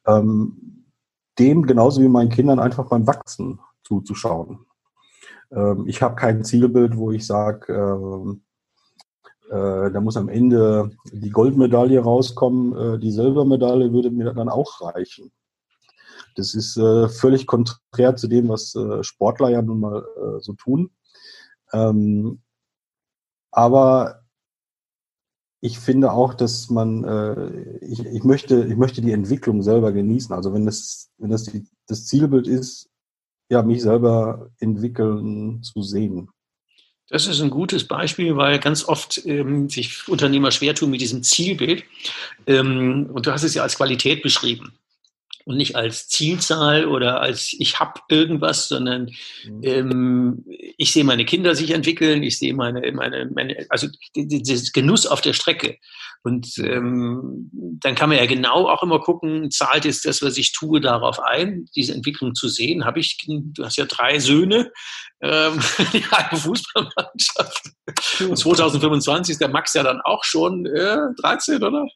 ähm, 0.05 0.85
dem 1.37 1.65
genauso 1.65 2.01
wie 2.01 2.07
meinen 2.07 2.29
Kindern 2.29 2.59
einfach 2.59 2.89
beim 2.89 3.05
Wachsen 3.05 3.59
zuzuschauen. 3.83 4.59
Ähm, 5.51 5.85
ich 5.87 6.01
habe 6.01 6.15
kein 6.15 6.43
Zielbild, 6.43 6.97
wo 6.97 7.11
ich 7.11 7.25
sage, 7.25 7.73
ähm, 7.73 8.41
äh, 9.49 9.91
da 9.91 10.01
muss 10.01 10.17
am 10.17 10.29
Ende 10.29 10.91
die 11.11 11.29
Goldmedaille 11.29 11.99
rauskommen. 11.99 12.95
Äh, 12.95 12.99
die 12.99 13.11
Silbermedaille 13.11 13.93
würde 13.93 14.11
mir 14.11 14.33
dann 14.33 14.49
auch 14.49 14.81
reichen. 14.81 15.31
Das 16.35 16.53
ist 16.53 16.77
äh, 16.77 17.09
völlig 17.09 17.47
konträr 17.47 18.15
zu 18.15 18.27
dem, 18.27 18.49
was 18.49 18.75
äh, 18.75 19.03
Sportler 19.03 19.49
ja 19.49 19.61
nun 19.61 19.79
mal 19.79 19.99
äh, 19.99 20.39
so 20.41 20.53
tun. 20.53 20.91
Ähm, 21.73 22.41
aber 23.51 24.21
ich 25.59 25.79
finde 25.79 26.11
auch, 26.11 26.35
dass 26.35 26.69
man, 26.69 27.03
ich, 27.81 28.05
ich, 28.05 28.23
möchte, 28.23 28.63
ich 28.65 28.77
möchte 28.77 29.01
die 29.01 29.11
Entwicklung 29.11 29.63
selber 29.63 29.91
genießen. 29.91 30.33
Also 30.35 30.53
wenn 30.53 30.67
das, 30.67 31.09
wenn 31.17 31.31
das 31.31 31.45
die, 31.45 31.67
das 31.87 32.05
Zielbild 32.05 32.47
ist, 32.47 32.91
ja, 33.49 33.63
mich 33.63 33.81
selber 33.81 34.51
entwickeln 34.59 35.63
zu 35.63 35.81
sehen. 35.81 36.29
Das 37.10 37.26
ist 37.26 37.39
ein 37.41 37.49
gutes 37.49 37.88
Beispiel, 37.88 38.36
weil 38.36 38.60
ganz 38.60 38.84
oft 38.86 39.26
ähm, 39.26 39.70
sich 39.70 40.08
Unternehmer 40.08 40.51
schwer 40.51 40.76
tun 40.76 40.89
mit 40.89 40.99
diesem 40.99 41.24
Zielbild. 41.24 41.84
Ähm, 42.45 43.10
und 43.14 43.26
du 43.26 43.32
hast 43.32 43.43
es 43.43 43.53
ja 43.53 43.64
als 43.64 43.78
Qualität 43.78 44.22
beschrieben 44.22 44.78
und 45.47 45.55
nicht 45.55 45.77
als 45.77 46.09
Zielzahl 46.09 46.85
oder 46.85 47.21
als 47.21 47.55
ich 47.57 47.79
habe 47.79 48.01
irgendwas, 48.09 48.67
sondern 48.67 49.09
mhm. 49.45 49.61
ähm, 49.63 50.45
ich 50.77 50.91
sehe 50.91 51.05
meine 51.05 51.23
Kinder 51.23 51.55
sich 51.55 51.71
entwickeln, 51.71 52.21
ich 52.21 52.37
sehe 52.37 52.53
meine, 52.53 52.91
meine, 52.91 53.29
meine 53.33 53.65
also 53.69 53.87
dieses 54.13 54.73
Genuss 54.73 55.07
auf 55.07 55.21
der 55.21 55.31
Strecke. 55.31 55.77
Und 56.21 56.57
ähm, 56.57 57.49
dann 57.53 57.95
kann 57.95 58.09
man 58.09 58.17
ja 58.17 58.25
genau 58.25 58.67
auch 58.67 58.83
immer 58.83 58.99
gucken, 58.99 59.49
zahlt 59.49 59.85
es 59.85 60.01
das, 60.01 60.21
was 60.21 60.37
ich 60.37 60.51
tue, 60.51 60.81
darauf 60.81 61.21
ein, 61.21 61.69
diese 61.73 61.93
Entwicklung 61.93 62.35
zu 62.35 62.49
sehen. 62.49 62.83
Habe 62.83 62.99
ich, 62.99 63.17
du 63.25 63.63
hast 63.63 63.77
ja 63.77 63.85
drei 63.85 64.19
Söhne, 64.19 64.69
ähm, 65.21 65.61
die 65.93 66.03
eine 66.11 66.37
Fußballmannschaft. 66.37 67.71
Und 68.19 68.35
2025 68.35 69.31
ist 69.31 69.41
der 69.41 69.47
Max 69.47 69.73
ja 69.75 69.83
dann 69.83 70.01
auch 70.01 70.25
schon 70.25 70.65
äh, 70.65 70.97
13, 71.21 71.63
oder? 71.63 71.87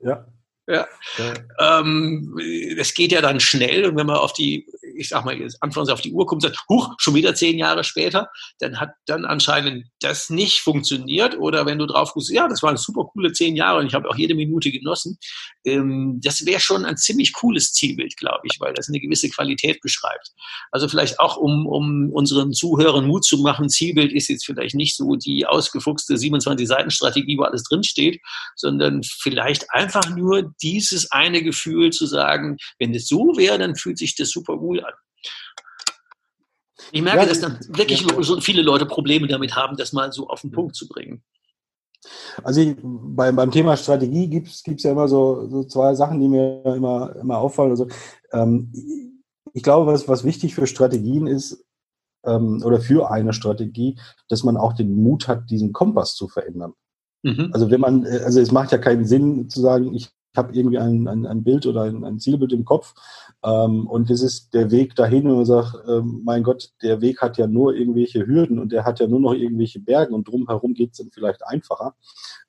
Ja. 0.00 0.24
Ja. 0.66 0.86
ja. 1.18 1.80
Ähm, 1.80 2.38
das 2.76 2.94
geht 2.94 3.12
ja 3.12 3.20
dann 3.20 3.40
schnell 3.40 3.84
und 3.84 3.96
wenn 3.96 4.06
man 4.06 4.16
auf 4.16 4.32
die 4.32 4.66
ich 4.96 5.08
sag 5.08 5.24
mal, 5.24 5.36
anfangs 5.60 5.88
auf 5.88 6.00
die 6.00 6.12
Uhr 6.12 6.26
kommt 6.26 6.44
und 6.44 6.50
sagt, 6.50 6.64
huch, 6.68 6.94
schon 6.98 7.14
wieder 7.14 7.34
zehn 7.34 7.58
Jahre 7.58 7.84
später, 7.84 8.28
dann 8.58 8.80
hat 8.80 8.90
dann 9.06 9.24
anscheinend 9.24 9.86
das 10.00 10.30
nicht 10.30 10.60
funktioniert. 10.60 11.38
Oder 11.38 11.66
wenn 11.66 11.78
du 11.78 11.86
drauf 11.86 12.12
guckst, 12.12 12.30
ja, 12.30 12.48
das 12.48 12.62
waren 12.62 12.76
super 12.76 13.04
coole 13.12 13.32
zehn 13.32 13.56
Jahre 13.56 13.80
und 13.80 13.86
ich 13.86 13.94
habe 13.94 14.08
auch 14.08 14.16
jede 14.16 14.34
Minute 14.34 14.70
genossen. 14.70 15.18
Ähm, 15.64 16.20
das 16.22 16.46
wäre 16.46 16.60
schon 16.60 16.84
ein 16.84 16.96
ziemlich 16.96 17.32
cooles 17.32 17.72
Zielbild, 17.72 18.16
glaube 18.16 18.42
ich, 18.44 18.60
weil 18.60 18.74
das 18.74 18.88
eine 18.88 19.00
gewisse 19.00 19.28
Qualität 19.28 19.80
beschreibt. 19.80 20.32
Also 20.70 20.88
vielleicht 20.88 21.20
auch, 21.20 21.36
um, 21.36 21.66
um 21.66 22.10
unseren 22.12 22.52
Zuhörern 22.52 23.06
Mut 23.06 23.24
zu 23.24 23.38
machen, 23.38 23.68
Zielbild 23.68 24.12
ist 24.12 24.28
jetzt 24.28 24.46
vielleicht 24.46 24.74
nicht 24.74 24.96
so 24.96 25.16
die 25.16 25.46
ausgefuchste 25.46 26.14
27-Seiten-Strategie, 26.14 27.38
wo 27.38 27.42
alles 27.42 27.64
drinsteht, 27.64 28.20
sondern 28.56 29.02
vielleicht 29.02 29.70
einfach 29.70 30.08
nur 30.16 30.53
dieses 30.62 31.10
eine 31.12 31.42
Gefühl 31.42 31.92
zu 31.92 32.06
sagen, 32.06 32.56
wenn 32.78 32.94
es 32.94 33.06
so 33.06 33.36
wäre, 33.36 33.58
dann 33.58 33.76
fühlt 33.76 33.98
sich 33.98 34.14
das 34.14 34.30
super 34.30 34.56
gut 34.56 34.82
an. 34.82 34.92
Ich 36.92 37.02
merke, 37.02 37.20
ja, 37.20 37.26
dass 37.26 37.40
dann 37.40 37.58
wirklich 37.68 38.02
ja. 38.02 38.22
so 38.22 38.40
viele 38.40 38.62
Leute 38.62 38.86
Probleme 38.86 39.26
damit 39.26 39.56
haben, 39.56 39.76
das 39.76 39.92
mal 39.92 40.12
so 40.12 40.28
auf 40.28 40.42
den 40.42 40.50
Punkt 40.50 40.76
zu 40.76 40.88
bringen. 40.88 41.22
Also 42.42 42.60
ich, 42.60 42.76
bei, 42.82 43.32
beim 43.32 43.50
Thema 43.50 43.76
Strategie 43.76 44.28
gibt 44.28 44.48
es 44.48 44.82
ja 44.82 44.92
immer 44.92 45.08
so, 45.08 45.48
so, 45.48 45.64
zwei 45.64 45.94
Sachen, 45.94 46.20
die 46.20 46.28
mir 46.28 46.62
immer, 46.76 47.16
immer 47.16 47.38
auffallen. 47.38 47.70
Also, 47.70 47.88
ähm, 48.32 48.70
ich 49.54 49.62
glaube, 49.62 49.90
was, 49.90 50.06
was 50.08 50.24
wichtig 50.24 50.54
für 50.54 50.66
Strategien 50.66 51.26
ist, 51.26 51.64
ähm, 52.24 52.62
oder 52.64 52.80
für 52.80 53.10
eine 53.10 53.32
Strategie, 53.32 53.98
dass 54.28 54.44
man 54.44 54.56
auch 54.56 54.72
den 54.72 54.94
Mut 55.02 55.28
hat, 55.28 55.50
diesen 55.50 55.72
Kompass 55.72 56.14
zu 56.14 56.28
verändern. 56.28 56.72
Mhm. 57.22 57.50
Also 57.52 57.70
wenn 57.70 57.80
man, 57.80 58.04
also 58.04 58.40
es 58.40 58.52
macht 58.52 58.72
ja 58.72 58.78
keinen 58.78 59.04
Sinn 59.04 59.48
zu 59.48 59.60
sagen, 59.60 59.94
ich 59.94 60.10
habe 60.36 60.54
irgendwie 60.54 60.78
ein, 60.78 61.08
ein, 61.08 61.26
ein 61.26 61.44
Bild 61.44 61.66
oder 61.66 61.82
ein, 61.82 62.04
ein 62.04 62.18
Zielbild 62.18 62.52
im 62.52 62.64
Kopf 62.64 62.94
ähm, 63.42 63.86
und 63.86 64.10
das 64.10 64.22
ist 64.22 64.54
der 64.54 64.70
Weg 64.70 64.94
dahin 64.94 65.26
und 65.26 65.36
man 65.36 65.44
sagt, 65.44 65.76
ähm, 65.86 66.22
mein 66.24 66.42
Gott, 66.42 66.70
der 66.82 67.00
Weg 67.00 67.20
hat 67.20 67.36
ja 67.36 67.46
nur 67.46 67.74
irgendwelche 67.74 68.26
Hürden 68.26 68.58
und 68.58 68.72
der 68.72 68.84
hat 68.84 69.00
ja 69.00 69.06
nur 69.06 69.20
noch 69.20 69.34
irgendwelche 69.34 69.80
Berge 69.80 70.14
und 70.14 70.26
drumherum 70.26 70.74
geht 70.74 70.92
es 70.92 70.98
dann 70.98 71.10
vielleicht 71.10 71.46
einfacher. 71.46 71.94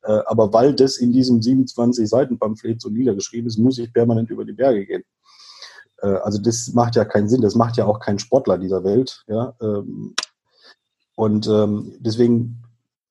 Äh, 0.04 0.20
aber 0.26 0.54
weil 0.54 0.74
das 0.74 0.98
in 0.98 1.12
diesem 1.12 1.42
27 1.42 2.08
Seiten 2.08 2.40
Pamphlet 2.40 2.82
so 2.82 2.90
niedergeschrieben 2.90 3.48
ist, 3.48 3.58
muss 3.58 3.78
ich 3.78 3.92
permanent 3.92 4.30
über 4.30 4.46
die 4.46 4.54
Berge 4.54 4.86
gehen. 4.86 5.04
Äh, 6.02 6.08
also 6.08 6.42
das 6.42 6.74
macht 6.74 6.96
ja 6.96 7.06
keinen 7.06 7.30
Sinn, 7.30 7.42
das 7.42 7.56
macht 7.56 7.78
ja 7.78 7.86
auch 7.86 8.00
kein 8.00 8.20
Sportler 8.20 8.58
dieser 8.58 8.84
Welt. 8.84 9.24
Ja? 9.28 9.56
Ähm, 9.62 10.16
und 11.16 11.48
ähm, 11.48 11.94
deswegen 12.00 12.65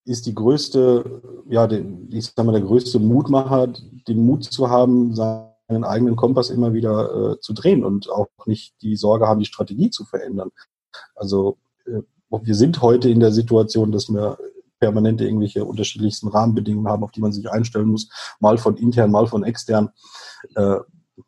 ist 0.04 0.26
die 0.26 0.34
größte, 0.34 1.22
ja, 1.48 1.68
ich 1.70 2.26
sag 2.26 2.44
mal, 2.44 2.52
der 2.52 2.60
größte 2.60 2.98
Mutmacher, 2.98 3.68
den 4.06 4.24
Mut 4.24 4.44
zu 4.44 4.68
haben, 4.68 5.14
seinen 5.14 5.84
eigenen 5.84 6.16
Kompass 6.16 6.50
immer 6.50 6.74
wieder 6.74 7.32
äh, 7.32 7.40
zu 7.40 7.54
drehen 7.54 7.84
und 7.84 8.10
auch 8.10 8.28
nicht 8.46 8.74
die 8.82 8.96
Sorge 8.96 9.26
haben, 9.26 9.40
die 9.40 9.46
Strategie 9.46 9.90
zu 9.90 10.04
verändern. 10.04 10.50
Also 11.14 11.58
äh, 11.86 12.02
wir 12.30 12.54
sind 12.54 12.82
heute 12.82 13.08
in 13.08 13.20
der 13.20 13.32
Situation, 13.32 13.92
dass 13.92 14.08
wir 14.08 14.38
permanent 14.78 15.20
irgendwelche 15.20 15.64
unterschiedlichsten 15.64 16.28
Rahmenbedingungen 16.28 16.88
haben, 16.88 17.04
auf 17.04 17.12
die 17.12 17.20
man 17.20 17.32
sich 17.32 17.48
einstellen 17.50 17.88
muss, 17.88 18.10
mal 18.40 18.58
von 18.58 18.76
intern, 18.76 19.10
mal 19.10 19.26
von 19.26 19.44
extern. 19.44 19.90
Äh, 20.56 20.76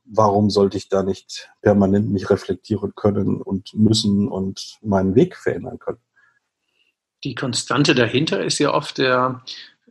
warum 0.04 0.50
sollte 0.50 0.76
ich 0.76 0.88
da 0.88 1.02
nicht 1.02 1.50
permanent 1.62 2.10
mich 2.10 2.28
reflektieren 2.28 2.92
können 2.94 3.40
und 3.40 3.72
müssen 3.74 4.28
und 4.28 4.78
meinen 4.82 5.14
Weg 5.14 5.36
verändern 5.36 5.78
können? 5.78 5.98
Die 7.26 7.34
Konstante 7.34 7.96
dahinter 7.96 8.44
ist 8.44 8.60
ja 8.60 8.72
oft 8.72 8.98
der 8.98 9.42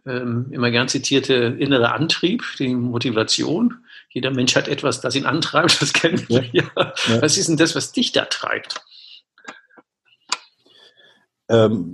ähm, 0.05 0.45
immer 0.51 0.71
gern 0.71 0.87
zitierte 0.87 1.33
innere 1.33 1.91
Antrieb, 1.91 2.45
die 2.59 2.73
Motivation. 2.73 3.79
Jeder 4.09 4.31
Mensch 4.31 4.55
hat 4.55 4.69
etwas, 4.69 5.01
das 5.01 5.15
ihn 5.15 5.25
antreibt, 5.25 5.81
das 5.81 5.91
kennen 5.91 6.23
wir. 6.29 6.45
Ja. 6.53 6.63
Ja. 6.77 7.21
Was 7.21 7.37
ist 7.37 7.49
denn 7.49 7.57
das, 7.57 7.75
was 7.75 7.91
dich 7.91 8.13
da 8.13 8.23
treibt? 8.23 8.85
Ähm, 11.47 11.93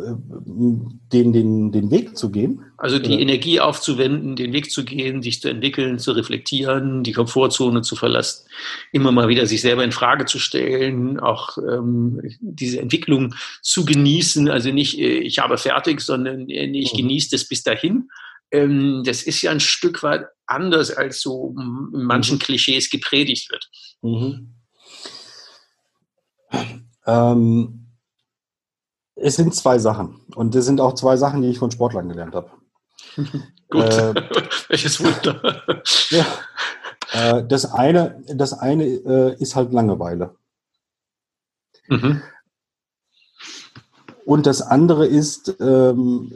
den, 1.11 1.33
den, 1.33 1.71
den 1.71 1.91
Weg 1.91 2.17
zu 2.17 2.31
gehen. 2.31 2.63
Also 2.77 2.99
die 2.99 3.11
oder? 3.11 3.19
Energie 3.19 3.59
aufzuwenden, 3.59 4.37
den 4.37 4.53
Weg 4.53 4.71
zu 4.71 4.85
gehen, 4.85 5.21
sich 5.21 5.41
zu 5.41 5.49
entwickeln, 5.49 5.99
zu 5.99 6.13
reflektieren, 6.13 7.03
die 7.03 7.11
Komfortzone 7.11 7.81
zu 7.81 7.97
verlassen, 7.97 8.47
immer 8.93 9.11
mal 9.11 9.27
wieder 9.27 9.45
sich 9.45 9.61
selber 9.61 9.83
in 9.83 9.91
Frage 9.91 10.25
zu 10.25 10.39
stellen, 10.39 11.19
auch 11.19 11.57
ähm, 11.57 12.21
diese 12.39 12.79
Entwicklung 12.79 13.35
zu 13.61 13.83
genießen. 13.83 14.49
Also 14.49 14.71
nicht, 14.71 14.97
äh, 14.97 15.19
ich 15.19 15.39
habe 15.39 15.57
fertig, 15.57 15.99
sondern 15.99 16.49
äh, 16.49 16.65
ich 16.67 16.93
mhm. 16.93 16.97
genieße 16.97 17.31
das 17.31 17.45
bis 17.45 17.63
dahin. 17.63 18.09
Ähm, 18.51 19.03
das 19.05 19.23
ist 19.23 19.41
ja 19.41 19.51
ein 19.51 19.59
Stück 19.59 20.01
weit 20.01 20.27
anders, 20.45 20.91
als 20.91 21.19
so 21.19 21.53
in 21.93 22.03
manchen 22.03 22.35
mhm. 22.35 22.39
Klischees 22.39 22.89
gepredigt 22.89 23.51
wird. 23.51 23.69
Mhm. 24.01 24.53
Ähm, 27.05 27.80
es 29.21 29.35
sind 29.35 29.55
zwei 29.55 29.79
Sachen. 29.79 30.19
Und 30.35 30.55
das 30.55 30.65
sind 30.65 30.81
auch 30.81 30.95
zwei 30.95 31.17
Sachen, 31.17 31.41
die 31.41 31.49
ich 31.49 31.59
von 31.59 31.71
Sportlern 31.71 32.09
gelernt 32.09 32.35
habe. 32.35 32.51
Gut. 33.69 33.83
Äh, 33.83 34.13
Welches 34.69 35.03
Wunder. 35.03 35.63
ja. 36.09 36.25
Äh, 37.13 37.45
das 37.47 37.65
eine, 37.65 38.23
das 38.27 38.53
eine 38.53 38.85
äh, 38.85 39.35
ist 39.41 39.55
halt 39.55 39.73
Langeweile. 39.73 40.35
Mhm. 41.87 42.21
Und 44.25 44.45
das 44.45 44.61
andere 44.61 45.07
ist 45.07 45.55
ähm, 45.59 46.31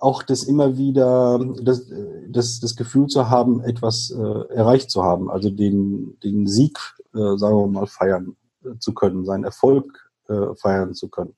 auch 0.00 0.22
das 0.22 0.42
immer 0.42 0.76
wieder, 0.76 1.38
das, 1.62 1.86
das, 2.28 2.60
das 2.60 2.76
Gefühl 2.76 3.06
zu 3.06 3.30
haben, 3.30 3.62
etwas 3.62 4.10
äh, 4.10 4.54
erreicht 4.54 4.90
zu 4.90 5.04
haben, 5.04 5.30
also 5.30 5.50
den, 5.50 6.18
den 6.20 6.46
Sieg, 6.46 6.78
äh, 7.14 7.36
sagen 7.36 7.56
wir 7.56 7.66
mal, 7.66 7.86
feiern 7.86 8.36
zu 8.78 8.92
können, 8.94 9.24
seinen 9.24 9.44
Erfolg 9.44 10.10
äh, 10.28 10.54
feiern 10.56 10.94
zu 10.94 11.08
können. 11.08 11.34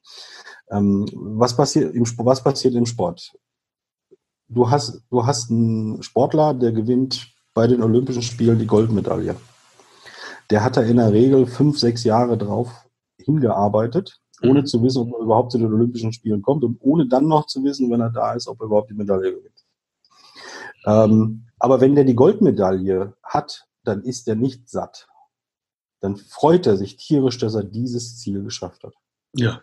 Ähm, 0.71 1.07
was, 1.13 1.57
passiert 1.57 1.95
im, 1.95 2.05
was 2.19 2.43
passiert 2.43 2.75
im 2.75 2.87
Sport? 2.87 3.33
Du 4.49 4.71
hast, 4.71 5.03
du 5.11 5.27
hast 5.27 5.51
einen 5.51 6.03
Sportler, 6.03 6.55
der 6.55 6.73
gewinnt 6.73 7.33
bei 7.55 7.67
den 7.67 7.83
Olympischen 7.83 8.23
Spielen 8.23 8.59
die 8.59 8.67
Goldmedaille. 8.67 9.37
Der 10.51 10.65
hat 10.65 10.77
da 10.77 10.83
in 10.83 10.97
der 10.97 11.13
Regel 11.13 11.47
fünf, 11.47 11.79
sechs 11.79 12.05
Jahre 12.05 12.37
drauf 12.37 12.71
hingearbeitet, 13.19 14.21
ohne 14.43 14.61
mhm. 14.61 14.67
zu 14.67 14.83
wissen, 14.83 15.03
ob 15.03 15.13
er 15.13 15.25
überhaupt 15.25 15.53
zu 15.53 15.59
den 15.59 15.73
Olympischen 15.73 16.13
Spielen 16.13 16.43
kommt 16.43 16.65
und 16.65 16.79
ohne 16.81 17.07
dann 17.07 17.27
noch 17.27 17.47
zu 17.47 17.63
wissen, 17.65 17.91
wenn 17.91 18.01
er 18.01 18.11
da 18.11 18.35
ist, 18.35 18.49
ob 18.49 18.61
er 18.61 18.67
überhaupt 18.67 18.91
die 18.91 18.95
Medaille 18.95 19.35
gewinnt. 19.35 19.65
Ähm, 20.87 21.47
aber 21.59 21.81
wenn 21.81 21.95
der 21.95 22.05
die 22.05 22.17
Goldmedaille 22.17 23.15
hat, 23.23 23.67
dann 23.85 24.03
ist 24.03 24.29
er 24.29 24.35
nicht 24.35 24.69
satt. 24.69 25.09
Dann 26.01 26.17
freut 26.17 26.67
er 26.67 26.77
sich 26.77 26.97
tierisch, 26.97 27.39
dass 27.39 27.55
er 27.55 27.63
dieses 27.63 28.19
Ziel 28.19 28.43
geschafft 28.43 28.83
hat. 28.83 28.95
Ja. 29.35 29.61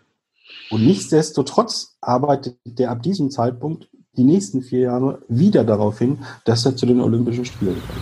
Und 0.70 0.86
nichtsdestotrotz 0.86 1.98
arbeitet 2.02 2.58
der 2.66 2.92
ab 2.92 3.02
diesem 3.02 3.32
Zeitpunkt 3.32 3.90
die 4.18 4.24
nächsten 4.24 4.62
vier 4.62 4.82
Jahre 4.82 5.24
wieder 5.28 5.64
darauf 5.64 6.00
hin, 6.00 6.20
dass 6.46 6.66
er 6.66 6.76
zu 6.76 6.86
den 6.86 7.02
Olympischen 7.02 7.46
Spielen 7.46 7.82
kommt. 7.88 8.02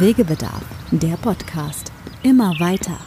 Wegebedarf, 0.00 0.64
der 0.90 1.16
Podcast. 1.16 1.92
Immer 2.22 2.50
weiter. 2.58 2.98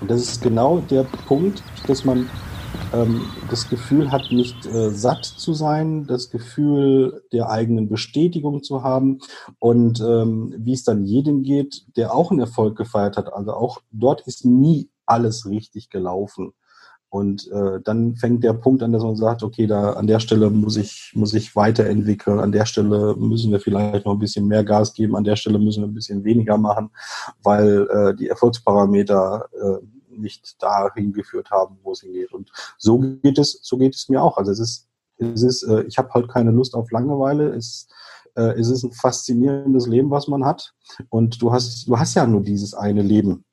Und 0.00 0.10
das 0.10 0.20
ist 0.20 0.42
genau 0.42 0.80
der 0.80 1.04
Punkt, 1.26 1.62
dass 1.86 2.04
man 2.04 2.28
ähm, 2.92 3.22
das 3.50 3.68
Gefühl 3.68 4.12
hat, 4.12 4.30
nicht 4.30 4.66
äh, 4.66 4.90
satt 4.90 5.24
zu 5.24 5.54
sein, 5.54 6.06
das 6.06 6.30
Gefühl 6.30 7.22
der 7.32 7.50
eigenen 7.50 7.88
Bestätigung 7.88 8.62
zu 8.62 8.82
haben 8.82 9.20
und 9.58 10.00
ähm, 10.00 10.54
wie 10.58 10.72
es 10.72 10.84
dann 10.84 11.04
jedem 11.04 11.42
geht, 11.42 11.84
der 11.96 12.14
auch 12.14 12.30
einen 12.30 12.40
Erfolg 12.40 12.76
gefeiert 12.76 13.16
hat. 13.16 13.32
Also 13.32 13.52
auch 13.52 13.80
dort 13.90 14.20
ist 14.26 14.44
nie 14.44 14.90
alles 15.06 15.46
richtig 15.46 15.90
gelaufen. 15.90 16.52
Und 17.14 17.48
äh, 17.52 17.80
dann 17.84 18.16
fängt 18.16 18.42
der 18.42 18.54
Punkt 18.54 18.82
an, 18.82 18.90
dass 18.90 19.04
man 19.04 19.14
sagt, 19.14 19.44
okay, 19.44 19.68
da 19.68 19.92
an 19.92 20.08
der 20.08 20.18
Stelle 20.18 20.50
muss 20.50 20.76
ich, 20.76 21.12
muss 21.14 21.32
ich 21.32 21.54
weiterentwickeln, 21.54 22.40
an 22.40 22.50
der 22.50 22.66
Stelle 22.66 23.14
müssen 23.16 23.52
wir 23.52 23.60
vielleicht 23.60 24.04
noch 24.04 24.14
ein 24.14 24.18
bisschen 24.18 24.48
mehr 24.48 24.64
Gas 24.64 24.94
geben, 24.94 25.14
an 25.14 25.22
der 25.22 25.36
Stelle 25.36 25.60
müssen 25.60 25.84
wir 25.84 25.86
ein 25.86 25.94
bisschen 25.94 26.24
weniger 26.24 26.58
machen, 26.58 26.90
weil 27.44 27.86
äh, 27.88 28.16
die 28.16 28.28
Erfolgsparameter 28.28 29.48
äh, 29.52 29.86
nicht 30.18 30.60
dahin 30.60 31.12
geführt 31.12 31.52
haben, 31.52 31.78
wo 31.84 31.92
es 31.92 32.00
hingeht. 32.00 32.32
Und 32.32 32.50
so 32.78 32.98
geht 32.98 33.38
es, 33.38 33.60
so 33.62 33.76
geht 33.76 33.94
es 33.94 34.08
mir 34.08 34.20
auch. 34.20 34.36
Also 34.36 34.50
es 34.50 34.58
ist, 34.58 34.88
es 35.18 35.44
ist, 35.44 35.62
äh, 35.62 35.82
ich 35.82 35.98
habe 35.98 36.10
halt 36.14 36.28
keine 36.28 36.50
Lust 36.50 36.74
auf 36.74 36.90
Langeweile. 36.90 37.54
Es, 37.54 37.86
äh, 38.34 38.58
es 38.58 38.68
ist 38.68 38.82
ein 38.82 38.90
faszinierendes 38.90 39.86
Leben, 39.86 40.10
was 40.10 40.26
man 40.26 40.44
hat. 40.44 40.74
Und 41.10 41.40
du 41.40 41.52
hast, 41.52 41.86
du 41.86 41.96
hast 41.96 42.14
ja 42.14 42.26
nur 42.26 42.42
dieses 42.42 42.74
eine 42.74 43.02
Leben. 43.02 43.44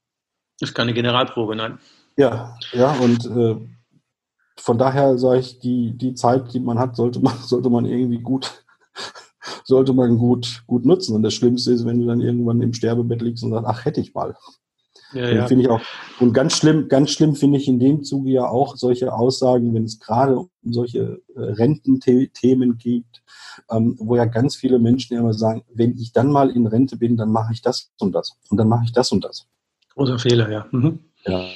Das 0.62 0.70
ist 0.70 0.76
keine 0.76 0.93
Generalprobe, 0.93 1.55
nein. 1.55 1.80
Ja, 2.18 2.55
ja, 2.72 2.93
und 2.99 3.26
äh, 3.26 3.55
von 4.57 4.78
daher 4.78 5.18
sage 5.18 5.39
ich, 5.39 5.59
die, 5.59 5.97
die 5.97 6.14
Zeit, 6.14 6.53
die 6.53 6.59
man 6.59 6.78
hat, 6.78 6.95
sollte 6.95 7.20
man, 7.20 7.36
sollte 7.41 7.72
man 7.72 7.86
irgendwie 7.86 8.20
gut, 8.20 8.64
sollte 9.64 9.91
man 9.93 10.20
gut, 10.20 10.62
gut 10.68 10.86
nutzen. 10.86 11.16
Und 11.16 11.24
das 11.24 11.34
Schlimmste 11.34 11.72
ist, 11.72 11.84
wenn 11.88 11.99
du 11.99 12.05
dann 12.05 12.22
irgendwann 12.22 12.62
im 12.62 12.74
Sterbebett 12.74 13.24
liegst 13.24 13.43
und 13.43 13.49
sagst, 13.51 13.68
ach, 13.68 13.86
hätte 13.86 14.01
ich 14.01 14.14
mal. 14.14 14.36
Ja, 15.14 15.30
ja. 15.30 15.47
Finde 15.47 15.64
ich 15.64 15.70
auch. 15.70 15.82
Und 16.20 16.34
ganz 16.34 16.53
schlimm, 16.53 16.88
ganz 16.88 17.09
schlimm 17.09 17.36
finde 17.36 17.57
ich 17.57 17.68
in 17.68 17.80
dem 17.80 18.03
Zuge 18.03 18.30
ja 18.30 18.47
auch 18.47 18.78
solche 18.78 19.14
Aussagen, 19.14 19.74
wenn 19.74 19.86
es 19.86 19.99
gerade 19.99 20.38
um 20.38 20.49
solche 20.74 21.24
äh, 21.36 21.41
Rententhemen 21.41 22.78
geht, 22.78 23.24
ähm, 23.72 23.95
wo 23.97 24.16
ja 24.16 24.26
ganz 24.26 24.55
viele 24.55 24.78
Menschen 24.78 25.18
immer 25.18 25.34
sagen, 25.34 25.64
wenn 25.74 25.97
ich 25.97 26.14
dann 26.14 26.32
mal 26.32 26.51
in 26.51 26.68
Rente 26.68 26.97
bin, 26.97 27.18
dann 27.18 27.32
mache 27.32 27.51
ich 27.51 27.64
das 27.64 27.91
und 27.99 28.14
das. 28.14 28.38
Und 28.49 28.57
dann 28.57 28.70
mache 28.70 28.86
ich 28.86 28.91
das 28.91 29.12
und 29.12 29.26
das. 29.26 29.47
Großer 29.96 30.20
Fehler, 30.20 30.50
ja. 30.50 30.68
Mhm. 30.72 31.00
Ja. 31.26 31.50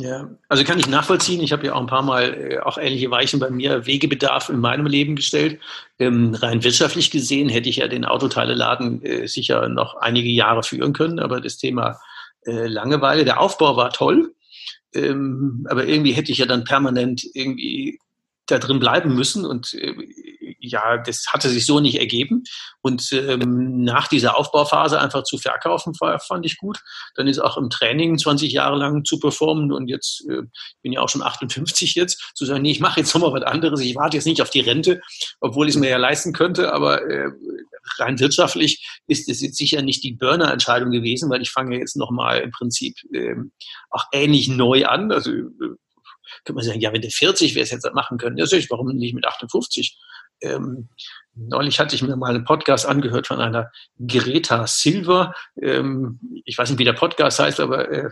Ja, 0.00 0.30
also 0.48 0.64
kann 0.64 0.78
ich 0.78 0.88
nachvollziehen. 0.88 1.42
Ich 1.42 1.52
habe 1.52 1.66
ja 1.66 1.74
auch 1.74 1.80
ein 1.80 1.86
paar 1.86 2.02
Mal 2.02 2.52
äh, 2.52 2.58
auch 2.60 2.78
ähnliche 2.78 3.10
Weichen 3.10 3.38
bei 3.38 3.50
mir 3.50 3.86
Wegebedarf 3.86 4.48
in 4.48 4.58
meinem 4.58 4.86
Leben 4.86 5.14
gestellt. 5.14 5.60
Ähm, 5.98 6.34
rein 6.34 6.64
wirtschaftlich 6.64 7.10
gesehen 7.10 7.50
hätte 7.50 7.68
ich 7.68 7.76
ja 7.76 7.88
den 7.88 8.06
Autoteileladen 8.06 9.02
äh, 9.02 9.28
sicher 9.28 9.68
noch 9.68 9.96
einige 9.96 10.30
Jahre 10.30 10.62
führen 10.62 10.94
können, 10.94 11.18
aber 11.18 11.40
das 11.40 11.58
Thema 11.58 12.00
äh, 12.46 12.66
Langeweile, 12.66 13.26
der 13.26 13.40
Aufbau 13.40 13.76
war 13.76 13.90
toll, 13.90 14.34
ähm, 14.94 15.66
aber 15.68 15.84
irgendwie 15.84 16.12
hätte 16.12 16.32
ich 16.32 16.38
ja 16.38 16.46
dann 16.46 16.64
permanent 16.64 17.22
irgendwie 17.34 17.98
da 18.46 18.58
drin 18.58 18.80
bleiben 18.80 19.14
müssen 19.14 19.44
und 19.44 19.74
äh, 19.74 19.94
ja, 20.60 20.98
das 20.98 21.26
hatte 21.32 21.48
sich 21.48 21.66
so 21.66 21.80
nicht 21.80 21.98
ergeben. 21.98 22.44
Und 22.82 23.10
ähm, 23.12 23.82
nach 23.82 24.08
dieser 24.08 24.36
Aufbauphase 24.36 25.00
einfach 25.00 25.22
zu 25.22 25.38
verkaufen, 25.38 25.94
fand 25.94 26.46
ich 26.46 26.58
gut. 26.58 26.80
Dann 27.14 27.26
ist 27.26 27.38
auch 27.38 27.56
im 27.56 27.70
Training 27.70 28.18
20 28.18 28.52
Jahre 28.52 28.76
lang 28.78 29.04
zu 29.04 29.18
performen 29.18 29.72
und 29.72 29.88
jetzt, 29.88 30.24
äh, 30.28 30.42
bin 30.82 30.92
ja 30.92 31.00
auch 31.00 31.08
schon 31.08 31.22
58 31.22 31.94
jetzt, 31.94 32.32
zu 32.34 32.44
sagen, 32.44 32.62
nee, 32.62 32.70
ich 32.70 32.80
mache 32.80 33.00
jetzt 33.00 33.14
nochmal 33.14 33.32
was 33.32 33.42
anderes, 33.42 33.80
ich 33.80 33.96
warte 33.96 34.16
jetzt 34.16 34.26
nicht 34.26 34.42
auf 34.42 34.50
die 34.50 34.60
Rente, 34.60 35.00
obwohl 35.40 35.68
ich 35.68 35.74
es 35.74 35.80
mir 35.80 35.90
ja 35.90 35.96
leisten 35.96 36.32
könnte, 36.32 36.72
aber 36.72 37.02
äh, 37.02 37.30
rein 37.98 38.18
wirtschaftlich 38.18 38.86
ist 39.06 39.28
es 39.28 39.40
jetzt 39.40 39.56
sicher 39.56 39.82
nicht 39.82 40.04
die 40.04 40.12
Burner-Entscheidung 40.12 40.90
gewesen, 40.90 41.30
weil 41.30 41.42
ich 41.42 41.50
fange 41.50 41.78
jetzt 41.78 41.96
nochmal 41.96 42.40
im 42.40 42.50
Prinzip 42.50 42.96
ähm, 43.14 43.52
auch 43.90 44.04
ähnlich 44.12 44.48
neu 44.48 44.86
an. 44.86 45.12
Also 45.12 45.30
äh, 45.30 45.76
könnte 46.44 46.54
man 46.54 46.64
sagen, 46.64 46.80
ja, 46.80 46.92
wenn 46.92 47.02
der 47.02 47.10
40 47.10 47.54
wäre 47.54 47.64
es 47.64 47.70
jetzt 47.70 47.88
machen 47.92 48.18
können, 48.18 48.36
ja, 48.36 48.46
warum 48.68 48.88
nicht 48.88 49.14
mit 49.14 49.26
58? 49.26 49.98
Ähm, 50.42 50.88
neulich 51.34 51.78
hatte 51.78 51.94
ich 51.94 52.02
mir 52.02 52.16
mal 52.16 52.34
einen 52.34 52.44
Podcast 52.44 52.86
angehört 52.86 53.26
von 53.26 53.40
einer 53.40 53.70
Greta 53.98 54.66
Silver. 54.66 55.34
Ähm, 55.60 56.20
ich 56.44 56.56
weiß 56.56 56.70
nicht, 56.70 56.78
wie 56.78 56.84
der 56.84 56.92
Podcast 56.92 57.38
heißt, 57.38 57.60
aber 57.60 57.90
äh, 57.90 58.10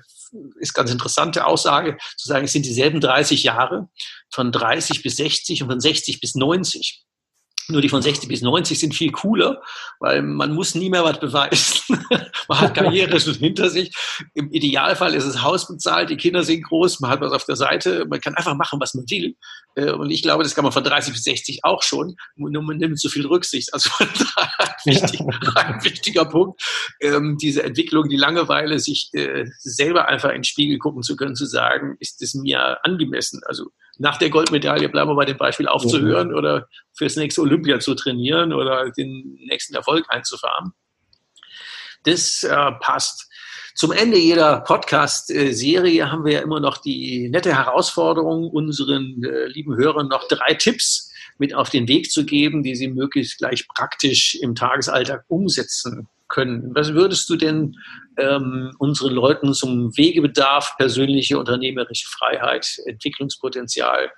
ist 0.58 0.74
ganz 0.74 0.90
interessante 0.90 1.46
Aussage, 1.46 1.96
zu 2.16 2.28
sagen, 2.28 2.44
es 2.44 2.52
sind 2.52 2.66
dieselben 2.66 3.00
30 3.00 3.42
Jahre, 3.42 3.88
von 4.30 4.52
30 4.52 5.02
bis 5.02 5.16
60 5.16 5.62
und 5.62 5.68
von 5.70 5.80
60 5.80 6.20
bis 6.20 6.34
90. 6.34 7.04
Nur 7.70 7.82
die 7.82 7.90
von 7.90 8.00
60 8.00 8.30
bis 8.30 8.40
90 8.40 8.78
sind 8.78 8.94
viel 8.94 9.12
cooler, 9.12 9.60
weil 10.00 10.22
man 10.22 10.54
muss 10.54 10.74
nie 10.74 10.88
mehr 10.88 11.04
was 11.04 11.20
beweisen. 11.20 12.02
man 12.48 12.60
hat 12.60 12.74
Karriere 12.74 13.20
schon 13.20 13.34
hinter 13.34 13.68
sich. 13.68 13.94
Im 14.32 14.50
Idealfall 14.50 15.14
ist 15.14 15.26
das 15.26 15.42
Haus 15.42 15.68
bezahlt, 15.68 16.08
die 16.08 16.16
Kinder 16.16 16.44
sind 16.44 16.62
groß, 16.62 17.00
man 17.00 17.10
hat 17.10 17.20
was 17.20 17.32
auf 17.32 17.44
der 17.44 17.56
Seite, 17.56 18.06
man 18.08 18.22
kann 18.22 18.34
einfach 18.36 18.54
machen, 18.54 18.80
was 18.80 18.94
man 18.94 19.04
will. 19.10 19.36
Äh, 19.78 19.92
und 19.92 20.10
ich 20.10 20.22
glaube, 20.22 20.42
das 20.42 20.54
kann 20.54 20.64
man 20.64 20.72
von 20.72 20.84
30 20.84 21.12
bis 21.12 21.24
60 21.24 21.64
auch 21.64 21.82
schon, 21.82 22.16
nur 22.36 22.62
man 22.62 22.78
nimmt 22.78 22.98
so 22.98 23.08
viel 23.08 23.26
Rücksicht. 23.26 23.72
Also 23.72 23.90
ein, 23.98 24.08
wichtig, 24.84 25.20
ein 25.54 25.84
wichtiger 25.84 26.24
Punkt, 26.24 26.60
ähm, 27.00 27.38
diese 27.40 27.62
Entwicklung, 27.62 28.08
die 28.08 28.16
Langeweile, 28.16 28.78
sich 28.80 29.10
äh, 29.12 29.46
selber 29.58 30.08
einfach 30.08 30.30
in 30.30 30.38
den 30.38 30.44
Spiegel 30.44 30.78
gucken 30.78 31.02
zu 31.02 31.16
können, 31.16 31.36
zu 31.36 31.46
sagen, 31.46 31.96
ist 32.00 32.20
es 32.22 32.34
mir 32.34 32.84
angemessen? 32.84 33.40
Also 33.46 33.70
nach 33.98 34.16
der 34.16 34.30
Goldmedaille, 34.30 34.88
bleiben 34.88 35.10
wir 35.10 35.16
bei 35.16 35.24
dem 35.24 35.38
Beispiel, 35.38 35.68
aufzuhören 35.68 36.28
mhm. 36.28 36.36
oder 36.36 36.68
fürs 36.92 37.16
nächste 37.16 37.42
Olympia 37.42 37.80
zu 37.80 37.94
trainieren 37.94 38.52
oder 38.52 38.90
den 38.90 39.38
nächsten 39.46 39.74
Erfolg 39.74 40.06
einzufahren. 40.08 40.72
Das 42.04 42.42
äh, 42.42 42.72
passt. 42.80 43.27
Zum 43.78 43.92
Ende 43.92 44.18
jeder 44.18 44.62
Podcast-Serie 44.62 46.10
haben 46.10 46.24
wir 46.24 46.32
ja 46.32 46.40
immer 46.40 46.58
noch 46.58 46.78
die 46.78 47.28
nette 47.28 47.54
Herausforderung, 47.54 48.50
unseren 48.50 49.22
äh, 49.22 49.46
lieben 49.46 49.76
Hörern 49.76 50.08
noch 50.08 50.26
drei 50.26 50.54
Tipps 50.54 51.12
mit 51.38 51.54
auf 51.54 51.70
den 51.70 51.86
Weg 51.86 52.10
zu 52.10 52.26
geben, 52.26 52.64
die 52.64 52.74
sie 52.74 52.88
möglichst 52.88 53.38
gleich 53.38 53.68
praktisch 53.68 54.34
im 54.34 54.56
Tagesalltag 54.56 55.24
umsetzen 55.28 56.08
können. 56.26 56.74
Was 56.74 56.92
würdest 56.94 57.30
du 57.30 57.36
denn 57.36 57.76
ähm, 58.16 58.74
unseren 58.80 59.14
Leuten 59.14 59.54
zum 59.54 59.96
Wegebedarf, 59.96 60.74
persönliche 60.76 61.38
unternehmerische 61.38 62.08
Freiheit, 62.08 62.80
Entwicklungspotenzial, 62.84 64.10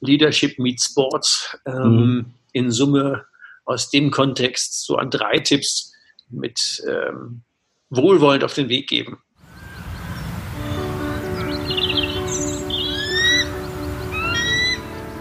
Leadership 0.00 0.58
meets 0.58 0.86
Sports 0.86 1.58
ähm, 1.66 1.74
mhm. 1.74 2.26
in 2.52 2.70
Summe 2.70 3.26
aus 3.66 3.90
dem 3.90 4.10
Kontext 4.10 4.86
so 4.86 4.96
an 4.96 5.10
drei 5.10 5.40
Tipps 5.40 5.92
mit 6.30 6.82
ähm, 6.88 7.42
wohlwollend 7.90 8.44
auf 8.44 8.54
den 8.54 8.68
Weg 8.68 8.88
geben? 8.88 9.18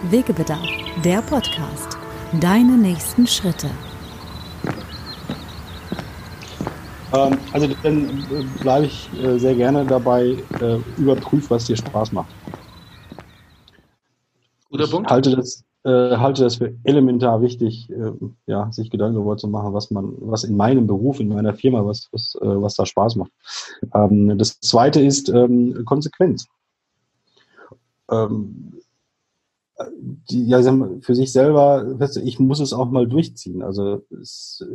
Wegebedarf, 0.10 0.68
der 1.04 1.22
Podcast. 1.22 1.98
Deine 2.40 2.78
nächsten 2.78 3.28
Schritte. 3.28 3.70
Ähm, 7.14 7.38
also 7.54 7.68
dann 7.84 8.10
äh, 8.32 8.44
bleibe 8.62 8.86
ich 8.86 9.10
äh, 9.22 9.38
sehr 9.38 9.56
gerne 9.56 9.86
dabei, 9.86 10.38
äh, 10.62 10.78
überprüf, 10.98 11.50
was 11.50 11.66
dir 11.66 11.78
Spaß 11.78 12.12
macht. 12.12 12.30
Guter 14.70 14.88
Punkt. 14.88 15.08
Ich 15.08 15.12
halte 15.12 15.36
das, 15.36 15.64
äh, 15.88 16.18
halte 16.18 16.44
das 16.44 16.58
für 16.58 16.76
elementar 16.84 17.42
wichtig, 17.42 17.90
äh, 17.90 18.12
ja, 18.46 18.70
sich 18.74 18.90
Gedanken 18.90 19.16
darüber 19.16 19.38
zu 19.38 19.48
machen, 19.48 19.74
was 19.74 19.90
man, 19.90 20.14
was 20.20 20.44
in 20.44 20.58
meinem 20.58 20.86
Beruf, 20.86 21.22
in 21.22 21.30
meiner 21.30 21.54
Firma, 21.54 21.86
was, 21.86 22.10
was, 22.12 22.36
äh, 22.42 22.62
was 22.62 22.76
da 22.76 22.86
Spaß 22.86 23.16
macht. 23.16 23.32
Ähm, 23.94 24.38
das 24.38 24.60
zweite 24.60 25.02
ist 25.02 25.30
ähm, 25.30 25.86
Konsequenz. 25.86 26.48
Ähm, 28.12 28.74
die, 30.30 30.48
ja, 30.48 30.62
für 31.02 31.16
sich 31.16 31.32
selber, 31.32 31.98
ich 32.24 32.40
muss 32.40 32.60
es 32.60 32.74
auch 32.74 32.90
mal 32.90 33.08
durchziehen. 33.08 33.62
Also 33.62 34.04
es, 34.20 34.66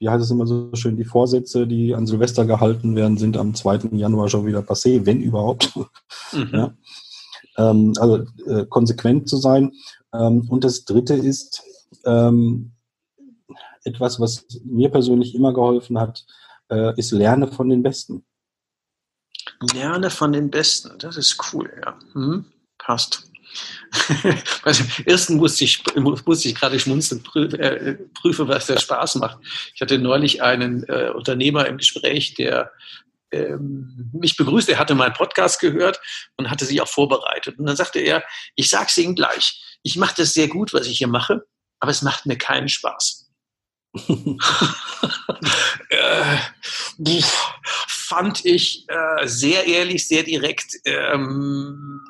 wie 0.00 0.08
heißt 0.08 0.24
es 0.24 0.30
immer 0.30 0.46
so 0.46 0.70
schön, 0.74 0.96
die 0.96 1.04
Vorsätze, 1.04 1.68
die 1.68 1.94
an 1.94 2.06
Silvester 2.06 2.46
gehalten 2.46 2.96
werden, 2.96 3.16
sind 3.16 3.36
am 3.36 3.54
2. 3.54 3.90
Januar 3.92 4.28
schon 4.28 4.46
wieder 4.46 4.60
passé, 4.60 5.06
wenn 5.06 5.20
überhaupt. 5.20 5.76
Mhm. 6.32 6.50
Ja. 6.52 6.74
Ähm, 7.58 7.92
also 7.98 8.24
äh, 8.46 8.64
konsequent 8.66 9.28
zu 9.28 9.36
sein. 9.36 9.72
Ähm, 10.14 10.48
und 10.48 10.64
das 10.64 10.84
Dritte 10.84 11.14
ist 11.14 11.62
ähm, 12.04 12.72
etwas, 13.84 14.20
was 14.20 14.46
mir 14.64 14.90
persönlich 14.90 15.34
immer 15.34 15.52
geholfen 15.52 15.98
hat, 15.98 16.24
äh, 16.70 16.98
ist 16.98 17.12
lerne 17.12 17.48
von 17.48 17.68
den 17.68 17.82
Besten. 17.82 18.24
Lerne 19.74 20.10
von 20.10 20.32
den 20.32 20.50
Besten, 20.50 20.98
das 20.98 21.16
ist 21.16 21.52
cool, 21.52 21.70
ja. 21.84 21.98
Mhm. 22.14 22.44
Passt. 22.78 23.24
Dem 24.64 25.06
ersten 25.06 25.36
musste 25.36 25.64
ich, 25.64 25.82
musste 25.96 26.48
ich 26.48 26.54
gerade 26.54 26.78
schmunzeln, 26.78 27.22
prüfe, 27.22 27.58
äh, 27.58 27.94
prüfe, 28.14 28.46
was 28.46 28.66
der 28.66 28.78
Spaß 28.78 29.16
macht. 29.16 29.38
Ich 29.74 29.80
hatte 29.80 29.98
neulich 29.98 30.42
einen 30.42 30.84
äh, 30.84 31.10
Unternehmer 31.14 31.66
im 31.66 31.78
Gespräch, 31.78 32.34
der 32.34 32.70
ähm, 33.30 34.10
mich 34.12 34.36
begrüßt. 34.36 34.68
Er 34.68 34.78
hatte 34.78 34.94
meinen 34.94 35.14
Podcast 35.14 35.60
gehört 35.60 36.00
und 36.36 36.50
hatte 36.50 36.66
sich 36.66 36.80
auch 36.80 36.88
vorbereitet. 36.88 37.58
Und 37.58 37.66
dann 37.66 37.76
sagte 37.76 38.00
er, 38.00 38.22
ich 38.54 38.68
sage 38.68 38.86
es 38.88 38.98
Ihnen 38.98 39.14
gleich, 39.14 39.62
ich 39.82 39.96
mache 39.96 40.14
das 40.16 40.34
sehr 40.34 40.48
gut, 40.48 40.72
was 40.72 40.86
ich 40.86 40.98
hier 40.98 41.08
mache, 41.08 41.46
aber 41.80 41.90
es 41.90 42.02
macht 42.02 42.26
mir 42.26 42.36
keinen 42.36 42.68
Spaß. 42.68 43.24
äh, 45.88 46.36
fand 47.86 48.44
ich 48.44 48.84
äh, 48.88 49.26
sehr 49.26 49.66
ehrlich, 49.66 50.06
sehr 50.06 50.22
direkt. 50.22 50.74
Ähm, 50.84 52.02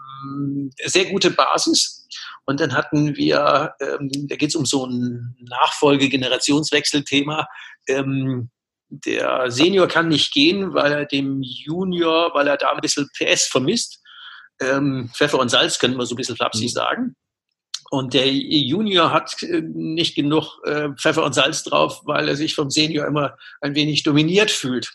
sehr 0.85 1.07
gute 1.07 1.31
Basis. 1.31 2.07
Und 2.45 2.61
dann 2.61 2.75
hatten 2.75 3.16
wir, 3.16 3.75
ähm, 3.81 4.11
da 4.29 4.37
geht 4.37 4.51
es 4.51 4.57
um 4.57 4.66
so 4.66 4.87
ein 4.87 5.35
Nachfolge-Generationswechsel-Thema. 5.41 7.47
Ähm, 7.89 8.51
der 8.91 9.51
Senior 9.51 9.87
kann 9.87 10.09
nicht 10.09 10.33
gehen, 10.33 10.73
weil 10.73 10.93
er 10.93 11.05
dem 11.05 11.43
Junior, 11.43 12.33
weil 12.35 12.49
er 12.49 12.57
da 12.57 12.71
ein 12.71 12.81
bisschen 12.81 13.07
PS 13.19 13.47
vermisst. 13.47 14.01
Ähm, 14.61 15.11
Pfeffer 15.14 15.39
und 15.39 15.51
Salz 15.51 15.79
könnte 15.79 15.99
man 15.99 16.07
so 16.07 16.14
ein 16.14 16.16
bisschen 16.16 16.37
flapsig 16.37 16.71
mhm. 16.71 16.75
sagen. 16.75 17.16
Und 17.91 18.14
der 18.14 18.30
Junior 18.32 19.12
hat 19.12 19.43
äh, 19.43 19.62
nicht 19.62 20.14
genug 20.14 20.61
äh, 20.64 20.91
Pfeffer 20.91 21.24
und 21.24 21.34
Salz 21.34 21.62
drauf, 21.62 22.03
weil 22.05 22.28
er 22.28 22.36
sich 22.36 22.55
vom 22.55 22.70
Senior 22.70 23.07
immer 23.07 23.36
ein 23.61 23.74
wenig 23.74 24.03
dominiert 24.03 24.51
fühlt. 24.51 24.93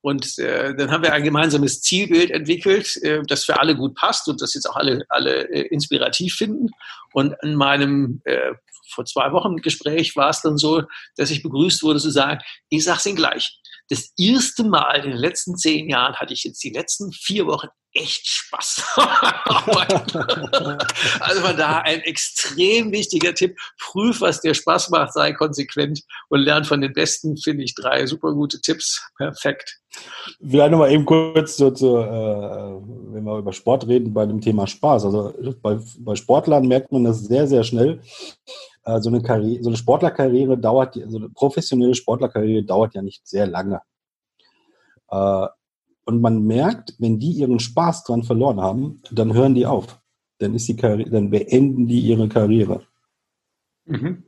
Und 0.00 0.38
äh, 0.38 0.74
dann 0.74 0.90
haben 0.90 1.02
wir 1.02 1.14
ein 1.14 1.24
gemeinsames 1.24 1.80
Zielbild 1.80 2.30
entwickelt, 2.30 3.02
äh, 3.02 3.22
das 3.26 3.44
für 3.44 3.58
alle 3.58 3.74
gut 3.74 3.94
passt 3.94 4.28
und 4.28 4.42
das 4.42 4.52
jetzt 4.52 4.66
auch 4.66 4.76
alle, 4.76 5.04
alle 5.08 5.48
äh, 5.48 5.62
inspirativ 5.68 6.34
finden. 6.34 6.68
Und 7.12 7.34
in 7.42 7.54
meinem 7.54 8.20
äh, 8.24 8.52
vor 8.90 9.06
zwei 9.06 9.32
Wochen 9.32 9.56
Gespräch 9.56 10.14
war 10.14 10.28
es 10.30 10.42
dann 10.42 10.58
so, 10.58 10.82
dass 11.16 11.30
ich 11.30 11.42
begrüßt 11.42 11.82
wurde 11.82 12.00
zu 12.00 12.10
sagen, 12.10 12.40
ich 12.68 12.84
sag's 12.84 13.06
Ihnen 13.06 13.16
gleich, 13.16 13.58
das 13.88 14.12
erste 14.18 14.64
Mal 14.64 15.04
in 15.04 15.10
den 15.10 15.18
letzten 15.18 15.56
zehn 15.56 15.88
Jahren 15.88 16.16
hatte 16.16 16.32
ich 16.32 16.44
jetzt 16.44 16.62
die 16.64 16.70
letzten 16.70 17.12
vier 17.12 17.46
Wochen 17.46 17.68
echt 17.94 18.26
Spaß. 18.26 18.82
also 21.20 21.40
von 21.40 21.56
da 21.56 21.78
ein 21.78 22.00
extrem 22.00 22.92
wichtiger 22.92 23.34
Tipp. 23.34 23.56
Prüf, 23.78 24.20
was 24.20 24.40
dir 24.40 24.54
Spaß 24.54 24.90
macht, 24.90 25.12
sei 25.12 25.32
konsequent 25.32 26.02
und 26.28 26.40
lern 26.40 26.64
von 26.64 26.80
den 26.80 26.92
Besten, 26.92 27.36
finde 27.36 27.64
ich 27.64 27.74
drei 27.74 28.06
super 28.06 28.32
gute 28.32 28.60
Tipps. 28.60 29.02
Perfekt. 29.16 29.78
Vielleicht 30.40 30.72
nochmal 30.72 30.90
eben 30.90 31.04
kurz 31.04 31.56
so 31.56 31.70
zu, 31.70 31.98
äh, 31.98 33.14
wenn 33.14 33.24
wir 33.24 33.38
über 33.38 33.52
Sport 33.52 33.86
reden, 33.86 34.12
bei 34.12 34.26
dem 34.26 34.40
Thema 34.40 34.66
Spaß. 34.66 35.04
Also 35.04 35.32
bei, 35.62 35.78
bei 35.98 36.16
Sportlern 36.16 36.66
merkt 36.66 36.90
man 36.90 37.04
das 37.04 37.20
sehr, 37.20 37.46
sehr 37.46 37.62
schnell. 37.62 38.00
Äh, 38.84 39.00
so, 39.00 39.08
eine 39.08 39.22
Karriere, 39.22 39.62
so 39.62 39.70
eine 39.70 39.76
Sportlerkarriere 39.76 40.58
dauert, 40.58 40.94
so 41.06 41.18
eine 41.18 41.28
professionelle 41.30 41.94
Sportlerkarriere 41.94 42.64
dauert 42.64 42.94
ja 42.94 43.02
nicht 43.02 43.26
sehr 43.26 43.46
lange. 43.46 43.80
Äh, 45.10 45.46
und 46.06 46.20
man 46.20 46.42
merkt, 46.42 46.94
wenn 46.98 47.18
die 47.18 47.32
ihren 47.32 47.60
Spaß 47.60 48.04
dran 48.04 48.24
verloren 48.24 48.60
haben, 48.60 49.00
dann 49.10 49.32
hören 49.32 49.54
die 49.54 49.66
auf. 49.66 50.00
Dann 50.38 50.54
ist 50.54 50.68
die 50.68 50.76
Karriere, 50.76 51.10
dann 51.10 51.30
beenden 51.30 51.86
die 51.86 52.00
ihre 52.00 52.28
Karriere. 52.28 52.82
Mhm. 53.86 54.24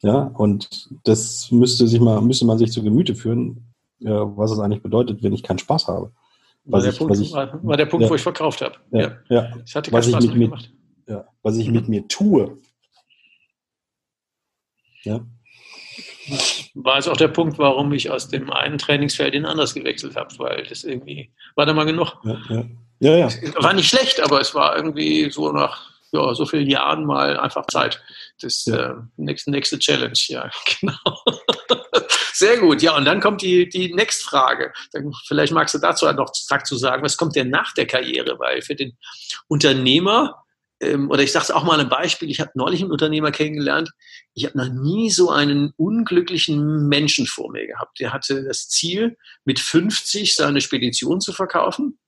Ja, 0.00 0.22
und 0.22 0.88
das 1.04 1.50
müsste 1.50 1.88
sich 1.88 2.00
mal, 2.00 2.20
müsste 2.20 2.46
man 2.46 2.58
sich 2.58 2.72
zu 2.72 2.82
Gemüte 2.82 3.14
führen, 3.14 3.74
äh, 4.00 4.10
was 4.10 4.52
es 4.52 4.58
eigentlich 4.58 4.82
bedeutet, 4.82 5.22
wenn 5.22 5.32
ich 5.32 5.42
keinen 5.42 5.58
Spaß 5.58 5.88
habe. 5.88 6.12
War 6.64 6.80
der, 6.80 6.92
ich, 6.92 6.98
Punkt, 6.98 7.16
ich, 7.16 7.32
war, 7.32 7.76
der, 7.76 7.86
Punkt, 7.86 8.04
ja, 8.04 8.10
wo 8.10 8.14
ich 8.14 8.22
verkauft 8.22 8.60
habe. 8.60 8.74
Ja, 8.90 9.00
ja. 9.00 9.12
ja. 9.28 9.56
Ich 9.64 9.74
hatte 9.74 9.90
keinen 9.90 10.00
was 10.00 10.08
Spaß 10.08 10.24
ich 10.24 10.34
mit, 10.34 10.50
gemacht. 10.50 10.72
Ja, 11.08 11.24
was 11.42 11.56
ich 11.56 11.68
mhm. 11.68 11.74
mit 11.74 11.88
mir 11.88 12.08
tue. 12.08 12.58
Ja 15.08 15.20
war 16.74 16.98
es 16.98 17.08
auch 17.08 17.16
der 17.16 17.28
Punkt, 17.28 17.58
warum 17.58 17.92
ich 17.92 18.10
aus 18.10 18.28
dem 18.28 18.50
einen 18.52 18.78
Trainingsfeld 18.78 19.34
in 19.34 19.44
ein 19.44 19.50
anderes 19.50 19.74
gewechselt 19.74 20.16
habe, 20.16 20.34
weil 20.38 20.64
das 20.64 20.84
irgendwie 20.84 21.32
war 21.54 21.66
da 21.66 21.72
mal 21.72 21.84
genug. 21.84 22.16
Ja, 22.24 22.38
ja. 22.48 22.64
ja, 23.00 23.16
ja. 23.16 23.28
War 23.56 23.72
nicht 23.72 23.88
schlecht, 23.88 24.20
aber 24.20 24.40
es 24.40 24.54
war 24.54 24.76
irgendwie 24.76 25.30
so 25.30 25.52
nach 25.52 25.88
ja, 26.10 26.34
so 26.34 26.46
vielen 26.46 26.68
Jahren 26.68 27.04
mal 27.04 27.38
einfach 27.38 27.66
Zeit. 27.66 28.00
Das 28.40 28.64
ja. 28.64 28.92
äh, 28.92 28.94
nächste, 29.16 29.50
nächste 29.50 29.78
Challenge, 29.78 30.18
ja, 30.28 30.50
genau. 30.80 31.22
Sehr 32.32 32.58
gut, 32.58 32.82
ja, 32.82 32.96
und 32.96 33.04
dann 33.04 33.20
kommt 33.20 33.42
die, 33.42 33.68
die 33.68 33.92
Next-Frage. 33.92 34.72
Vielleicht 35.26 35.52
magst 35.52 35.74
du 35.74 35.78
dazu 35.78 36.10
noch 36.12 36.32
zu 36.32 36.76
sagen, 36.76 37.02
was 37.02 37.16
kommt 37.16 37.36
denn 37.36 37.50
nach 37.50 37.74
der 37.74 37.86
Karriere? 37.86 38.38
Weil 38.38 38.62
für 38.62 38.76
den 38.76 38.96
Unternehmer 39.48 40.44
ähm, 40.80 41.10
oder 41.10 41.22
ich 41.22 41.32
sage 41.32 41.44
es 41.44 41.50
auch 41.50 41.64
mal 41.64 41.80
ein 41.80 41.88
Beispiel, 41.88 42.30
ich 42.30 42.40
habe 42.40 42.52
neulich 42.54 42.82
einen 42.82 42.92
Unternehmer 42.92 43.30
kennengelernt, 43.30 43.90
ich 44.34 44.44
habe 44.44 44.58
noch 44.58 44.68
nie 44.68 45.10
so 45.10 45.30
einen 45.30 45.72
unglücklichen 45.76 46.88
Menschen 46.88 47.26
vor 47.26 47.50
mir 47.50 47.66
gehabt. 47.66 47.98
Der 48.00 48.12
hatte 48.12 48.44
das 48.44 48.68
Ziel, 48.68 49.16
mit 49.44 49.58
50 49.58 50.36
seine 50.36 50.60
Spedition 50.60 51.20
zu 51.20 51.32
verkaufen. 51.32 51.98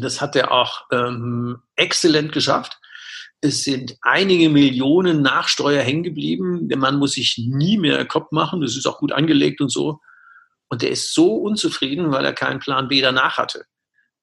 Das 0.00 0.20
hat 0.20 0.36
er 0.36 0.52
auch 0.52 0.84
ähm, 0.92 1.58
exzellent 1.76 2.32
geschafft. 2.32 2.78
Es 3.40 3.64
sind 3.64 3.96
einige 4.02 4.48
Millionen 4.48 5.22
Nachsteuer 5.22 5.82
hängen 5.82 6.02
geblieben. 6.02 6.68
Der 6.68 6.78
Mann 6.78 6.98
muss 6.98 7.12
sich 7.12 7.38
nie 7.38 7.76
mehr 7.76 8.04
Kopf 8.06 8.32
machen. 8.32 8.60
Das 8.60 8.76
ist 8.76 8.86
auch 8.86 8.98
gut 8.98 9.12
angelegt 9.12 9.60
und 9.60 9.70
so. 9.70 10.00
Und 10.68 10.82
der 10.82 10.90
ist 10.90 11.12
so 11.14 11.36
unzufrieden, 11.36 12.10
weil 12.10 12.24
er 12.24 12.32
keinen 12.32 12.60
Plan 12.60 12.88
B 12.88 13.00
danach 13.00 13.38
hatte. 13.38 13.66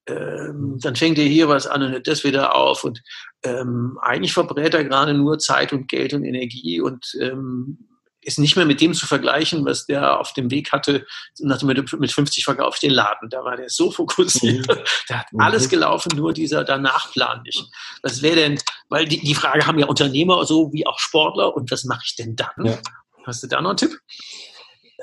Ähm, 0.07 0.77
dann 0.81 0.95
fängt 0.95 1.17
er 1.17 1.25
hier 1.25 1.47
was 1.47 1.65
an 1.65 1.81
und 1.83 1.91
hört 1.91 2.07
das 2.07 2.23
wieder 2.23 2.55
auf. 2.55 2.83
Und 2.83 3.01
ähm, 3.43 3.97
eigentlich 4.01 4.33
verbrät 4.33 4.73
er 4.73 4.83
gerade 4.83 5.13
nur 5.13 5.39
Zeit 5.39 5.73
und 5.73 5.87
Geld 5.87 6.13
und 6.13 6.23
Energie 6.23 6.81
und 6.81 7.15
ähm, 7.19 7.89
ist 8.25 8.39
nicht 8.39 8.55
mehr 8.55 8.65
mit 8.65 8.81
dem 8.81 8.93
zu 8.93 9.05
vergleichen, 9.05 9.65
was 9.65 9.85
der 9.85 10.19
auf 10.19 10.33
dem 10.33 10.49
Weg 10.51 10.71
hatte, 10.71 11.05
nach 11.39 11.59
dem 11.59 11.67
mit 11.67 12.11
50 12.11 12.43
verkauft 12.43 12.81
den 12.83 12.91
Laden. 12.91 13.29
Da 13.29 13.43
war 13.43 13.57
der 13.57 13.69
so 13.69 13.91
fokussiert. 13.91 14.67
Mhm. 14.67 14.83
Da 15.07 15.19
hat 15.19 15.27
alles 15.37 15.65
mhm. 15.65 15.69
gelaufen, 15.69 16.11
nur 16.15 16.33
dieser 16.33 16.63
Danachplan 16.63 17.43
nicht. 17.43 17.65
Was 18.01 18.21
wäre 18.21 18.35
denn, 18.35 18.59
weil 18.89 19.05
die, 19.05 19.19
die 19.19 19.35
Frage 19.35 19.65
haben 19.65 19.79
ja 19.79 19.87
Unternehmer 19.87 20.45
so 20.45 20.71
wie 20.73 20.87
auch 20.87 20.99
Sportler 20.99 21.55
und 21.55 21.71
was 21.71 21.83
mache 21.83 22.03
ich 22.05 22.15
denn 22.15 22.35
dann? 22.35 22.65
Ja. 22.65 22.77
Hast 23.25 23.43
du 23.43 23.47
da 23.47 23.61
noch 23.61 23.71
einen 23.71 23.77
Tipp? 23.77 23.97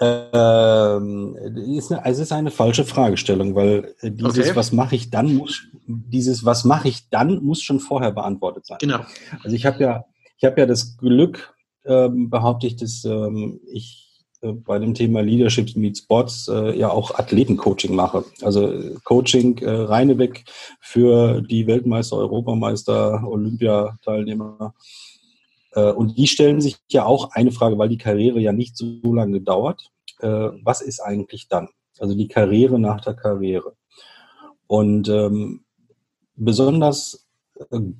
Ähm, 0.01 1.36
ist 1.76 1.91
eine, 1.91 2.05
also 2.05 2.22
es 2.22 2.28
ist 2.28 2.32
eine 2.32 2.51
falsche 2.51 2.84
Fragestellung, 2.84 3.55
weil 3.55 3.95
äh, 4.01 4.11
dieses 4.11 4.38
okay. 4.38 4.57
Was 4.57 4.72
mache 4.72 4.95
ich 4.97 5.11
dann 5.11 5.34
muss 5.34 5.62
dieses 5.86 6.45
Was 6.45 6.64
mache 6.64 6.88
ich 6.88 7.09
dann 7.11 7.43
muss 7.43 7.62
schon 7.62 7.80
vorher 7.80 8.12
beantwortet 8.12 8.66
sein. 8.66 8.78
Genau. 8.80 9.01
Also 9.43 9.57
ich 9.57 9.66
habe 9.66 9.82
ja 9.82 10.05
ich 10.38 10.45
habe 10.45 10.61
ja 10.61 10.66
das 10.66 10.97
Glück, 10.97 11.55
ähm, 11.84 12.30
behaupte 12.30 12.66
ich, 12.66 12.76
dass 12.76 13.05
ähm, 13.05 13.61
ich 13.70 14.11
äh, 14.43 14.53
bei 14.53 14.78
dem 14.78 14.95
Thema 14.95 15.20
Leadership 15.20 15.76
Meet 15.76 15.99
Sports 15.99 16.49
äh, 16.49 16.78
ja 16.78 16.91
auch 16.91 17.18
Athletencoaching 17.18 17.95
mache. 17.95 18.24
Also 18.43 18.72
äh, 18.72 18.95
Coaching 19.05 19.59
äh, 19.59 19.70
reineweg 19.70 20.45
für 20.80 21.43
die 21.43 21.66
Weltmeister, 21.66 22.16
Europameister, 22.16 23.22
Olympiateilnehmer. 23.26 24.57
Äh, 24.61 25.09
und 25.78 26.16
die 26.18 26.26
stellen 26.26 26.60
sich 26.60 26.78
ja 26.88 27.04
auch 27.04 27.30
eine 27.32 27.52
Frage, 27.52 27.78
weil 27.78 27.88
die 27.88 27.98
Karriere 27.98 28.40
ja 28.40 28.52
nicht 28.52 28.76
so 28.76 29.14
lange 29.14 29.40
dauert. 29.40 29.90
Äh, 30.20 30.50
was 30.62 30.80
ist 30.80 31.00
eigentlich 31.00 31.48
dann? 31.48 31.68
Also 31.98 32.14
die 32.14 32.28
Karriere 32.28 32.78
nach 32.78 33.00
der 33.00 33.14
Karriere. 33.14 33.74
Und 34.66 35.08
ähm, 35.08 35.64
besonders 36.36 37.28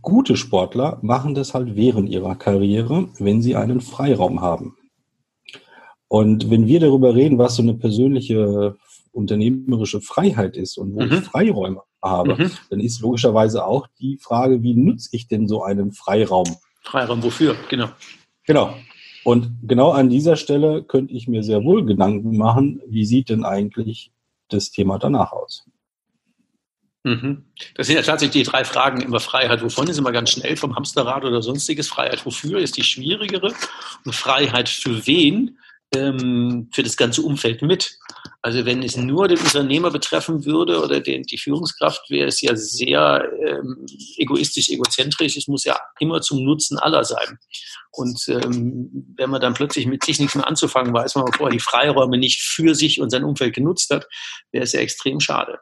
gute 0.01 0.37
Sportler 0.37 0.99
machen 1.03 1.35
das 1.35 1.55
halt 1.55 1.77
während 1.77 2.09
ihrer 2.09 2.35
Karriere, 2.37 3.09
wenn 3.19 3.43
sie 3.43 3.57
einen 3.57 3.81
Freiraum 3.81 4.41
haben. 4.41 4.77
Und 6.09 6.51
wenn 6.51 6.67
wir 6.67 6.81
darüber 6.81 7.15
reden, 7.15 7.39
was 7.39 7.57
so 7.57 7.63
eine 7.63 7.75
persönliche 7.75 8.77
unternehmerische 9.13 10.01
Freiheit 10.01 10.57
ist 10.57 10.79
und 10.79 10.95
wo 10.95 11.03
mhm. 11.03 11.13
ich 11.13 11.21
Freiräume 11.21 11.83
habe, 12.03 12.37
mhm. 12.37 12.51
dann 12.71 12.81
ist 12.81 13.01
logischerweise 13.01 13.65
auch 13.65 13.87
die 14.01 14.17
Frage, 14.17 14.63
wie 14.63 14.75
nutze 14.75 15.11
ich 15.13 15.29
denn 15.29 15.47
so 15.47 15.63
einen 15.63 15.93
Freiraum? 15.93 16.47
Freiraum 16.81 17.23
wofür? 17.23 17.57
Genau. 17.69 17.91
Genau. 18.45 18.75
Und 19.25 19.59
genau 19.63 19.91
an 19.91 20.09
dieser 20.09 20.37
Stelle 20.37 20.83
könnte 20.83 21.13
ich 21.13 21.29
mir 21.29 21.43
sehr 21.43 21.63
wohl 21.63 21.85
Gedanken 21.85 22.37
machen, 22.37 22.81
wie 22.87 23.05
sieht 23.05 23.29
denn 23.29 23.45
eigentlich 23.45 24.13
das 24.49 24.71
Thema 24.71 24.99
danach 24.99 25.33
aus? 25.33 25.65
Mhm. 27.03 27.45
Das 27.75 27.87
sind 27.87 27.97
ja 27.97 28.03
tatsächlich 28.03 28.45
die 28.45 28.51
drei 28.51 28.65
Fragen 28.65 29.01
immer 29.01 29.21
Freiheit. 29.21 29.63
Wovon 29.63 29.89
ist 29.89 29.99
immer 29.99 30.13
ganz 30.13 30.31
schnell 30.31 30.57
vom 30.57 30.77
Hamsterrad 30.77 31.25
oder 31.25 31.41
sonstiges. 31.43 31.89
Freiheit 31.89 32.25
wofür 32.27 32.59
ist 32.59 32.77
die 32.77 32.85
schwierigere 32.85 33.55
und 34.05 34.15
Freiheit 34.15 34.69
für 34.69 35.07
wen? 35.07 35.59
Ähm, 35.93 36.69
für 36.73 36.85
das 36.85 36.97
ganze 36.97 37.23
Umfeld 37.23 37.63
mit. 37.63 37.99
Also 38.43 38.65
wenn 38.65 38.83
es 38.83 38.97
nur 38.97 39.29
den 39.29 39.39
Unternehmer 39.39 39.91
betreffen 39.91 40.47
würde 40.47 40.83
oder 40.83 41.01
den, 41.01 41.25
die 41.25 41.37
Führungskraft, 41.37 42.09
wäre 42.09 42.29
es 42.29 42.41
ja 42.41 42.57
sehr 42.57 43.31
ähm, 43.47 43.85
egoistisch, 44.17 44.71
egozentrisch. 44.71 45.37
Es 45.37 45.47
muss 45.47 45.65
ja 45.65 45.79
immer 45.99 46.23
zum 46.23 46.43
Nutzen 46.43 46.79
aller 46.79 47.05
sein. 47.05 47.39
Und 47.93 48.19
ähm, 48.29 49.15
wenn 49.17 49.29
man 49.29 49.43
dann 49.43 49.53
plötzlich 49.53 49.87
mit 49.87 50.05
sich 50.05 50.19
nichts 50.21 50.37
mehr 50.37 50.47
anzufangen 50.47 50.95
weiß, 50.95 51.17
man 51.17 51.31
vorher 51.33 51.53
die 51.53 51.63
Freiräume 51.63 52.17
nicht 52.17 52.41
für 52.41 52.75
sich 52.75 53.01
und 53.01 53.11
sein 53.11 53.25
Umfeld 53.25 53.55
genutzt 53.55 53.91
hat, 53.91 54.07
wäre 54.53 54.65
es 54.65 54.73
ja 54.73 54.81
extrem 54.81 55.21
schade. 55.21 55.59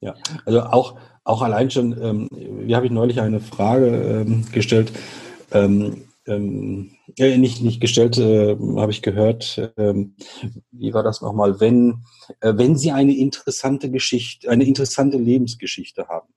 Ja, 0.00 0.14
also 0.44 0.62
auch, 0.62 1.00
auch 1.24 1.40
allein 1.40 1.70
schon, 1.70 1.92
ähm, 2.02 2.28
wie 2.30 2.76
habe 2.76 2.86
ich 2.86 2.92
neulich 2.92 3.20
eine 3.20 3.40
Frage 3.40 3.86
ähm, 3.86 4.46
gestellt, 4.52 4.92
ähm, 5.52 6.07
ähm, 6.28 6.92
äh, 7.18 7.36
nicht, 7.38 7.62
nicht 7.62 7.80
gestellt, 7.80 8.18
äh, 8.18 8.56
habe 8.76 8.92
ich 8.92 9.02
gehört, 9.02 9.72
ähm, 9.76 10.14
wie 10.70 10.94
war 10.94 11.02
das 11.02 11.20
nochmal, 11.20 11.60
wenn, 11.60 12.04
äh, 12.40 12.54
wenn 12.56 12.76
Sie 12.76 12.92
eine 12.92 13.16
interessante 13.16 13.90
Geschichte, 13.90 14.50
eine 14.50 14.64
interessante 14.64 15.18
Lebensgeschichte 15.18 16.08
haben. 16.08 16.28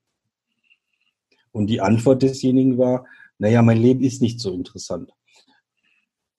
Und 1.52 1.66
die 1.68 1.80
Antwort 1.80 2.22
desjenigen 2.22 2.78
war, 2.78 3.06
naja, 3.38 3.62
mein 3.62 3.80
Leben 3.80 4.02
ist 4.02 4.22
nicht 4.22 4.40
so 4.40 4.52
interessant. 4.52 5.10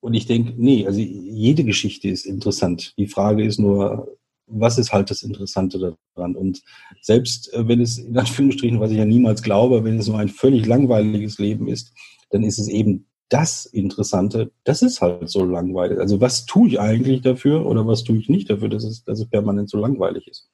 Und 0.00 0.14
ich 0.14 0.26
denke, 0.26 0.52
nee, 0.56 0.86
also 0.86 1.00
jede 1.00 1.64
Geschichte 1.64 2.08
ist 2.08 2.26
interessant. 2.26 2.92
Die 2.98 3.06
Frage 3.06 3.44
ist 3.44 3.58
nur, 3.58 4.18
was 4.46 4.76
ist 4.76 4.92
halt 4.92 5.10
das 5.10 5.22
Interessante 5.22 5.96
daran? 6.14 6.36
Und 6.36 6.62
selbst 7.00 7.52
äh, 7.54 7.66
wenn 7.66 7.80
es 7.80 7.98
in 7.98 8.18
Anführungsstrichen, 8.18 8.80
was 8.80 8.90
ich 8.90 8.98
ja 8.98 9.04
niemals 9.04 9.42
glaube, 9.42 9.84
wenn 9.84 9.98
es 9.98 10.08
nur 10.08 10.18
ein 10.18 10.28
völlig 10.28 10.66
langweiliges 10.66 11.38
Leben 11.38 11.68
ist, 11.68 11.92
dann 12.30 12.42
ist 12.42 12.58
es 12.58 12.68
eben 12.68 13.06
das 13.28 13.66
Interessante, 13.66 14.52
das 14.64 14.82
ist 14.82 15.00
halt 15.00 15.28
so 15.28 15.44
langweilig. 15.44 15.98
Also 15.98 16.20
was 16.20 16.46
tue 16.46 16.68
ich 16.68 16.80
eigentlich 16.80 17.22
dafür 17.22 17.66
oder 17.66 17.86
was 17.86 18.04
tue 18.04 18.18
ich 18.18 18.28
nicht 18.28 18.50
dafür, 18.50 18.68
dass 18.68 18.84
es, 18.84 19.04
dass 19.04 19.20
es 19.20 19.28
permanent 19.28 19.70
so 19.70 19.78
langweilig 19.78 20.28
ist? 20.28 20.48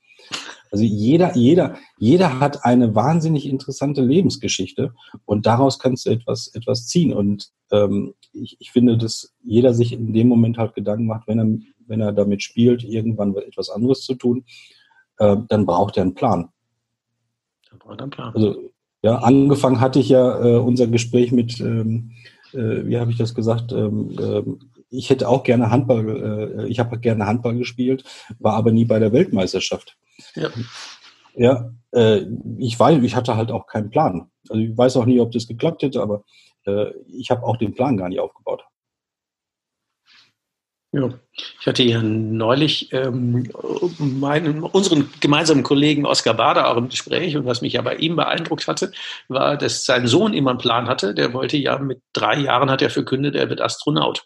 Also 0.71 0.85
jeder, 0.85 1.37
jeder, 1.37 1.77
jeder 1.99 2.39
hat 2.39 2.65
eine 2.65 2.95
wahnsinnig 2.95 3.47
interessante 3.47 4.03
Lebensgeschichte 4.03 4.95
und 5.25 5.47
daraus 5.47 5.79
kannst 5.81 6.07
du 6.07 6.11
etwas, 6.11 6.49
etwas 6.55 6.87
ziehen. 6.87 7.13
Und 7.13 7.51
ähm, 7.73 8.15
ich, 8.33 8.57
ich 8.61 8.71
finde, 8.71 8.97
dass 8.97 9.35
jeder 9.43 9.75
sich 9.75 9.93
in 9.93 10.13
dem 10.13 10.29
Moment 10.29 10.59
halt 10.59 10.75
Gedanken 10.75 11.07
macht, 11.07 11.27
wenn 11.27 11.39
er 11.41 11.59
wenn 11.91 12.01
er 12.01 12.13
damit 12.13 12.43
spielt, 12.43 12.85
irgendwann 12.85 13.37
etwas 13.37 13.69
anderes 13.69 14.03
zu 14.03 14.15
tun, 14.15 14.45
äh, 15.19 15.37
dann 15.49 15.67
braucht 15.67 15.99
er 15.99 16.05
einen 16.05 16.15
Plan. 16.15 16.49
Dann 17.69 17.79
braucht 17.79 18.01
er 18.01 18.05
einen 18.05 18.11
Plan. 18.11 18.35
Also, 18.35 18.71
ja, 19.03 19.17
angefangen 19.17 19.81
hatte 19.81 19.99
ich 19.99 20.09
ja 20.09 20.45
äh, 20.45 20.59
unser 20.59 20.87
Gespräch 20.87 21.33
mit, 21.33 21.61
ähm, 21.61 22.13
äh, 22.55 22.87
wie 22.87 22.99
habe 22.99 23.11
ich 23.11 23.19
das 23.19 23.35
gesagt, 23.35 23.73
ähm, 23.73 24.17
äh, 24.19 24.43
ich 24.91 25.11
hätte 25.11 25.29
auch 25.29 25.43
gerne 25.43 25.71
Handball, 25.71 26.63
äh, 26.63 26.69
ich 26.69 26.81
habe 26.81 26.99
gerne 26.99 27.27
Handball 27.27 27.57
gespielt, 27.57 28.05
war 28.39 28.55
aber 28.55 28.73
nie 28.73 28.85
bei 28.85 28.99
der 28.99 29.13
Weltmeisterschaft. 29.13 29.97
Ja. 30.35 30.51
Ja, 31.37 31.71
äh, 31.93 32.23
ich 32.59 32.79
weiß, 32.79 33.03
ich 33.03 33.15
hatte 33.15 33.37
halt 33.37 33.51
auch 33.51 33.67
keinen 33.67 33.91
Plan. 33.91 34.31
Also 34.49 34.63
ich 34.63 34.77
weiß 34.77 34.97
auch 34.97 35.07
nie, 35.07 35.21
ob 35.21 35.33
das 35.33 35.47
geklappt 35.47 35.83
hätte, 35.83 36.03
aber 36.03 36.25
äh, 36.67 36.91
ich 37.07 37.31
habe 37.31 37.45
auch 37.45 37.57
den 37.57 37.75
Plan 37.75 37.97
gar 37.97 38.09
nicht 38.09 38.21
aufgebaut. 38.21 38.65
Ja, 40.93 41.09
ich 41.61 41.67
hatte 41.69 41.85
ja 41.85 42.03
neulich 42.03 42.93
ähm, 42.93 43.49
meinen, 43.99 44.65
unseren 44.65 45.09
gemeinsamen 45.21 45.63
Kollegen 45.63 46.05
Oskar 46.05 46.35
Bader 46.35 46.69
auch 46.69 46.77
im 46.77 46.89
Gespräch 46.89 47.37
und 47.37 47.47
was 47.47 47.63
mich 47.63 47.75
ja 47.75 47.83
bei 47.83 47.95
ihm 47.95 48.17
beeindruckt 48.17 48.67
hatte, 48.67 48.91
war, 49.29 49.57
dass 49.57 49.85
sein 49.85 50.09
Sohn 50.09 50.35
immer 50.35 50.51
einen 50.51 50.59
Plan 50.59 50.89
hatte. 50.89 51.15
Der 51.15 51.33
wollte 51.33 51.57
ja 51.57 51.79
mit 51.79 52.03
drei 52.13 52.39
Jahren 52.41 52.71
hat 52.71 52.83
er 52.83 52.91
verkündet, 52.91 53.37
er 53.37 53.49
wird 53.49 53.61
Astronaut. 53.61 54.25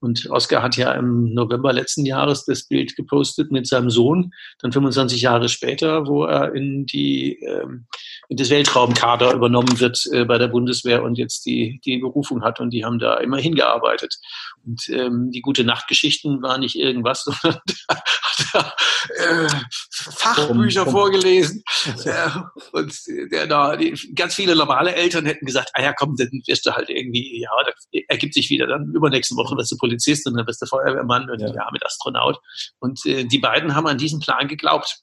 Und 0.00 0.30
Oskar 0.30 0.62
hat 0.62 0.76
ja 0.76 0.92
im 0.92 1.34
November 1.34 1.72
letzten 1.72 2.06
Jahres 2.06 2.44
das 2.44 2.68
Bild 2.68 2.94
gepostet 2.94 3.50
mit 3.50 3.66
seinem 3.66 3.90
Sohn, 3.90 4.32
dann 4.60 4.70
25 4.70 5.20
Jahre 5.22 5.48
später, 5.48 6.06
wo 6.06 6.24
er 6.24 6.54
in 6.54 6.86
die 6.86 7.40
ähm, 7.40 7.86
das 8.30 8.50
Weltraumkader 8.50 9.32
übernommen 9.32 9.80
wird 9.80 10.04
äh, 10.12 10.24
bei 10.24 10.38
der 10.38 10.48
Bundeswehr 10.48 11.02
und 11.02 11.16
jetzt 11.16 11.46
die 11.46 11.80
die 11.84 11.98
Berufung 11.98 12.42
hat 12.42 12.60
und 12.60 12.70
die 12.70 12.84
haben 12.84 12.98
da 12.98 13.16
immer 13.18 13.38
hingearbeitet. 13.38 14.16
Und 14.64 14.88
ähm, 14.90 15.30
die 15.30 15.40
gute 15.40 15.64
Nachtgeschichten 15.64 16.42
war 16.42 16.58
nicht 16.58 16.76
irgendwas, 16.76 17.24
sondern 17.24 17.60
hat 17.88 18.46
er 18.52 18.74
äh, 19.16 19.48
Fachbücher 19.90 20.82
um, 20.82 20.88
um. 20.88 20.92
vorgelesen. 20.92 21.62
Äh, 22.04 22.28
und 22.72 22.92
der, 23.30 23.46
da, 23.46 23.76
die, 23.76 23.94
ganz 24.14 24.34
viele 24.34 24.54
normale 24.54 24.94
Eltern 24.94 25.24
hätten 25.26 25.46
gesagt, 25.46 25.70
ah 25.74 25.82
ja 25.82 25.92
komm, 25.92 26.16
dann 26.16 26.28
wirst 26.46 26.66
du 26.66 26.72
halt 26.72 26.90
irgendwie, 26.90 27.40
ja, 27.40 27.50
das 27.64 28.02
ergibt 28.08 28.34
sich 28.34 28.50
wieder, 28.50 28.66
dann 28.66 28.92
übernächste 28.94 29.36
Woche 29.36 29.56
wirst 29.56 29.72
du 29.72 29.76
Polizist 29.78 30.26
und 30.26 30.36
dann 30.36 30.46
bist 30.46 30.60
du 30.60 30.66
Feuerwehrmann 30.66 31.30
und 31.30 31.40
ja, 31.40 31.48
ja 31.48 31.68
mit 31.72 31.84
Astronaut. 31.84 32.38
Und 32.78 33.04
äh, 33.06 33.24
die 33.24 33.38
beiden 33.38 33.74
haben 33.74 33.86
an 33.86 33.98
diesen 33.98 34.20
Plan 34.20 34.48
geglaubt. 34.48 35.02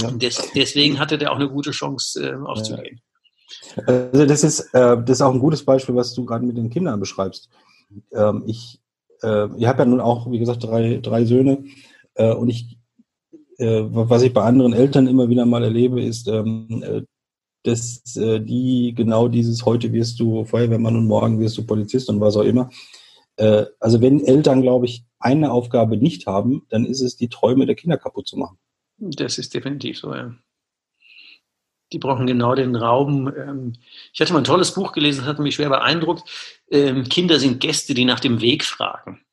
Ja. 0.00 0.08
Und 0.08 0.22
des, 0.22 0.50
deswegen 0.54 0.98
hatte 0.98 1.18
der 1.18 1.32
auch 1.32 1.36
eine 1.36 1.48
gute 1.48 1.72
Chance 1.72 2.28
äh, 2.28 2.34
aufzugehen. 2.34 3.00
Also 3.86 4.26
das 4.26 4.44
ist, 4.44 4.60
äh, 4.74 4.96
das 4.98 5.10
ist 5.10 5.22
auch 5.22 5.32
ein 5.32 5.40
gutes 5.40 5.64
Beispiel, 5.64 5.94
was 5.94 6.14
du 6.14 6.24
gerade 6.24 6.44
mit 6.44 6.56
den 6.56 6.70
Kindern 6.70 7.00
beschreibst. 7.00 7.48
Ähm, 8.12 8.44
ich 8.46 8.80
äh, 9.22 9.48
ich 9.56 9.66
habe 9.66 9.80
ja 9.80 9.84
nun 9.84 10.00
auch, 10.00 10.30
wie 10.30 10.38
gesagt, 10.38 10.64
drei, 10.64 10.98
drei 11.02 11.24
Söhne 11.24 11.64
äh, 12.14 12.32
und 12.32 12.48
ich, 12.48 12.78
äh, 13.58 13.82
was 13.88 14.22
ich 14.22 14.32
bei 14.32 14.42
anderen 14.42 14.72
Eltern 14.72 15.06
immer 15.06 15.28
wieder 15.28 15.46
mal 15.46 15.64
erlebe, 15.64 16.02
ist, 16.02 16.28
ähm, 16.28 16.82
äh, 16.82 17.02
dass 17.64 18.16
äh, 18.16 18.40
die 18.40 18.94
genau 18.96 19.28
dieses 19.28 19.64
heute 19.64 19.92
wirst 19.92 20.20
du 20.20 20.44
Feuerwehrmann 20.44 20.96
und 20.96 21.06
morgen 21.06 21.40
wirst 21.40 21.58
du 21.58 21.66
Polizist 21.66 22.08
und 22.08 22.20
was 22.20 22.36
auch 22.36 22.44
immer, 22.44 22.70
äh, 23.36 23.64
also 23.80 24.00
wenn 24.00 24.24
Eltern, 24.24 24.62
glaube 24.62 24.86
ich, 24.86 25.04
eine 25.18 25.50
Aufgabe 25.50 25.96
nicht 25.96 26.26
haben, 26.26 26.62
dann 26.68 26.84
ist 26.84 27.00
es, 27.00 27.16
die 27.16 27.28
Träume 27.28 27.66
der 27.66 27.74
Kinder 27.74 27.98
kaputt 27.98 28.28
zu 28.28 28.36
machen. 28.36 28.58
Das 28.98 29.38
ist 29.38 29.54
definitiv 29.54 29.98
so, 29.98 30.14
ja. 30.14 30.34
die 31.92 31.98
brauchen 31.98 32.26
genau 32.26 32.54
den 32.54 32.74
Raum. 32.74 33.28
Ähm, 33.28 33.74
ich 34.12 34.20
hatte 34.20 34.32
mal 34.32 34.40
ein 34.40 34.44
tolles 34.44 34.74
Buch 34.74 34.92
gelesen, 34.92 35.20
das 35.20 35.28
hat 35.28 35.38
mich 35.38 35.54
schwer 35.54 35.68
beeindruckt. 35.68 36.28
Ähm, 36.70 37.04
Kinder 37.08 37.38
sind 37.38 37.60
Gäste, 37.60 37.94
die 37.94 38.04
nach 38.04 38.20
dem 38.20 38.40
Weg 38.40 38.64
fragen. 38.64 39.24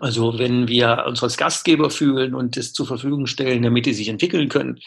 Also 0.00 0.38
wenn 0.38 0.66
wir 0.66 1.04
uns 1.06 1.22
als 1.22 1.36
Gastgeber 1.36 1.88
fühlen 1.90 2.34
und 2.34 2.56
das 2.56 2.72
zur 2.72 2.86
Verfügung 2.86 3.26
stellen, 3.26 3.62
damit 3.62 3.86
die 3.86 3.94
sich 3.94 4.08
entwickeln 4.08 4.48
können, 4.48 4.80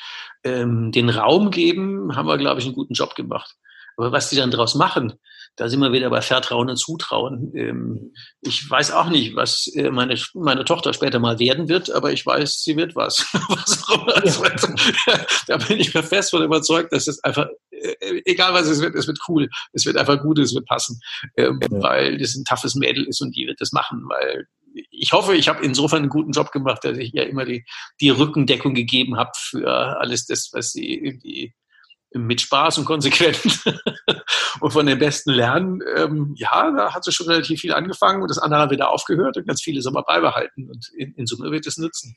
ähm, 0.43 0.91
den 0.91 1.09
Raum 1.09 1.51
geben, 1.51 2.15
haben 2.15 2.28
wir, 2.28 2.38
glaube 2.38 2.59
ich, 2.59 2.65
einen 2.65 2.76
guten 2.76 2.93
Job 2.93 3.15
gemacht. 3.15 3.55
Aber 3.95 4.11
was 4.11 4.30
die 4.30 4.36
dann 4.36 4.51
daraus 4.51 4.76
machen, 4.76 5.13
da 5.57 5.67
sind 5.69 5.79
wir 5.79 5.91
wieder 5.91 6.09
bei 6.09 6.21
Vertrauen 6.21 6.69
und 6.69 6.77
Zutrauen. 6.77 7.51
Ähm, 7.55 8.13
ich 8.41 8.69
weiß 8.69 8.91
auch 8.91 9.09
nicht, 9.09 9.35
was 9.35 9.67
äh, 9.75 9.89
meine, 9.89 10.15
meine 10.35 10.63
Tochter 10.63 10.93
später 10.93 11.19
mal 11.19 11.39
werden 11.39 11.67
wird, 11.67 11.91
aber 11.91 12.11
ich 12.13 12.25
weiß, 12.25 12.61
sie 12.61 12.77
wird 12.77 12.95
was. 12.95 13.25
was 13.49 13.83
ja. 13.89 14.41
wird. 14.43 15.47
da 15.47 15.57
bin 15.57 15.79
ich 15.79 15.93
mir 15.93 16.03
fest 16.03 16.29
von 16.29 16.43
überzeugt, 16.43 16.93
dass 16.93 17.07
es 17.07 17.23
einfach, 17.23 17.47
äh, 17.71 18.21
egal 18.25 18.53
was 18.53 18.67
es 18.67 18.81
wird, 18.81 18.95
es 18.95 19.07
wird 19.07 19.17
cool. 19.27 19.49
Es 19.73 19.85
wird 19.85 19.97
einfach 19.97 20.21
gut, 20.21 20.37
es 20.39 20.53
wird 20.53 20.67
passen. 20.67 20.99
Ähm. 21.35 21.59
Weil 21.69 22.19
das 22.19 22.35
ein 22.35 22.45
toughes 22.45 22.75
Mädel 22.75 23.05
ist 23.05 23.21
und 23.21 23.35
die 23.35 23.47
wird 23.47 23.59
das 23.59 23.71
machen, 23.71 24.03
weil 24.07 24.45
ich 24.91 25.11
hoffe, 25.11 25.35
ich 25.35 25.47
habe 25.47 25.65
insofern 25.65 26.03
einen 26.03 26.09
guten 26.09 26.33
Job 26.33 26.51
gemacht, 26.51 26.83
dass 26.83 26.99
ich 26.99 27.11
ja 27.13 27.23
immer 27.23 27.45
die, 27.45 27.65
die 27.99 28.11
Rückendeckung 28.11 28.75
gegeben 28.75 29.17
habe 29.17 29.31
für 29.35 29.99
alles 29.99 30.27
das, 30.27 30.49
was 30.53 30.71
sie 30.71 30.93
irgendwie 30.93 31.55
mit 32.13 32.41
Spaß 32.41 32.77
und 32.79 32.85
konsequent 32.85 33.63
und 34.61 34.71
von 34.71 34.85
den 34.85 34.99
Besten 34.99 35.31
lernen. 35.31 35.81
Ähm, 35.97 36.33
ja, 36.37 36.71
da 36.71 36.93
hat 36.93 37.03
sie 37.03 37.11
schon 37.11 37.27
relativ 37.27 37.61
viel 37.61 37.73
angefangen 37.73 38.21
und 38.21 38.29
das 38.29 38.37
andere 38.37 38.61
hat 38.61 38.71
wieder 38.71 38.91
aufgehört 38.91 39.37
und 39.37 39.47
ganz 39.47 39.61
viele 39.61 39.81
soll 39.81 39.93
man 39.93 40.03
beibehalten 40.07 40.69
und 40.69 40.89
in, 40.97 41.13
in 41.13 41.25
Summe 41.25 41.51
wird 41.51 41.67
es 41.67 41.77
nützen. 41.77 42.15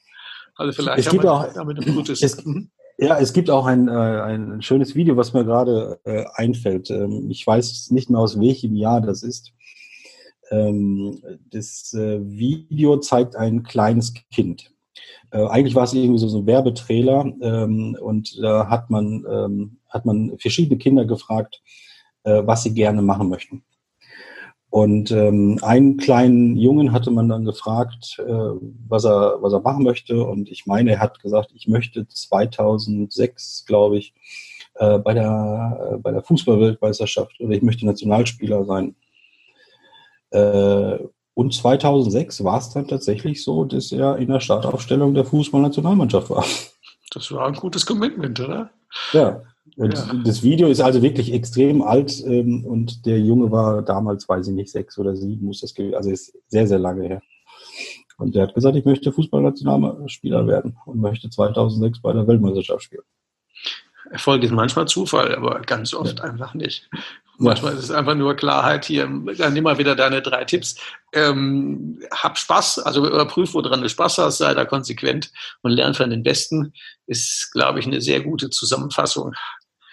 Also 0.56 0.72
vielleicht 0.72 1.06
es 1.06 1.10
gibt 1.10 1.26
auch, 1.26 1.52
damit 1.54 1.78
ein 1.86 1.94
gutes. 1.94 2.22
Es, 2.22 2.44
mhm. 2.44 2.70
ja, 2.98 3.18
es 3.18 3.32
gibt 3.32 3.50
auch 3.50 3.66
ein, 3.66 3.88
äh, 3.88 3.92
ein 3.92 4.62
schönes 4.62 4.94
Video, 4.94 5.16
was 5.16 5.32
mir 5.32 5.44
gerade 5.44 6.00
äh, 6.04 6.24
einfällt. 6.34 6.90
Ähm, 6.90 7.28
ich 7.30 7.46
weiß 7.46 7.90
nicht 7.90 8.10
mehr 8.10 8.20
aus 8.20 8.38
welchem 8.38 8.76
Jahr 8.76 9.00
das 9.00 9.22
ist. 9.22 9.52
Ähm, 10.50 11.20
das 11.50 11.94
äh, 11.94 12.20
Video 12.22 12.98
zeigt 12.98 13.36
ein 13.36 13.62
kleines 13.62 14.14
Kind. 14.32 14.72
Äh, 15.30 15.46
eigentlich 15.46 15.74
war 15.74 15.84
es 15.84 15.94
irgendwie 15.94 16.18
so, 16.18 16.28
so 16.28 16.38
ein 16.38 16.46
Werbetrailer 16.46 17.24
ähm, 17.40 17.96
und 18.00 18.36
da 18.42 18.68
hat 18.68 18.90
man 18.90 19.24
ähm, 19.30 19.79
hat 19.90 20.06
man 20.06 20.38
verschiedene 20.38 20.78
Kinder 20.78 21.04
gefragt, 21.04 21.62
äh, 22.24 22.42
was 22.44 22.62
sie 22.62 22.74
gerne 22.74 23.02
machen 23.02 23.28
möchten. 23.28 23.62
Und 24.70 25.10
ähm, 25.10 25.58
einen 25.62 25.96
kleinen 25.96 26.56
Jungen 26.56 26.92
hatte 26.92 27.10
man 27.10 27.28
dann 27.28 27.44
gefragt, 27.44 28.22
äh, 28.24 28.32
was 28.88 29.04
er 29.04 29.38
was 29.40 29.52
er 29.52 29.60
machen 29.60 29.82
möchte. 29.82 30.24
Und 30.24 30.48
ich 30.48 30.64
meine, 30.64 30.92
er 30.92 31.00
hat 31.00 31.20
gesagt, 31.20 31.50
ich 31.54 31.66
möchte 31.66 32.06
2006, 32.06 33.64
glaube 33.66 33.98
ich, 33.98 34.14
äh, 34.74 34.98
bei 34.98 35.12
der 35.12 35.92
äh, 35.94 35.96
bei 35.98 36.12
der 36.12 36.22
Fußballweltmeisterschaft 36.22 37.40
oder 37.40 37.50
ich 37.50 37.62
möchte 37.62 37.84
Nationalspieler 37.84 38.64
sein. 38.64 38.94
Äh, 40.30 40.98
und 41.34 41.52
2006 41.52 42.44
war 42.44 42.58
es 42.58 42.70
dann 42.70 42.86
tatsächlich 42.86 43.42
so, 43.42 43.64
dass 43.64 43.90
er 43.90 44.18
in 44.18 44.28
der 44.28 44.40
Startaufstellung 44.40 45.14
der 45.14 45.24
Fußballnationalmannschaft 45.24 46.30
war. 46.30 46.44
Das 47.12 47.32
war 47.32 47.48
ein 47.48 47.54
gutes 47.54 47.86
Commitment, 47.86 48.38
oder? 48.38 48.70
Ja. 49.12 49.42
Und 49.76 49.94
ja. 49.94 50.14
das 50.24 50.42
Video 50.42 50.68
ist 50.68 50.80
also 50.80 51.02
wirklich 51.02 51.32
extrem 51.32 51.82
alt 51.82 52.22
ähm, 52.26 52.64
und 52.64 53.06
der 53.06 53.20
Junge 53.20 53.50
war 53.50 53.82
damals, 53.82 54.28
weiß 54.28 54.48
ich 54.48 54.54
nicht, 54.54 54.70
sechs 54.70 54.98
oder 54.98 55.14
sieben, 55.14 55.46
muss 55.46 55.60
das 55.60 55.74
gewesen, 55.74 55.94
also 55.94 56.10
ist 56.10 56.36
sehr, 56.48 56.66
sehr 56.66 56.78
lange 56.78 57.06
her. 57.06 57.22
Und 58.18 58.34
der 58.34 58.42
hat 58.42 58.54
gesagt, 58.54 58.76
ich 58.76 58.84
möchte 58.84 59.12
Fußballnationalspieler 59.12 60.46
werden 60.46 60.76
und 60.84 61.00
möchte 61.00 61.30
2006 61.30 62.02
bei 62.02 62.12
der 62.12 62.26
Weltmeisterschaft 62.26 62.82
spielen. 62.82 63.04
Erfolg 64.10 64.42
ist 64.42 64.50
manchmal 64.50 64.86
Zufall, 64.86 65.34
aber 65.34 65.60
ganz 65.60 65.94
oft 65.94 66.18
ja. 66.18 66.24
einfach 66.24 66.54
nicht. 66.54 66.90
Manchmal 67.42 67.72
ist 67.72 67.84
es 67.84 67.90
einfach 67.90 68.14
nur 68.14 68.34
Klarheit 68.36 68.84
hier. 68.84 69.10
Dann 69.38 69.54
nimm 69.54 69.64
mal 69.64 69.78
wieder 69.78 69.96
deine 69.96 70.20
drei 70.20 70.44
Tipps. 70.44 70.76
Ähm, 71.14 71.98
hab 72.12 72.36
Spaß, 72.36 72.80
also 72.80 73.06
überprüf, 73.06 73.54
woran 73.54 73.80
du 73.80 73.88
Spaß 73.88 74.18
hast, 74.18 74.38
sei 74.38 74.52
da 74.52 74.66
konsequent 74.66 75.32
und 75.62 75.72
lern 75.72 75.94
von 75.94 76.10
den 76.10 76.22
Besten. 76.22 76.74
Ist, 77.06 77.50
glaube 77.52 77.80
ich, 77.80 77.86
eine 77.86 78.02
sehr 78.02 78.20
gute 78.20 78.50
Zusammenfassung. 78.50 79.32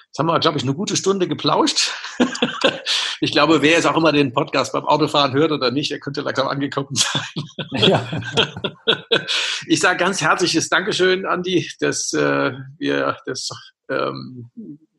Jetzt 0.08 0.20
haben 0.20 0.26
wir, 0.26 0.40
glaube 0.40 0.58
ich, 0.58 0.64
eine 0.64 0.74
gute 0.74 0.98
Stunde 0.98 1.26
geplauscht. 1.26 1.94
ich 3.22 3.32
glaube, 3.32 3.62
wer 3.62 3.72
jetzt 3.72 3.88
auch 3.88 3.96
immer 3.96 4.12
den 4.12 4.34
Podcast 4.34 4.74
beim 4.74 4.86
Autofahren 4.86 5.32
hört 5.32 5.54
oder 5.54 5.72
nicht, 5.72 5.90
der 5.90 6.02
könnte 6.02 6.22
langsam 6.22 6.50
angekommen 6.50 6.96
sein. 6.96 7.44
Ja. 7.72 8.10
ich 9.68 9.80
sage 9.80 10.00
ganz 10.00 10.20
herzliches 10.20 10.68
Dankeschön, 10.68 11.26
Andi, 11.26 11.70
dass 11.80 12.12
äh, 12.12 12.52
wir 12.78 13.18
das 13.26 13.50
ähm, 13.90 14.50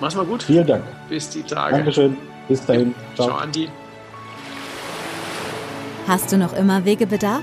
Mach's 0.00 0.14
mal 0.14 0.24
gut. 0.24 0.42
Vielen 0.42 0.66
Dank. 0.66 0.84
Bis 1.08 1.30
die 1.30 1.42
Tage. 1.42 1.76
Dankeschön. 1.76 2.16
Bis 2.48 2.64
dahin. 2.66 2.94
Ciao, 3.14 3.28
Ciao 3.28 3.38
Andi. 3.38 3.68
Hast 6.06 6.32
du 6.32 6.36
noch 6.36 6.52
immer 6.54 6.84
Wegebedarf? 6.84 7.42